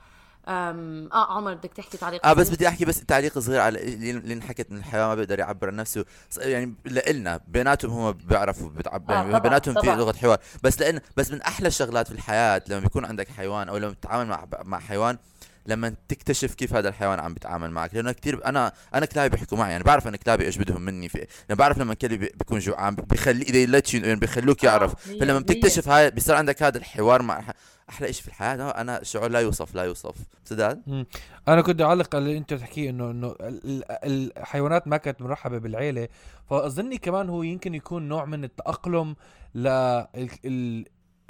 أم 0.49 1.09
آه 1.13 1.37
عمر 1.37 1.55
بدك 1.55 1.73
تحكي 1.73 1.99
تعليق 1.99 2.27
آه 2.27 2.33
بس 2.33 2.51
بدي 2.51 2.69
أحكي 2.69 2.85
بس 2.85 3.05
تعليق 3.05 3.39
صغير 3.39 3.61
على 3.61 3.83
اللي 3.83 4.35
انحكت 4.35 4.71
من 4.71 4.79
الحيوان 4.79 5.09
ما 5.09 5.15
بيقدر 5.15 5.39
يعبر 5.39 5.69
عن 5.69 5.77
نفسه. 5.77 6.05
يعني 6.39 6.75
لنا 6.87 7.41
بيناتهم 7.49 7.91
هم 7.91 8.13
بيعرفوا 8.13 8.69
بتعبر 8.69 9.15
آه 9.15 9.23
يعني 9.23 9.41
بيناتهم 9.41 9.81
في 9.81 9.87
لغة 9.87 10.17
حوار 10.17 10.39
بس 10.63 10.81
لإن 10.81 11.01
بس 11.17 11.31
من 11.31 11.43
أحلى 11.43 11.69
الشغلات 11.69 12.09
في 12.09 12.15
الحياة 12.15 12.63
لما 12.69 12.81
بيكون 12.81 13.05
عندك 13.05 13.29
حيوان 13.29 13.69
أو 13.69 13.77
لما 13.77 13.93
تتعامل 13.93 14.27
مع 14.27 14.47
مع 14.65 14.79
حيوان 14.79 15.19
لما 15.67 15.95
تكتشف 16.09 16.55
كيف 16.55 16.75
هذا 16.75 16.89
الحيوان 16.89 17.21
عم 17.21 17.35
بيتعامل 17.35 17.71
معك. 17.71 17.95
لأنه 17.95 18.13
كثير 18.13 18.45
أنا 18.45 18.73
أنا 18.95 19.07
كلابي 19.07 19.29
بيحكوا 19.29 19.59
معي 19.59 19.71
يعني 19.73 19.85
بعرف 19.85 20.09
إن 20.09 20.17
كلابي 20.17 20.45
إيش 20.45 20.59
بدهم 20.59 20.83
مني 20.83 21.09
في 21.09 21.19
يعني 21.19 21.59
بعرف 21.59 21.79
لما 21.79 21.95
كلب 21.95 22.21
بيكون 22.21 22.59
جوعان 22.59 22.95
بخلي 22.95 23.45
they 23.45 23.95
يعني 23.95 24.15
بيخلوك 24.15 24.65
يعرف. 24.65 24.91
آه، 25.11 25.19
فلما 25.19 25.39
مية- 25.41 25.43
بتكتشف 25.43 25.89
هاي 25.89 26.11
بيصير 26.11 26.35
عندك 26.35 26.63
هذا 26.63 26.79
الحوار 26.79 27.23
مع 27.23 27.43
أحلى 27.91 28.13
شيء 28.13 28.23
في 28.23 28.29
الحياة 28.29 28.71
أنا 28.71 29.03
شعور 29.03 29.29
لا 29.29 29.41
يوصف 29.41 29.75
لا 29.75 29.83
يوصف. 29.85 30.15
سداد؟ 30.45 31.07
أنا 31.49 31.63
كنت 31.63 31.81
أعلق 31.83 32.15
على 32.17 32.25
اللي 32.25 32.39
أنت 32.39 32.55
تحكيه 32.55 32.91
انه 32.91 33.11
إنه 33.11 33.27
ال- 33.41 33.85
ال- 33.91 34.39
الحيوانات 34.39 34.89
ما 34.89 34.97
كانت 34.97 35.23
مرحبة 35.23 35.59
بالعيلة. 35.59 36.09
فأظني 36.51 36.99
كمان 36.99 37.29
هو 37.29 37.43
يمكن 37.43 37.75
يكون 37.75 38.09
نوع 38.09 38.25
من 38.25 38.45
التأقلم 38.45 39.17
ل 39.55 39.69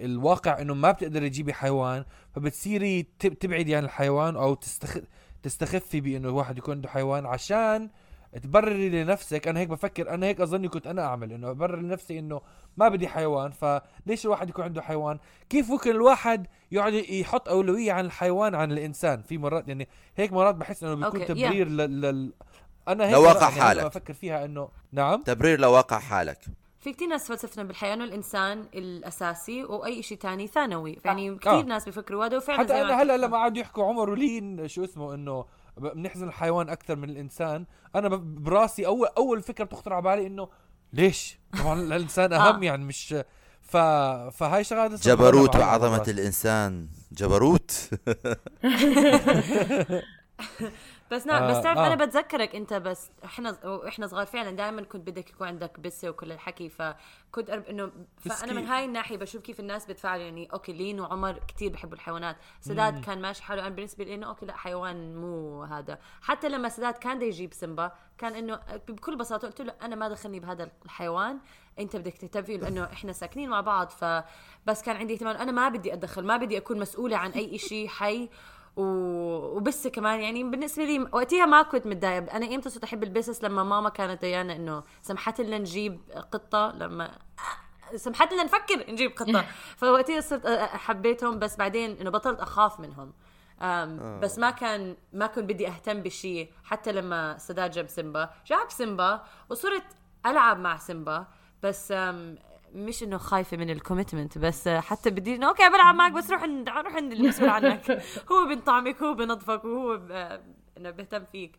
الواقع 0.04 0.60
إنه 0.60 0.74
ما 0.74 0.90
بتقدري 0.90 1.30
تجيبي 1.30 1.52
حيوان 1.54 2.04
فبتصيري 2.34 3.02
تبعدي 3.18 3.76
عن 3.76 3.84
الحيوان 3.84 4.36
أو 4.36 4.54
تستخ... 4.54 4.96
تستخفي 5.42 6.00
بإنه 6.00 6.28
الواحد 6.28 6.58
يكون 6.58 6.74
عنده 6.74 6.88
حيوان 6.88 7.26
عشان 7.26 7.90
تبرري 8.42 8.88
لنفسك. 8.88 9.48
أنا 9.48 9.60
هيك 9.60 9.68
بفكر 9.68 10.10
أنا 10.10 10.26
هيك 10.26 10.40
أظني 10.40 10.68
كنت 10.68 10.86
أنا 10.86 11.04
أعمل 11.04 11.32
إنه 11.32 11.50
أبرر 11.50 11.80
لنفسي 11.80 12.18
إنه 12.18 12.40
ما 12.76 12.88
بدي 12.88 13.08
حيوان. 13.08 13.50
فليش 13.50 14.24
الواحد 14.24 14.48
يكون 14.48 14.64
عنده 14.64 14.82
حيوان؟ 14.82 15.18
كيف 15.48 15.70
ممكن 15.70 15.90
الواحد 15.90 16.46
يقعد 16.72 16.92
يحط 16.92 17.48
أولوية 17.48 17.92
عن 17.92 18.04
الحيوان 18.04 18.54
عن 18.54 18.72
الإنسان؟ 18.72 19.22
في 19.22 19.38
مرات 19.38 19.68
يعني 19.68 19.88
هيك 20.16 20.32
مرات 20.32 20.54
بحس 20.54 20.84
إنه 20.84 20.94
بيكون 20.94 21.20
أوكي، 21.20 21.34
تبرير 21.34 21.68
لل, 21.68 22.00
لل... 22.00 22.32
أنا 22.88 23.06
هيك 23.06 23.14
لواقع 23.14 23.48
يعني 23.48 23.60
حالك. 23.60 23.84
بفكر 23.84 24.12
فيها 24.12 24.44
إنه 24.44 24.68
نعم؟ 24.92 25.22
تبرير 25.22 25.60
لواقع 25.60 25.98
حالك. 25.98 26.38
في 26.80 26.92
كتير 26.92 27.08
ناس 27.08 27.28
فلسفتنا 27.28 27.64
بالحياة 27.64 27.94
انه 27.94 28.04
الإنسان 28.04 28.66
الأساسي 28.74 29.64
وأي 29.64 30.02
شيء 30.02 30.18
تاني 30.18 30.46
ثانوي 30.46 30.98
يعني 31.04 31.30
آه. 31.30 31.34
كثير 31.34 31.62
ناس 31.62 31.84
بيفكروا 31.84 32.26
هذا 32.26 32.36
وفعلا 32.36 32.58
حتى 32.58 32.80
أنا 32.80 33.02
هلأ. 33.02 33.16
لما 33.16 33.36
قعدوا 33.36 33.58
يحكوا 33.58 33.84
عمر 33.84 34.10
ولين 34.10 34.68
شو 34.68 34.84
اسمه 34.84 35.14
إنه 35.14 35.44
بنحزن 35.76 36.28
الحيوان 36.28 36.68
أكثر 36.68 36.96
من 36.96 37.10
الإنسان 37.10 37.66
أنا 37.94 38.08
براسي 38.16 38.86
اول 38.86 39.08
أول 39.18 39.42
فكرة 39.42 39.64
بتخطر 39.64 39.92
على 39.92 40.02
بالي 40.02 40.26
إنه 40.26 40.48
ليش 40.92 41.38
طبعا 41.58 41.80
الإنسان 41.82 42.32
أهم 42.32 42.62
آه. 42.62 42.66
يعني 42.66 42.84
مش 42.84 43.14
ف... 43.60 43.76
فهاي 43.76 44.64
شغله 44.64 44.96
جبروت 44.96 45.56
وعظمة. 45.56 46.04
الإنسان 46.08 46.88
جبروت 47.12 47.90
بس 51.10 51.26
نعم 51.26 51.42
آه، 51.42 51.50
بس 51.50 51.62
تعرف 51.62 51.78
آه. 51.78 51.86
أنا 51.86 52.04
بتذكرك 52.04 52.56
أنت 52.56 52.74
بس 52.74 53.10
إحنا 53.24 53.58
وإحنا 53.64 54.06
صغار 54.06 54.26
فعلا 54.26 54.50
دائما 54.50 54.82
كنت 54.82 55.10
بدك 55.10 55.30
يكون 55.30 55.46
عندك 55.46 55.80
بسة 55.80 56.10
وكل 56.10 56.32
الحكي 56.32 56.68
فكنت 56.68 57.50
أرب 57.50 57.64
إنه 57.66 57.92
فانا 58.16 58.52
من. 58.52 58.66
هاي 58.66 58.84
الناحية 58.84 59.16
بشوف 59.16 59.42
كيف 59.42 59.60
الناس 59.60 59.86
بتفاعل 59.86 60.20
يعني 60.20 60.48
okay 60.52 60.72
لين 60.72 61.00
وعمر 61.00 61.38
كتير 61.48 61.72
بحبوا 61.72 61.94
الحيوانات 61.94 62.36
سداد 62.60 63.04
كان 63.04 63.22
ماشي 63.22 63.42
حاله 63.42 63.66
أنا 63.66 63.74
بالنسبة 63.74 64.04
لي 64.04 64.14
إنه 64.14 64.28
okay 64.28 64.46
لا 64.46 64.56
حيوان 64.56 65.14
مو 65.14 65.62
هذا 65.62 65.98
حتى 66.22 66.48
لما 66.48 66.68
سداد 66.68 66.94
كان 66.94 67.16
بده 67.16 67.26
يجيب 67.26 67.52
سيمبا 67.52 67.92
كان 68.18 68.34
إنه 68.34 68.60
بكل 68.88 69.16
بساطة 69.16 69.48
قلت 69.48 69.60
له 69.60 69.74
أنا 69.82 69.96
ما 69.96 70.08
دخلني 70.08 70.40
بهذا 70.40 70.70
الحيوان 70.84 71.38
أنت 71.78 71.96
بدك 71.96 72.16
تهتم 72.16 72.42
فيه 72.42 72.56
لأنه 72.56 72.84
إحنا 72.84 73.12
ساكنين 73.12 73.50
مع 73.50 73.60
بعض 73.60 73.88
فبس 73.88 74.82
كان 74.82 74.96
عندي 74.96 75.14
اهتمام 75.14 75.36
أنا 75.36 75.52
ما 75.52 75.68
بدي 75.68 75.94
أتدخل 75.94 76.24
ما 76.24 76.36
بدي 76.36 76.58
أكون 76.58 76.78
مسؤولة 76.78 77.16
عن 77.16 77.30
أي 77.30 77.58
شيء 77.58 77.88
حي 77.88 78.28
و... 78.80 79.56
وبس 79.56 79.86
كمان 79.86 80.20
يعني 80.20 80.44
بالنسبة 80.44 80.84
لي 80.84 81.08
وقتها 81.12 81.46
ما 81.46 81.62
كنت 81.62 81.86
متضايقة. 81.86 82.36
أنا 82.36 82.54
إمتى 82.54 82.70
صرت 82.70 82.84
أحب 82.84 83.02
البسس 83.02 83.44
لما 83.44 83.64
ماما 83.64 83.88
كانت 83.88 84.20
ديانا 84.20 84.56
إنه 84.56 84.82
سمحت 85.02 85.40
لنا 85.40 85.58
نجيب 85.58 86.00
قطة 86.32 86.72
لما 86.76 87.18
سمحت 87.96 88.32
لنا 88.32 88.44
نفكر 88.44 88.90
نجيب 88.92 89.10
قطة. 89.16 89.44
فوقتها 89.76 90.20
صرت 90.20 90.46
حبيتهم 90.60 91.38
بس 91.38 91.56
بعدين 91.56 91.96
إنه 92.00 92.10
بطلت 92.10 92.40
أخاف 92.40 92.80
منهم. 92.80 93.12
أم 93.62 94.20
بس 94.20 94.38
ما 94.38 94.50
كان 94.50 94.96
ما 95.12 95.26
كنت 95.26 95.44
بدي 95.44 95.68
أهتم 95.68 96.02
بشيء 96.02 96.52
حتى 96.64 96.92
لما 96.92 97.38
سداد 97.38 97.70
جاب 97.70 97.86
سيمبا 97.88 98.30
جاب 98.46 98.70
سيمبا 98.70 99.22
وصرت 99.50 99.84
ألعب 100.26 100.58
مع 100.58 100.76
سيمبا. 100.76 101.26
بس 101.62 101.92
مش 102.74 103.02
إنه 103.02 103.18
خايفة 103.18 103.56
من 103.56 103.70
ال 103.70 103.76
commitment 103.76 104.38
بس 104.38 104.68
حتى 104.68 105.10
بدي 105.10 105.34
إنه 105.34 105.48
okay 105.48 105.68
بلعب 105.68 105.94
معك 105.94 106.12
بس 106.12 106.30
روح 106.30 106.42
عند 106.42 106.68
روح 106.68 106.94
عند 106.94 107.12
المسؤول 107.12 107.48
عنك. 107.48 107.90
هو 108.32 108.46
بنطعمك 108.46 109.02
هو 109.02 109.14
بنظفك 109.14 109.64
وهو 109.64 109.96
ب... 109.96 110.10
إنه 110.78 110.90
بيهتم 110.90 111.24
فيك. 111.24 111.58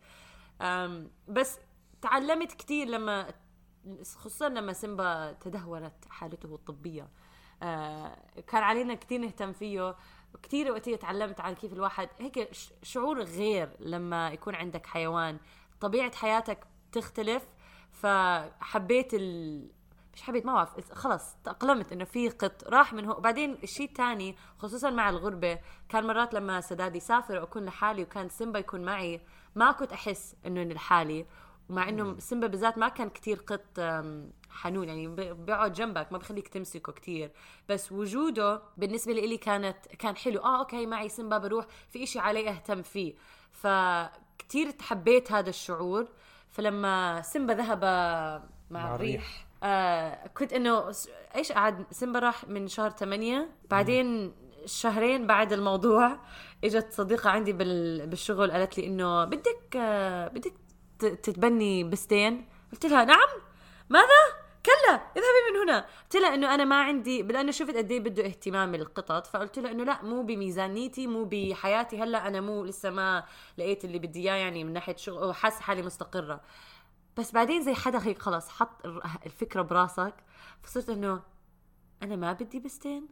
أم 0.60 1.10
بس 1.28 1.58
تعلمت 2.02 2.52
كثير 2.52 2.86
لما 2.86 3.34
خصوصا 4.16 4.48
لما 4.48 4.72
سيمبا 4.72 5.32
تدهورت 5.32 6.04
حالته 6.10 6.54
الطبية. 6.54 7.08
آه 7.62 8.16
كان 8.46 8.62
علينا 8.62 8.94
كثير 8.94 9.20
نهتم 9.20 9.52
فيه. 9.52 9.96
كثير 10.42 10.72
وقتها 10.72 10.96
تعلمت 10.96 11.40
عن 11.40 11.54
كيف 11.54 11.72
الواحد 11.72 12.08
هيك 12.18 12.48
شعور 12.82 13.22
غير 13.22 13.76
لما 13.80 14.30
يكون 14.30 14.54
عندك 14.54 14.86
حيوان. 14.86 15.38
طبيعة 15.80 16.16
حياتك 16.16 16.58
تختلف 16.92 17.42
فحبيت 17.92 19.14
ال 19.14 19.81
مش 20.14 20.22
حبيت 20.22 20.46
ما 20.46 20.54
بعرف 20.54 20.92
خلص 20.92 21.36
تأقلمت 21.44 21.92
إنه 21.92 22.04
في 22.04 22.28
قط 22.28 22.64
راح 22.68 22.92
من 22.92 23.04
هو. 23.04 23.20
بعدين 23.20 23.58
الشيء 23.62 23.88
الثاني 23.88 24.36
خصوصا 24.58 24.90
مع 24.90 25.08
الغربة 25.08 25.58
كان 25.88 26.06
مرات 26.06 26.34
لما 26.34 26.60
سداد 26.60 26.96
يسافر 26.96 27.34
وأكون 27.40 27.64
لحالي 27.64 28.02
وكان 28.02 28.28
سيمبا 28.28 28.58
يكون 28.58 28.80
معي 28.84 29.20
ما 29.54 29.72
كنت 29.72 29.92
أحس 29.92 30.36
إنه 30.46 30.62
إني 30.62 30.74
لحالي. 30.74 31.26
ومع 31.68 31.88
إنه 31.88 32.18
سيمبا 32.18 32.46
بالذات 32.46 32.78
ما 32.78 32.88
كان 32.88 33.10
كتير 33.10 33.36
قط 33.46 33.80
حنون 34.50 34.88
يعني 34.88 35.08
بيقعد 35.34 35.72
جنبك 35.72 36.12
ما 36.12 36.18
بخليك 36.18 36.48
تمسكه 36.48 36.92
كتير. 36.92 37.30
بس 37.68 37.92
وجوده 37.92 38.62
بالنسبة 38.76 39.12
لي 39.12 39.36
كانت 39.36 39.86
كان 39.86 40.16
حلو. 40.16 40.40
آه 40.40 40.58
okay 40.58 40.86
معي 40.86 41.08
سيمبا 41.08 41.38
بروح 41.38 41.66
في 41.90 42.02
إشي 42.02 42.18
علي 42.18 42.50
أهتم 42.50 42.82
فيه. 42.82 43.14
فكتير 43.52 44.70
تحبيت 44.70 45.32
هذا 45.32 45.48
الشعور. 45.50 46.08
فلما 46.50 47.22
سيمبا 47.22 47.52
ذهب 47.52 47.84
مع, 47.84 48.42
مع 48.70 48.94
الريح. 48.94 49.46
آه 49.62 50.26
كنت 50.26 50.52
إنه 50.52 50.92
إيش 51.36 51.52
قعد؟ 51.52 51.86
سيمبا 51.90 52.18
راح 52.18 52.48
من 52.48 52.68
شهر 52.68 52.90
8 52.90 53.48
بعدين 53.70 54.34
شهرين 54.66 55.26
بعد 55.26 55.52
الموضوع 55.52 56.18
إجت 56.64 56.92
صديقة 56.92 57.30
عندي 57.30 57.52
بال... 57.52 58.06
بالشغل 58.06 58.50
قالت 58.50 58.78
لي 58.78 58.86
إنه 58.86 59.24
بدك 59.24 59.76
آه 59.76 60.28
بدك 60.28 60.54
تتبني 60.98 61.84
بستين. 61.84 62.48
قلت 62.72 62.86
لها 62.86 63.04
نعم. 63.04 63.28
ماذا؟ 63.90 64.42
كلا 64.66 64.94
اذهبي 64.94 65.52
من 65.52 65.60
هنا. 65.62 65.86
قلت 66.02 66.16
لها 66.16 66.34
إنه 66.34 66.54
أنا 66.54 66.64
ما 66.64 66.82
عندي 66.82 67.22
لأنه 67.22 67.50
شفت 67.50 67.76
قد 67.76 67.92
إيه 67.92 68.00
بده 68.00 68.26
اهتمام 68.26 68.74
القطط 68.74 69.26
فقلت 69.26 69.58
لها 69.58 69.70
إنه 69.70 69.84
لا 69.84 70.02
مو 70.02 70.22
بميزانيتي 70.22 71.06
مو 71.06 71.24
بحياتي. 71.30 72.02
هلأ 72.02 72.26
أنا 72.28 72.40
مو 72.40 72.64
لسه 72.64 72.90
ما 72.90 73.24
لقيت 73.58 73.84
اللي 73.84 73.98
بدي 73.98 74.20
إياه 74.20 74.34
يعني 74.34 74.64
من 74.64 74.72
ناحية 74.72 74.96
شغل 74.96 75.24
وحاسه 75.24 75.60
حالي 75.60 75.82
مستقرة. 75.82 76.40
بس 77.18 77.32
بعدين 77.32 77.62
زي 77.62 77.74
حدا 77.74 77.98
هيك 78.06 78.18
خلص 78.22 78.48
حط 78.48 78.86
الفكرة 79.26 79.62
براسك. 79.62 80.14
فصرت 80.62 80.90
إنه 80.90 81.22
أنا 82.02 82.16
ما 82.16 82.32
بدي 82.32 82.60
بستين 82.60 83.08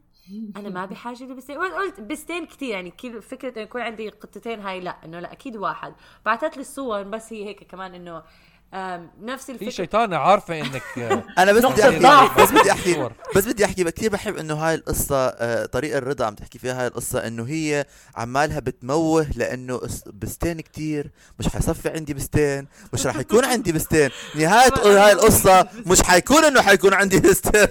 أنا 0.57 0.69
ما 0.69 0.85
بحاجة 0.91 1.23
لبستين. 1.23 1.57
قلت 1.59 1.99
بستين 2.01 2.45
كثير 2.45 2.69
يعني 2.69 2.91
كل 2.91 3.21
فكرة 3.21 3.49
إنه 3.53 3.61
يكون 3.61 3.81
عندي 3.81 4.09
قطتين 4.09 4.59
هاي 4.59 4.79
لا 4.79 5.05
إنه 5.05 5.19
لا 5.19 5.31
أكيد 5.31 5.57
واحد. 5.57 5.95
بعثت 6.25 6.55
لي 6.57 6.61
الصور 6.61 7.03
بس 7.03 7.33
هي 7.33 7.45
هيك 7.45 7.63
كمان 7.63 7.95
إنه 7.95 8.23
نفس 8.73 9.45
في 9.45 9.51
الفكرة 9.51 9.69
شيطانة 9.69 10.17
عارفة 10.17 10.59
إنك 10.61 10.83
أنا 11.39 11.51
بس 11.51 11.65
بدي 11.65 11.83
احكي. 11.83 12.41
بس 12.41 12.51
بدي 12.51 12.71
احكي. 12.71 13.09
بس 13.35 13.45
بدي 13.45 13.65
أحكي 13.65 13.83
كثير 13.83 14.11
بحب 14.11 14.37
إنه 14.37 14.53
هاي 14.53 14.75
القصة 14.75 15.27
آه، 15.27 15.65
طريقة 15.65 15.97
الرضا 15.97 16.25
عم 16.25 16.35
تحكي 16.35 16.59
فيها 16.59 16.81
هاي 16.81 16.87
القصة 16.87 17.27
إنه 17.27 17.43
هي 17.43 17.85
عمالها 18.15 18.59
بتموه 18.59 19.27
لأنه 19.35 19.81
بستين 20.13 20.61
كتير 20.61 21.11
مش 21.39 21.47
حيصفي 21.47 21.89
عندي 21.89 22.13
بستين 22.13 22.67
مش 22.93 23.07
راح 23.07 23.15
يكون 23.15 23.45
عندي 23.45 23.71
بستين 23.71 24.09
نهاية 24.35 24.73
هاي 24.85 25.11
القصة 25.11 25.67
مش 25.85 26.01
حيكون 26.01 26.43
إنه 26.43 26.61
حيكون 26.61 26.93
عندي 26.93 27.19
بستين 27.19 27.67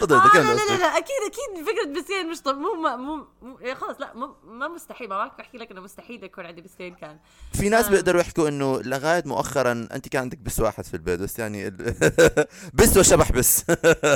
تفضل 0.00 0.16
آه 0.16 0.34
لا 0.34 0.54
لا 0.54 0.78
لا, 0.78 0.86
أكيد 0.98 1.16
أكيد 1.26 1.66
فكرة 1.66 2.00
بستين 2.00 2.30
مش 2.30 2.40
طب 2.40 2.54
مو 2.58 2.96
مو, 2.96 3.26
إيه 3.62 3.74
خلص 3.74 4.00
لا 4.00 4.12
مو 4.14 4.34
ما 4.44 4.68
مستحيل 4.68 5.08
ما 5.08 5.16
بعرف 5.16 5.32
بحكي 5.38 5.58
لك 5.58 5.70
إنه 5.70 5.80
مستحيل 5.80 6.24
يكون 6.24 6.46
عندي 6.46 6.60
بستين 6.60 6.94
كان 6.94 7.18
في 7.52 7.68
ناس 7.68 7.84
آه. 7.86 7.90
بيقدروا 7.90 8.20
يحكوا 8.20 8.48
إنه 8.48 8.80
لغاية 8.82 9.22
مؤخرا 9.46 9.72
أنت 9.92 10.08
كان 10.08 10.22
عندك 10.22 10.38
بس 10.38 10.60
واحد 10.60 10.84
في 10.84 10.94
البيت 10.94 11.20
بس 11.20 11.38
يعني 11.38 11.68
ال- 11.68 11.94
بس 12.74 12.96
وشبح 12.96 13.32
بس. 13.32 13.64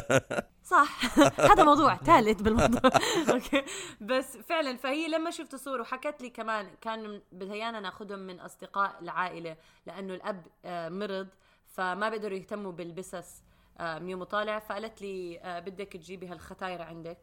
صح. 0.74 1.18
هذا 1.50 1.64
موضوع 1.64 1.96
ثالث 1.96 2.42
بالموضوع. 2.42 2.90
okay. 3.30 3.62
بس 4.00 4.36
فعلا 4.36 4.76
فهي 4.76 5.08
لما 5.08 5.30
شفت 5.30 5.54
صور 5.56 5.80
وحكت 5.80 6.22
لي 6.22 6.30
كمان 6.30 6.66
كان 6.80 7.20
بدها 7.32 7.61
إيانا 7.61 7.80
ناخذهم 7.80 8.18
من 8.18 8.40
أصدقاء 8.40 8.98
العائلة 9.02 9.56
لأنه 9.86 10.14
الأب 10.14 10.46
آه، 10.64 10.88
مرض 10.88 11.28
فما 11.66 12.08
بيقدروا 12.08 12.38
يهتموا 12.38 12.72
بالبسس 12.72 13.42
آه، 13.80 13.98
ميوم 13.98 14.24
طالع 14.24 14.58
فقالت 14.58 15.02
لي 15.02 15.38
آه، 15.42 15.58
بدك 15.60 15.92
تجيبي 15.92 16.26
هالختاير 16.28 16.82
عندك. 16.82 17.18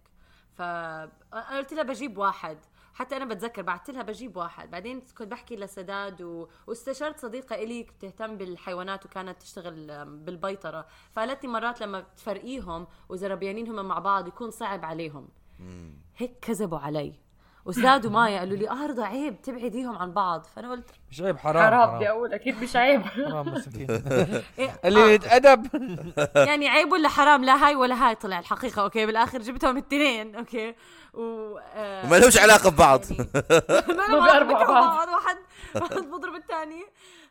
فقلت 0.57 1.73
لها 1.73 1.83
بجيب 1.83 2.17
واحد. 2.17 2.57
حتى 2.93 3.17
أنا 3.17 3.25
بتذكر 3.25 3.61
بعثت 3.61 3.89
لها 3.89 4.01
بجيب 4.01 4.37
واحد. 4.37 4.71
بعدين 4.71 5.01
كنت 5.17 5.27
بحكي 5.27 5.55
لسداد 5.55 6.21
و... 6.21 6.47
واستشرت 6.67 7.19
صديقة 7.19 7.55
إلي 7.55 7.83
بتهتم 7.83 8.37
بالحيوانات 8.37 9.05
وكانت 9.05 9.41
تشتغل 9.41 10.05
بالبيطرة. 10.05 10.85
فقالت 11.11 11.43
لي 11.43 11.49
مرات 11.49 11.81
لما 11.81 12.03
تفرقيهم 12.17 12.87
واذا 13.09 13.27
ربيانين 13.27 13.67
هم 13.67 13.85
مع 13.85 13.99
بعض 13.99 14.27
يكون 14.27 14.51
صعب 14.51 14.85
عليهم. 14.85 15.27
هيك 16.17 16.39
كذبوا 16.41 16.77
علي. 16.79 17.13
وزادوا 17.65 18.11
معي 18.11 18.37
قالوا 18.39 18.57
لي 18.57 18.69
آه 18.69 18.87
رضا 18.87 19.05
عيب 19.05 19.41
تبعديهم 19.41 19.97
عن 19.97 20.11
بعض. 20.11 20.45
فأنا 20.45 20.71
قلت 20.71 20.89
مش 21.11 21.21
عيب 21.21 21.37
حرام 21.37 21.63
حرام 21.63 21.95
بدي 21.95 22.09
أقول 22.09 22.33
أكيد 22.33 22.63
مش 22.63 22.75
عيب. 22.75 23.01
حرام 23.31 23.53
مسكين 23.53 23.91
إيه 24.59 24.69
قليلة 24.83 25.35
أدب. 25.35 25.67
يعني 26.49 26.69
عيب 26.69 26.91
ولا 26.91 27.09
حرام؟ 27.09 27.43
لا 27.43 27.65
هاي 27.65 27.75
ولا 27.75 28.07
هاي. 28.07 28.15
طلع 28.15 28.39
الحقيقة 28.39 28.81
okay 28.81 29.05
بالآخر 29.05 29.41
جبتهم 29.41 29.77
الاثنين 29.77 30.35
okay. 30.35 30.75
و 31.13 31.57
آه، 31.57 32.05
وما 32.05 32.15
لهمش 32.19 32.37
علاقة 32.37 32.69
ببعض. 32.69 33.01
يعني 33.11 33.27
ما 34.11 34.23
بيقربوا 34.23 34.55
علاقة 34.55 34.73
بعض. 34.73 34.97
بعض. 34.97 35.07
واحد 35.09 35.37
واحد 35.75 35.97
بضرب 36.09 36.35
الثاني 36.35 36.83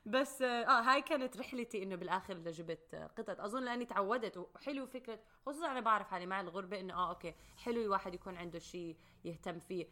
بس 0.07 0.43
آه 0.43 0.81
هاي 0.81 1.03
كانت 1.03 1.37
رحلتي 1.37 1.83
إنه 1.83 1.97
بالآخر 1.97 2.35
جبت 2.35 2.95
آه، 2.95 3.11
قطط. 3.19 3.41
أظن 3.41 3.65
لأني 3.65 3.85
تعودت 3.85 4.37
وحلو 4.37 4.87
فكرة 4.87 5.19
خصوصا 5.47 5.71
أنا 5.71 5.81
بعرف 5.81 6.09
حالي 6.09 6.27
مع 6.27 6.41
الغربة 6.41 6.81
إنه 6.81 6.95
آه 6.95 7.09
okay 7.11 7.35
حلو 7.65 7.83
الواحد 7.83 8.15
يكون 8.15 8.37
عنده 8.37 8.59
شيء 8.59 8.97
يهتم 9.25 9.59
فيه. 9.69 9.87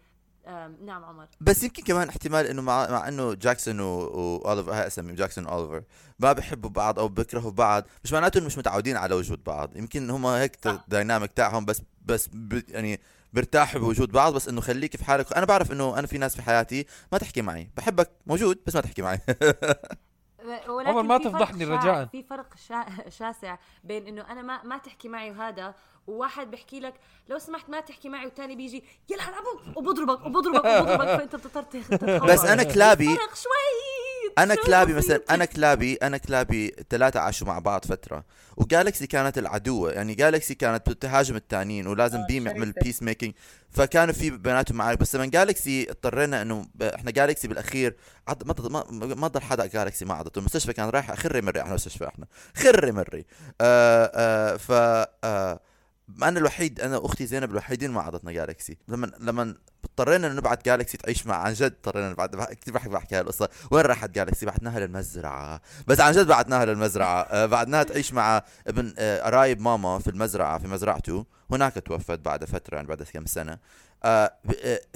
نعم 0.84 1.04
عمر. 1.04 1.26
بس 1.40 1.62
يمكن 1.62 1.82
كمان 1.82 2.08
احتمال 2.08 2.46
إنه 2.46 2.62
مع 2.62 2.90
مع 2.90 3.08
إنه 3.08 3.34
جاكسون 3.34 3.80
و- 3.80 3.86
واوليفر 3.88 4.72
هاي 4.72 4.86
أسميهم 4.86 5.14
جاكسون 5.14 5.46
واوليفر 5.46 5.82
ما 6.18 6.32
بحبوا 6.32 6.70
بعض 6.70 6.98
أو 6.98 7.08
بيكرهوا 7.08 7.50
بعض 7.50 7.84
مش 8.04 8.12
معناته 8.12 8.38
إنه 8.38 8.46
مش 8.46 8.58
متعودين 8.58 8.96
على 8.96 9.14
وجود 9.14 9.44
بعض. 9.44 9.76
يمكن 9.76 10.10
هم 10.10 10.26
هيك. 10.26 10.66
الديناميك 10.66 11.32
تاعهم 11.32 11.64
بس 11.64 11.82
بس 12.04 12.28
ب 12.32 12.62
يعني 12.68 13.00
بيرتاحوا 13.32 13.80
بوجود 13.80 14.12
بعض 14.12 14.34
بس 14.34 14.48
إنه 14.48 14.60
خليك 14.60 14.96
في 14.96 15.04
حالك 15.04 15.32
أنا 15.32 15.46
بعرف 15.46 15.72
إنه 15.72 15.98
أنا 15.98 16.06
في 16.06 16.18
ناس 16.18 16.36
في 16.36 16.42
حياتي 16.42 16.86
ما 17.12 17.18
تحكي 17.18 17.42
معي 17.42 17.70
بحبك 17.76 18.10
موجود 18.26 18.58
بس 18.66 18.74
ما 18.74 18.80
تحكي 18.80 19.02
معي 19.02 19.20
ولكن 20.68 21.06
ما 21.06 21.18
تفضحني 21.18 21.64
رجاء. 21.64 22.06
في 22.06 22.22
فرق 22.22 22.46
شا... 22.68 22.86
شاسع 23.08 23.56
بين 23.84 24.06
إنه 24.06 24.32
أنا 24.32 24.42
ما 24.42 24.62
ما 24.62 24.78
تحكي 24.78 25.08
معي 25.08 25.30
وهذا 25.30 25.74
وواحد 26.06 26.50
بيحكي 26.50 26.80
لك 26.80 26.94
لو 27.28 27.38
سمحت 27.38 27.70
ما 27.70 27.80
تحكي 27.80 28.08
معي 28.08 28.24
والثاني 28.24 28.56
بيجي 28.56 28.84
يلا 29.10 29.22
أبوك 29.22 29.76
وبضربك 29.76 30.26
وبضربك 30.26 30.64
وبضربك 30.64 31.04
فأنت 31.18 31.36
بتضطر 31.36 31.62
تاخذ 31.62 31.96
تتخوف. 31.96 32.30
بس 32.30 32.44
أنا 32.44 32.62
كلابي 32.62 33.16
فرق 33.16 33.34
شوي 33.34 34.09
أنا 34.38 34.54
كلابي. 34.54 34.92
مثلا 34.94 35.20
أنا 35.30 35.44
كلابي 35.44 35.94
أنا 35.94 36.16
كلابي 36.18 36.74
ثلاثة 36.90 37.20
عاشوا 37.20 37.46
مع 37.46 37.58
بعض 37.58 37.84
فترة. 37.84 38.24
وجالكسي 38.56 39.06
كانت 39.06 39.38
العدوة 39.38 39.92
يعني 39.92 40.14
جالكسي 40.14 40.54
كانت 40.54 40.90
بتهاجم 40.90 41.36
التانيين 41.36 41.86
ولازم 41.86 42.18
آه، 42.18 42.26
بيم 42.26 42.46
يعمل 42.46 42.66
شرسة. 42.66 42.80
peace 42.84 43.02
making 43.02 43.34
فكانوا 43.70 44.14
في 44.14 44.30
بيناتهم 44.30 44.76
معارك 44.78 44.98
بس 44.98 45.16
لما 45.16 45.26
جالكسي 45.26 45.90
اضطرينا 45.90 46.42
إنه 46.42 46.66
إحنا 46.94 47.10
جالكسي 47.10 47.48
بالأخير 47.48 47.96
عض 48.28 48.70
ما, 48.70 48.84
ما 49.14 49.28
ضل 49.28 49.42
حدا 49.42 49.66
جالكسي 49.66 50.04
ما 50.04 50.14
عضته. 50.14 50.38
المستشفى 50.38 50.72
كان 50.72 50.88
رايح 50.88 51.14
خري 51.14 51.40
مري 51.40 51.60
إحنا 51.60 51.70
المستشفى 51.70 52.08
إحنا. 52.08 52.26
خري 52.56 52.92
مري. 52.92 53.24
آه 53.60 54.10
آه 54.14 54.56
ف 54.56 54.72
آه 55.24 55.60
أنا 56.22 56.38
الوحيد 56.38 56.80
أنا 56.80 56.96
واختي 56.98 57.26
زينب 57.26 57.50
الوحيدين 57.50 57.90
ما 57.90 58.00
عضتنا 58.02 58.32
جالكسي 58.32 58.76
لما 58.88 59.10
لما 59.20 59.54
اضطرينا 59.84 60.28
نبعت 60.28 60.64
جالكسي 60.64 60.96
تعيش 60.96 61.26
مع 61.26 61.36
عن 61.36 61.52
جد 61.52 61.62
اضطرينا 61.72 62.10
نبعت 62.10 62.54
كثير 62.54 62.74
بحكي 62.74 62.88
بحكي 62.88 63.14
هاي 63.14 63.20
القصة 63.20 63.48
وين 63.70 63.84
راحت 63.84 64.10
جالكسي 64.10 64.46
بعتناها 64.46 64.80
للمزرعة. 64.80 65.60
بس 65.86 66.00
عن 66.00 66.12
جد 66.12 66.26
بعتناها 66.26 66.64
للمزرعة. 66.64 67.22
آه 67.22 67.46
بعدناها 67.46 67.82
تعيش 67.82 68.12
مع 68.12 68.42
ابن 68.66 68.94
آه 68.98 69.20
قرايب 69.22 69.60
ماما 69.60 69.98
في 69.98 70.10
المزرعة 70.10 70.58
في 70.58 70.68
مزرعته. 70.68 71.26
هناك 71.50 71.74
توفت 71.86 72.18
بعد 72.18 72.44
فترة 72.44 72.76
يعني 72.76 72.88
بعد 72.88 73.02
كم 73.02 73.26
سنة. 73.26 73.58
آه 74.04 74.32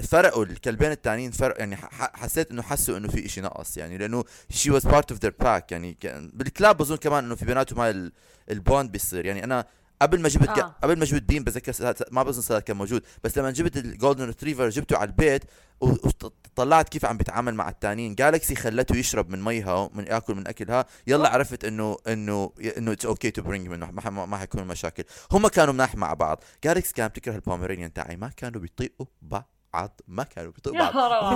فرقوا 0.03 0.45
الكلبين 0.45 0.91
التانيين 0.91 1.31
فرق 1.31 1.59
يعني 1.59 1.77
حسيت 1.93 2.51
إنه 2.51 2.63
حسوا 2.63 2.97
إنه 2.97 3.09
في 3.09 3.27
إشي 3.27 3.41
نقص 3.41 3.77
يعني 3.77 3.99
لأنه 3.99 4.25
she 4.51 4.71
was 4.71 4.87
part 4.87 5.11
of 5.13 5.21
their 5.21 5.35
pack 5.41 5.73
يعني 5.73 5.99
بالكلاب 6.33 6.77
بظن 6.77 6.97
كمان 6.97 7.25
إنه 7.25 7.35
في 7.35 7.45
بيناتهم 7.45 7.81
هاي 7.81 7.91
ال- 7.91 8.13
ال 8.51 8.59
bond 8.59 8.93
بيصير. 8.93 9.27
يعني 9.27 9.45
أنا 9.45 9.65
قبل 10.05 10.21
ما 10.21 10.29
جبت 10.29 10.49
آه. 10.49 10.75
قبل 10.83 10.99
ما 10.99 11.05
جبت 11.05 11.23
بيم 11.23 11.45
بذكر 11.45 11.95
ما 12.11 12.23
بظن 12.23 12.41
صار 12.41 12.61
كان 12.61 12.77
موجود. 12.77 13.03
بس 13.25 13.39
لما 13.39 13.51
جبت 13.51 13.77
ال 13.77 13.84
golden 13.84 14.25
retriever 14.25 14.69
جبته 14.69 14.97
على 14.97 15.07
البيت 15.07 15.45
وطلعت 15.81 16.89
كيف 16.89 17.05
عم 17.05 17.17
بيتعامل 17.17 17.55
مع 17.55 17.69
التانيين. 17.69 18.15
جالكسي 18.15 18.55
خلته 18.55 18.97
يشرب 18.97 19.31
من 19.31 19.45
ميها 19.45 19.75
ومن 19.75 20.07
ياكل 20.07 20.35
من 20.35 20.47
أكلها. 20.47 20.85
يلا 21.07 21.29
عرفت 21.29 21.65
انه 21.65 21.97
انه 22.09 22.53
إنه 22.79 22.93
it's 22.93 23.07
okay 23.07 23.31
to 23.31 23.43
bring 23.43 23.69
منه 23.69 23.91
ما, 23.91 24.37
حيكون 24.37 24.67
مشاكل. 24.67 25.05
هم 25.33 25.49
كانوا 25.49 25.75
مناح 25.75 25.95
مع 25.95 26.15
بعض. 26.15 26.45
جالكسي 26.65 26.95
كانت 26.95 27.11
بتكره 27.11 27.35
ال 27.35 27.40
Pomeranian 27.40 27.93
تاعي. 27.93 28.17
ما 28.17 28.29
كانوا 28.37 28.61
بيطيقوا 28.61 29.07
بعض. 29.23 29.54
ما 30.09 30.23
كانوا 30.23 30.53
بيطيقوا 30.53 30.79
يا 30.79 30.91
بعض. 30.91 31.33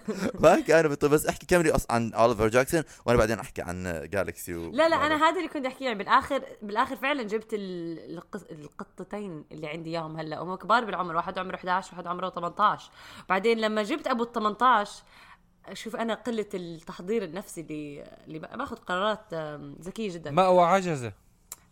ما 0.44 0.60
كانوا 0.60 0.90
بيطيقوا 0.90 1.14
بس 1.14 1.26
احكي 1.26 1.46
كملي 1.46 1.72
أص- 1.72 1.86
عن 1.90 2.12
اوليفر 2.14 2.48
جاكسون 2.48 2.82
وأنا 3.06 3.18
بعدين 3.18 3.38
أحكي 3.38 3.62
عن 3.62 4.08
جالكسي 4.12 4.54
و... 4.54 4.70
لا 4.70 4.88
لا 4.88 4.96
أنا 5.06 5.16
هذا 5.28 5.36
اللي 5.36 5.48
كنت 5.48 5.66
أحكيه. 5.66 5.84
يعني 5.84 5.98
بالآخر 5.98 6.42
بالآخر 6.62 6.96
فعلا 6.96 7.22
جبت 7.22 7.48
القطتين 8.50 9.44
اللي 9.52 9.66
عندي 9.66 9.90
إياهم 9.90 10.16
هلأ. 10.16 10.38
هم 10.42 10.54
كبار 10.54 10.84
بالعمر 10.84 11.16
واحد 11.16 11.38
عمره 11.38 11.54
11 11.54 11.92
وواحد 11.92 12.06
عمره 12.06 12.30
18 12.30 12.90
بعدين 13.28 13.58
لما 13.58 13.82
جبت 13.82 14.06
أبو 14.06 14.22
ال 14.22 14.32
18 14.32 15.02
شوف 15.72 15.96
أنا 15.96 16.14
قلة 16.14 16.46
التحضير 16.54 17.24
النفسي 17.24 17.60
اللي 17.60 18.04
اللي 18.26 18.38
باخذ 18.38 18.76
قرارات 18.76 19.34
ذكية 19.82 20.14
جدا. 20.14 20.30
مأوى 20.30 20.62
عجزة. 20.64 21.12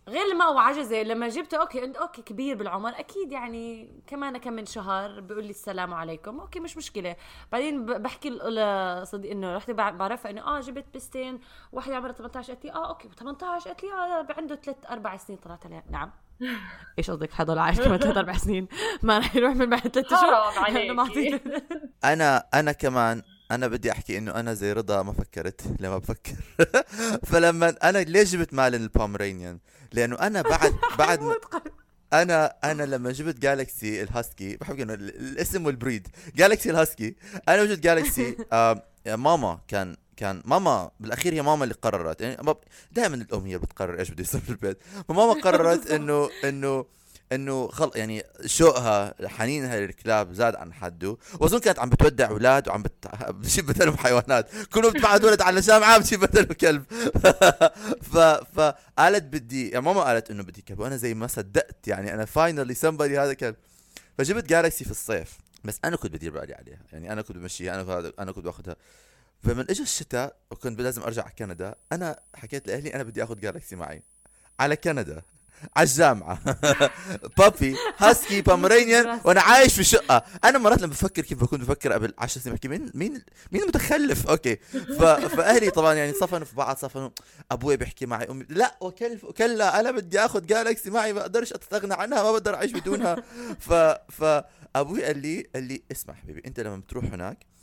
غير 0.08 0.34
ما 0.34 0.44
هو 0.44 0.58
عجزه 0.58 1.02
لما 1.02 1.28
جبته 1.28 1.56
okay 1.60 1.84
أنت 1.84 1.96
okay 1.96 2.22
كبير 2.22 2.56
بالعمر 2.56 2.88
أكيد 2.98 3.32
يعني 3.32 3.90
كمان 4.06 4.36
كم 4.38 4.52
من 4.52 4.66
شهر 4.66 5.20
بيقول 5.20 5.44
لي 5.44 5.50
السلام 5.50 5.94
عليكم 5.94 6.40
okay 6.40 6.60
مش 6.60 6.76
مشكلة. 6.76 7.16
بعدين 7.52 7.86
ب- 7.86 8.02
بحكي 8.02 8.30
لصديق 8.30 9.30
إنه 9.30 9.56
رحت 9.56 9.70
بع- 9.70 9.74
بعرفها 9.94 10.30
إنه 10.30 10.42
آه 10.46 10.60
جبت 10.60 10.84
بستين 10.94 11.40
واحدة 11.72 11.96
عمرها 11.96 12.12
18 12.12 12.52
قالت 12.52 12.64
لي 12.64 12.72
آه 12.72 12.88
okay 12.88 13.08
18 13.18 13.64
قالت 13.66 13.82
لي 13.84 13.92
آه 13.92 14.26
عنده 14.38 14.54
ثلاث 14.56 14.76
أربع 14.90 15.16
سنين 15.16 15.38
طلعت 15.38 15.66
عليها. 15.66 15.82
نعم. 15.90 16.10
إيش 16.98 17.10
قصدك؟ 17.10 17.32
حضل 17.32 17.58
عايش 17.58 17.80
كمان 17.80 17.98
ثلاث 17.98 18.16
أربع 18.16 18.32
سنين. 18.32 18.68
ما 19.02 19.18
رح 19.18 19.36
يروح 19.36 19.54
من 19.54 19.70
بعد 19.70 19.80
ثلاث 19.88 20.12
اشهر 20.12 20.34
أنا 22.04 22.44
أنا 22.54 22.72
كمان 22.72 23.22
أنا 23.54 23.68
بدي 23.68 23.92
أحكي 23.92 24.18
إنه 24.18 24.30
أنا 24.30 24.54
زي 24.54 24.72
رضا 24.72 25.02
ما 25.02 25.12
فكرت 25.12 25.60
لما 25.80 25.98
بفكر. 25.98 26.32
فلما 27.30 27.76
أنا 27.88 27.98
ليش 27.98 28.32
جبت 28.32 28.54
مالن 28.54 28.82
ال 28.82 28.89
Pomeranian 28.89 29.58
لأنه 29.92 30.16
أنا 30.16 30.42
بعد 30.52 30.74
بعد 30.98 31.20
ما- 31.22 31.36
أنا 32.12 32.54
أنا 32.64 32.82
لما 32.82 33.12
جبت 33.12 33.38
جالكسي 33.38 34.02
الهاسكي 34.02 34.56
بحب 34.56 34.80
إنه 34.80 34.94
ال- 34.94 35.16
الاسم 35.16 35.66
وال 35.66 35.78
breed 35.78 36.08
جالكسي 36.36 36.70
الهاسكي 36.70 37.16
أنا 37.48 37.62
وجدت 37.62 37.80
جالكسي 37.80 38.36
آه 38.52 38.84
ماما 39.06 39.60
كان 39.68 39.96
كان 40.16 40.42
ماما 40.44 40.90
بالأخير 41.00 41.34
هي 41.34 41.42
ماما 41.42 41.64
اللي 41.64 41.74
قررت. 41.74 42.20
يعني 42.20 42.54
دائما 42.92 43.14
الأم 43.14 43.40
هي 43.46 43.54
اللي 43.54 43.66
بتقرر 43.66 43.98
إيش 43.98 44.10
بده 44.10 44.22
يصير 44.22 44.40
في 44.40 44.50
البيت 44.50 44.78
فماما 45.08 45.32
قررت 45.40 45.90
انه 45.90 46.30
إنه 46.44 46.84
إنه 47.32 47.68
خل 47.68 47.90
يعني 47.94 48.24
شوقها 48.46 49.14
حنينها 49.28 49.80
للكلاب 49.80 50.32
زاد 50.32 50.54
عن 50.54 50.72
حده. 50.72 51.16
وأظن 51.40 51.58
كانت 51.58 51.78
عم 51.78 51.88
بتودع 51.88 52.28
أولاد 52.28 52.68
وعم 52.68 52.82
بت... 52.82 53.06
بتجيب 53.28 53.66
بدلهم 53.66 53.96
حيوانات. 53.96 54.48
كل 54.72 55.00
ما 55.00 55.14
ولد 55.14 55.42
على 55.42 55.60
جامعه 55.60 55.98
بتجيب 55.98 56.20
بدله 56.20 56.54
كلب. 56.54 56.84
ف 58.12 58.16
فقالت 58.56 59.22
بدي 59.22 59.68
يعني 59.70 59.84
ماما 59.84 60.02
قالت 60.02 60.30
إنه 60.30 60.42
بدي 60.42 60.62
كلب 60.62 60.80
وأنا 60.80 60.96
زي 60.96 61.14
ما 61.14 61.26
صدقت 61.26 61.88
يعني 61.88 62.14
أنا 62.14 62.24
فاينلي 62.24 62.74
somebody 62.74 63.18
هذا 63.18 63.34
كلب. 63.34 63.56
فجبت 64.18 64.44
جالكسي 64.44 64.84
في 64.84 64.90
الصيف. 64.90 65.38
بس 65.64 65.78
أنا 65.84 65.96
كنت 65.96 66.12
بدير 66.12 66.32
بالي 66.32 66.54
عليها. 66.54 66.80
يعني 66.92 67.12
أنا 67.12 67.22
كنت 67.22 67.36
بمشيها 67.36 67.74
أنا 67.74 68.12
أنا 68.18 68.32
كنت 68.32 68.44
باخذها 68.44 68.76
فمن 69.42 69.70
اجى 69.70 69.82
الشتاء 69.82 70.36
وكنت 70.50 70.80
لازم 70.80 71.02
أرجع 71.02 71.22
على 71.22 71.32
كندا 71.38 71.74
أنا 71.92 72.20
حكيت 72.34 72.68
لأهلي 72.68 72.94
أنا 72.94 73.02
بدي 73.02 73.24
اخذ 73.24 73.40
جالكسي 73.40 73.76
معي. 73.76 74.02
على 74.60 74.76
كندا. 74.76 75.22
على 75.76 75.88
الجامعة. 75.88 76.38
puppy 77.38 77.76
husky 77.98 78.42
Pomeranian 78.42 79.20
وأنا 79.24 79.40
عايش 79.40 79.74
في 79.74 79.84
شقة 79.84 80.24
أنا 80.44 80.58
مرات 80.58 80.78
لما 80.82 80.90
بفكر 80.90 81.22
كيف 81.22 81.40
بكون 81.40 81.58
بفكر 81.58 81.92
قبل 81.92 82.14
10 82.18 82.40
سنين 82.40 82.54
بحكي 82.54 82.68
مين 82.68 82.90
مين 82.94 83.22
مين 83.52 83.62
المتخلف؟ 83.62 84.26
okay. 84.26 84.56
ف... 84.98 85.02
فأهلي 85.02 85.70
طبعا 85.70 85.94
يعني 85.94 86.12
صفنوا 86.12 86.44
في 86.44 86.56
بعض 86.56 86.76
صفنوا. 86.76 87.10
أبوي 87.50 87.76
بيحكي 87.76 88.06
معي 88.06 88.30
أمي 88.30 88.46
لا 88.48 88.76
وكلف 88.80 89.26
كلا 89.26 89.80
أنا 89.80 89.90
بدي 89.90 90.20
آخذ 90.20 90.46
جالكسي 90.46 90.90
معي 90.90 91.12
ما 91.12 91.20
أقدرش 91.20 91.52
أستغنى 91.52 91.94
عنها 91.94 92.22
ما 92.22 92.32
بقدر 92.32 92.54
أعيش 92.54 92.72
بدونها. 92.72 93.16
ف 93.60 93.72
فأبوي 94.12 95.04
قال 95.04 95.18
لي 95.18 95.46
قال 95.54 95.64
لي 95.64 95.82
اسمع 95.92 96.14
حبيبي 96.14 96.42
أنت 96.46 96.60
لما 96.60 96.76
بتروح 96.76 97.04
هناك 97.04 97.53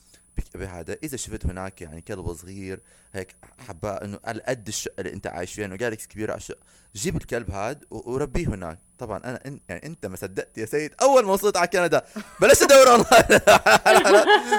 بهذا. 0.55 0.97
إذا 1.03 1.17
شفت 1.17 1.45
هناك 1.45 1.81
يعني 1.81 2.01
كلب 2.01 2.33
صغير 2.33 2.79
هيك 3.13 3.35
حباه 3.67 4.03
إنه 4.05 4.19
على 4.23 4.41
قد 4.41 4.67
الشقة 4.67 4.93
اللي 4.99 5.13
أنت 5.13 5.27
عايش 5.27 5.53
فيها 5.53 5.65
إنه 5.65 5.75
جالكسي 5.75 6.07
كبيرة 6.07 6.31
على 6.31 6.37
الشقه 6.37 6.59
جيب 6.95 7.15
الكلب 7.15 7.51
هاد 7.51 7.85
وربيه 7.89 8.47
هناك. 8.47 8.79
طبعا 8.97 9.17
أنا 9.17 9.39
إن 9.45 9.59
يعني 9.69 9.85
أنت 9.85 10.05
ما 10.05 10.15
صدقت 10.15 10.57
يا 10.57 10.65
سيد 10.65 10.93
أول 11.01 11.25
ما 11.25 11.33
وصلت 11.33 11.57
على 11.57 11.67
كندا 11.67 12.05
بلشت 12.41 12.61
أدور 12.61 12.89
اونلاين 12.89 13.41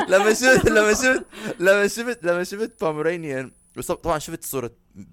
لما 0.12 0.34
شفت 0.34 0.68
لما 0.68 0.94
شفت 0.94 1.24
لما 1.60 1.86
شفت 1.88 2.24
لما 2.24 2.44
شفت 2.44 2.80
Pomeranian 2.80 3.52
طبعا 4.02 4.18
شفت 4.18 4.44
صورة 4.44 4.70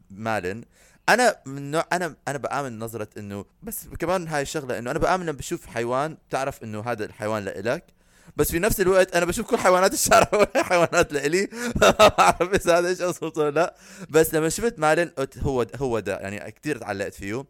مالن. 0.09 0.63
أنا 1.09 1.35
من 1.45 1.71
نوع 1.71 1.85
أنا 1.93 2.15
أنا 2.27 2.37
بآمن 2.37 2.79
نظرة 2.79 3.07
إنه 3.17 3.45
بس 3.63 3.87
كمان 3.99 4.27
هاي 4.27 4.41
الشغله 4.41 4.79
إنه 4.79 4.91
أنا 4.91 4.99
بآمن 4.99 5.31
بشوف 5.31 5.65
حيوان 5.65 6.17
بتعرف 6.29 6.63
إنه 6.63 6.81
هذا 6.81 7.05
الحيوان 7.05 7.45
لإلك. 7.45 7.98
بس 8.39 8.51
في 8.51 8.59
نفس 8.59 8.81
الوقت 8.81 9.15
أنا 9.15 9.25
بشوف 9.25 9.47
كل 9.47 9.57
حيوانات 9.57 9.93
الشارع 9.93 10.47
حيوانات 10.69 11.13
لإلي. 11.13 11.49
ما 11.75 11.89
بعرف 12.17 12.53
إذا 12.53 12.79
هذا 12.79 12.87
إيش 12.87 13.01
قصته 13.01 13.41
ولا 13.41 13.51
لأ. 13.51 13.75
بس 14.09 14.33
لما 14.33 14.49
شفت 14.49 14.79
مالن 14.79 15.11
هو 15.39 15.65
هو 15.75 15.99
ده. 15.99 16.17
يعني 16.17 16.51
كثير 16.51 16.77
تعلقت 16.77 17.13
فيه. 17.13 17.45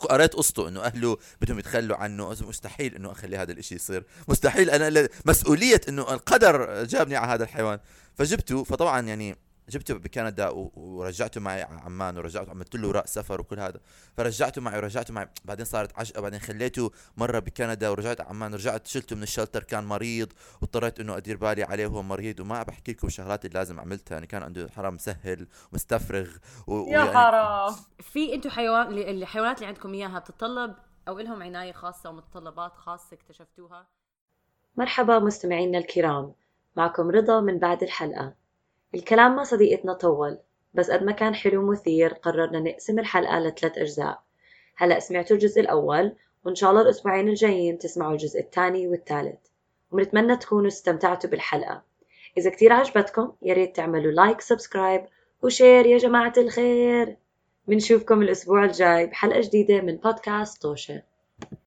قريت 0.00 0.34
قصته 0.34 0.68
إنه 0.68 0.80
أهله 0.80 1.16
بدهم 1.40 1.58
يتخلوا 1.58 1.96
عنه. 1.96 2.30
مستحيل 2.30 2.94
إنه 2.94 3.12
أخلي 3.12 3.36
هذا 3.36 3.52
الإشي 3.52 3.74
يصير. 3.74 4.04
مستحيل. 4.28 4.70
أنا 4.70 5.08
مسؤولية 5.24 5.80
إنه 5.88 6.02
القدر 6.12 6.84
جابني 6.84 7.16
على 7.16 7.32
هذا 7.32 7.44
الحيوان. 7.44 7.78
فجبته. 8.14 8.64
فطبعا 8.64 9.00
يعني 9.00 9.36
جبته 9.68 9.94
بكندا 9.94 10.48
ورجعته 10.74 11.40
معي 11.40 11.62
على 11.62 11.80
عمان 11.80 12.18
ورجعته 12.18 12.50
عملت 12.50 12.76
له 12.76 12.86
اوراق 12.86 13.06
سفر 13.06 13.40
وكل 13.40 13.60
هذا. 13.60 13.80
فرجعته 14.16 14.60
معي 14.60 14.78
ورجعته 14.78 15.14
معي. 15.14 15.28
بعدين 15.44 15.64
صارت 15.64 15.98
عشقة. 15.98 16.20
بعدين 16.20 16.40
خليته 16.40 16.90
مرة 17.16 17.38
بكندا 17.38 17.88
ورجعت 17.88 18.20
على 18.20 18.30
عمان 18.30 18.54
رجعت 18.54 18.86
شلته 18.86 19.16
من 19.16 19.22
الشلتر. 19.22 19.62
كان 19.62 19.84
مريض 19.84 20.32
واضطريت 20.60 21.00
إنه 21.00 21.16
أدير 21.16 21.36
بالي 21.36 21.62
عليه 21.62 21.86
وهو 21.86 22.02
مريض. 22.02 22.40
وما 22.40 22.62
بحكي 22.62 22.92
لكم 22.92 23.06
الشغلات 23.06 23.44
اللي 23.44 23.58
لازم 23.58 23.80
عملتها 23.80 24.14
يعني 24.14 24.26
كان 24.26 24.42
عنده 24.42 24.68
حرام 24.76 24.94
مسهل 24.94 25.46
ومستفرغ 25.72 26.28
و... 26.66 26.72
يا 26.72 26.98
ويعني 26.98 27.18
حرام 27.18 27.74
في 28.12 28.34
أنتم 28.34 28.50
حيوان 28.50 28.98
الحيوانات 28.98 29.56
اللي 29.56 29.66
عندكم 29.66 29.94
إياها 29.94 30.18
بتتطلب 30.18 30.74
أو 31.08 31.18
لهم 31.18 31.42
عناية 31.42 31.72
خاصة 31.72 32.10
ومتطلبات 32.10 32.76
خاصة 32.76 33.14
اكتشفتوها؟ 33.14 33.86
مرحبا 34.76 35.18
مستمعينا 35.18 35.78
الكرام. 35.78 36.32
معكم 36.76 37.10
رضا 37.10 37.40
من 37.40 37.58
بعد 37.58 37.82
الحلقة. 37.82 38.34
الكلام 38.96 39.36
مع 39.36 39.42
صديقتنا 39.42 39.92
طول 39.92 40.38
بس 40.74 40.90
قد 40.90 41.02
ما 41.02 41.12
كان 41.12 41.34
حلو 41.34 41.70
مثير 41.70 42.12
قررنا 42.12 42.60
نقسم 42.60 42.98
الحلقة 42.98 43.38
لثلاث 43.38 43.78
أجزاء. 43.78 44.22
هلأ 44.76 45.00
سمعتوا 45.00 45.36
الجزء 45.36 45.60
الأول 45.60 46.12
وإن 46.44 46.54
شاء 46.54 46.70
الله 46.70 46.82
الأسبوعين 46.82 47.28
الجايين 47.28 47.78
تسمعوا 47.78 48.12
الجزء 48.12 48.40
الثاني 48.40 48.88
والثالث. 48.88 49.38
ونتمنى 49.90 50.36
تكونوا 50.36 50.66
استمتعتوا 50.66 51.30
بالحلقة. 51.30 51.82
إذا 52.38 52.50
كتير 52.50 52.72
عجبتكم 52.72 53.32
ياريت 53.42 53.76
تعملوا 53.76 54.12
like 54.12 54.40
subscribe 54.40 55.04
و 55.42 55.49
share 55.49 55.86
يا 55.86 55.98
جماعة 55.98 56.32
الخير. 56.38 57.16
بنشوفكم 57.68 58.22
الأسبوع 58.22 58.64
الجاي 58.64 59.06
بحلقة 59.06 59.40
جديدة 59.40 59.80
من 59.80 59.96
بودكاست 59.96 60.62
طوشة. 60.62 61.02